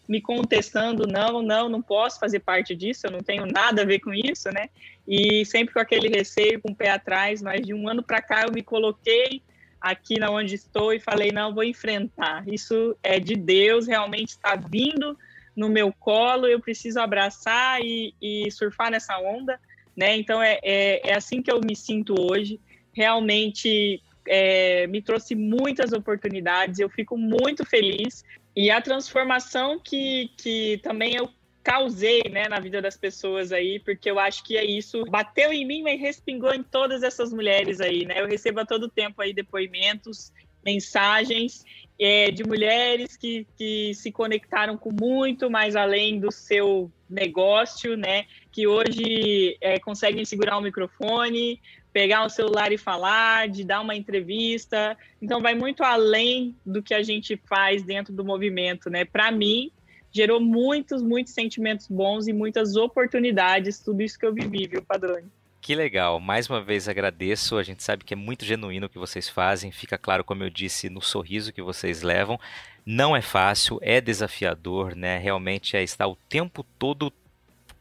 me 0.08 0.20
contestando, 0.20 1.08
não, 1.08 1.42
não, 1.42 1.70
não 1.70 1.82
posso 1.82 2.20
fazer 2.20 2.40
parte 2.40 2.76
disso, 2.76 3.06
eu 3.08 3.12
não 3.12 3.22
tenho 3.22 3.46
nada 3.46 3.84
a 3.84 3.86
ver 3.86 4.00
com 4.00 4.14
isso, 4.14 4.50
né? 4.52 4.70
E 5.08 5.46
sempre 5.46 5.74
com 5.74 5.80
aquele 5.80 6.10
receio, 6.10 6.60
com 6.60 6.72
o 6.72 6.76
pé 6.76 6.90
atrás, 6.90 7.42
mas 7.42 7.62
de 7.62 7.74
um 7.74 7.88
ano 7.88 8.04
para 8.04 8.22
cá 8.22 8.44
eu 8.44 8.52
me 8.52 8.64
coloquei 8.64 9.42
aqui 9.80 10.20
na 10.20 10.30
onde 10.30 10.56
estou 10.56 10.94
e 10.94 11.00
falei, 11.00 11.32
não, 11.32 11.54
vou 11.54 11.64
enfrentar. 11.64 12.48
Isso 12.48 12.98
é 13.02 13.20
de 13.20 13.36
Deus, 13.36 13.88
realmente 13.88 14.30
está 14.30 14.56
vindo 14.56 15.18
no 15.56 15.70
meu 15.70 15.94
colo, 15.94 16.48
eu 16.48 16.60
preciso 16.60 17.00
abraçar 17.00 17.82
e, 17.82 18.14
e 18.22 18.50
surfar 18.52 18.92
nessa 18.92 19.18
onda, 19.20 19.60
né? 19.96 20.16
Então 20.18 20.42
é, 20.42 20.60
é, 20.64 21.10
é, 21.10 21.16
assim 21.16 21.42
que 21.42 21.52
eu 21.52 21.60
me 21.60 21.76
sinto 21.76 22.16
hoje. 22.20 22.60
Realmente 22.94 24.02
é, 24.28 24.88
me 24.88 25.02
trouxe 25.02 25.36
muitas 25.36 25.94
oportunidades, 25.94 26.80
eu 26.80 26.90
fico 26.90 27.18
muito 27.18 27.66
feliz 27.66 28.24
e 28.56 28.70
a 28.70 28.82
transformação 28.82 29.80
que, 29.80 30.30
que 30.38 30.80
também 30.84 31.16
eu 31.16 31.30
causei 31.64 32.24
né, 32.30 32.48
na 32.50 32.60
vida 32.60 32.82
das 32.82 32.98
pessoas 32.98 33.52
aí, 33.52 33.80
porque 33.80 34.10
eu 34.10 34.20
acho 34.20 34.44
que 34.44 34.58
é 34.58 34.66
isso. 34.66 35.04
Bateu 35.06 35.54
em 35.54 35.66
mim, 35.66 35.84
mas 35.84 36.00
respingou 36.00 36.54
em 36.54 36.64
todas 36.64 37.04
essas 37.04 37.32
mulheres 37.32 37.80
aí, 37.80 38.06
né? 38.06 38.20
Eu 38.20 38.28
recebo 38.28 38.60
a 38.60 38.66
todo 38.66 38.90
tempo 38.90 39.22
aí 39.22 39.32
depoimentos, 39.32 40.34
mensagens 40.64 41.64
é, 42.00 42.32
de 42.32 42.44
mulheres 42.44 43.16
que, 43.16 43.46
que 43.58 43.94
se 43.94 44.12
conectaram 44.12 44.76
com 44.76 44.92
muito 44.92 45.50
mais 45.52 45.76
além 45.76 46.20
do 46.20 46.32
seu 46.32 46.92
negócio, 47.10 47.96
né? 47.96 48.26
Que 48.52 48.66
hoje 48.66 49.56
é, 49.62 49.78
conseguem 49.80 50.26
segurar 50.26 50.58
o 50.58 50.62
microfone, 50.62 51.62
pegar 51.94 52.26
o 52.26 52.30
celular 52.30 52.72
e 52.72 52.78
falar, 52.78 53.50
de 53.50 53.64
dar 53.64 53.82
uma 53.82 53.96
entrevista. 53.96 54.98
Então, 55.22 55.42
vai 55.42 55.54
muito 55.54 55.84
além 55.84 56.56
do 56.66 56.82
que 56.82 56.94
a 56.94 57.04
gente 57.04 57.40
faz 57.48 57.84
dentro 57.84 58.14
do 58.14 58.26
movimento, 58.26 58.90
né? 58.90 59.06
Para 59.06 59.32
mim, 59.32 59.72
gerou 60.12 60.40
muitos, 60.40 61.04
muitos 61.04 61.34
sentimentos 61.34 61.88
bons 61.88 62.28
e 62.28 62.34
muitas 62.34 62.76
oportunidades, 62.76 63.80
tudo 63.80 64.02
isso 64.02 64.18
que 64.18 64.26
eu 64.26 64.34
vivi, 64.34 64.68
viu, 64.68 64.82
Padrone? 64.82 65.28
Que 65.62 65.76
legal. 65.76 66.20
Mais 66.20 66.50
uma 66.50 66.60
vez 66.60 66.90
agradeço. 66.90 67.56
A 67.56 67.64
gente 67.64 67.84
sabe 67.84 68.04
que 68.04 68.16
é 68.16 68.18
muito 68.18 68.44
genuíno 68.44 68.88
o 68.88 68.90
que 68.90 68.98
vocês 68.98 69.30
fazem. 69.30 69.72
Fica 69.72 69.96
claro, 69.96 70.24
como 70.24 70.44
eu 70.44 70.50
disse, 70.50 70.90
no 70.90 71.02
sorriso 71.02 71.54
que 71.54 71.62
vocês 71.62 72.02
levam. 72.02 72.40
Não 72.84 73.16
é 73.16 73.22
fácil, 73.22 73.78
é 73.84 74.02
desafiador, 74.02 74.96
né? 74.96 75.20
Realmente 75.20 75.78
é 75.78 75.84
estar 75.84 76.08
o 76.08 76.18
tempo 76.28 76.66
todo 76.80 77.14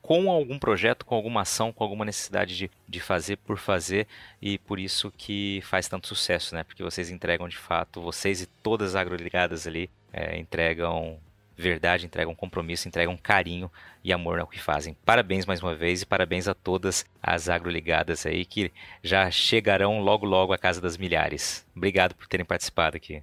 com 0.03 0.31
algum 0.31 0.59
projeto, 0.59 1.07
com 1.07 1.15
alguma 1.15 1.41
ação, 1.41 1.73
com 1.73 1.83
alguma 1.83 2.05
necessidade 2.05 2.55
de, 2.55 2.71
de 2.87 3.01
fazer 3.01 3.37
por 3.37 3.57
fazer 3.57 4.07
e 4.43 4.59
por 4.59 4.79
isso 4.79 5.11
que 5.17 5.63
faz 5.63 5.89
tanto 5.89 6.07
sucesso, 6.07 6.55
né? 6.55 6.65
Porque 6.65 6.83
vocês 6.83 7.11
entregam 7.11 7.49
de 7.49 7.57
fato, 7.57 8.03
vocês 8.03 8.43
e 8.43 8.47
todas 8.47 8.91
as 8.91 8.97
agroligadas 8.97 9.67
ali 9.67 9.89
é, 10.13 10.39
entregam 10.39 11.19
verdade, 11.61 12.07
entregam 12.07 12.35
compromisso, 12.35 12.89
entregam 12.89 13.17
carinho 13.17 13.71
e 14.03 14.13
amor 14.13 14.39
no 14.39 14.47
que 14.47 14.61
fazem. 14.61 14.97
Parabéns 15.05 15.47
mais 15.47 15.63
uma 15.63 15.75
vez 15.75 16.03
e 16.03 16.07
parabéns 16.07 16.49
a 16.49 16.55
todas 16.55 17.05
as 17.23 17.49
agroligadas 17.49 18.27
aí 18.27 18.45
que 18.45 18.73
já 19.03 19.31
chegarão 19.31 20.01
logo 20.01 20.27
logo 20.27 20.53
à 20.53 20.59
casa 20.59 20.81
das 20.81 20.97
milhares. 20.97 21.67
Obrigado 21.77 22.15
por 22.15 22.27
terem 22.27 22.47
participado 22.47 22.97
aqui. 22.97 23.23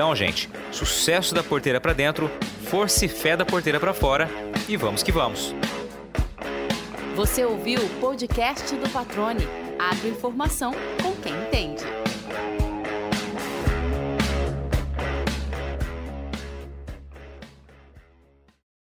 Então, 0.00 0.16
gente, 0.16 0.48
sucesso 0.72 1.34
da 1.34 1.42
porteira 1.42 1.78
para 1.78 1.92
dentro, 1.92 2.30
força 2.70 3.04
e 3.04 3.08
fé 3.08 3.36
da 3.36 3.44
porteira 3.44 3.78
para 3.78 3.92
fora 3.92 4.30
e 4.66 4.74
vamos 4.74 5.02
que 5.02 5.12
vamos. 5.12 5.54
Você 7.14 7.44
ouviu 7.44 7.84
o 7.84 7.88
podcast 8.00 8.74
do 8.76 8.88
Patrone. 8.88 9.46
Agroinformação 9.78 10.72
com 11.02 11.14
quem 11.16 11.34
entende. 11.34 11.84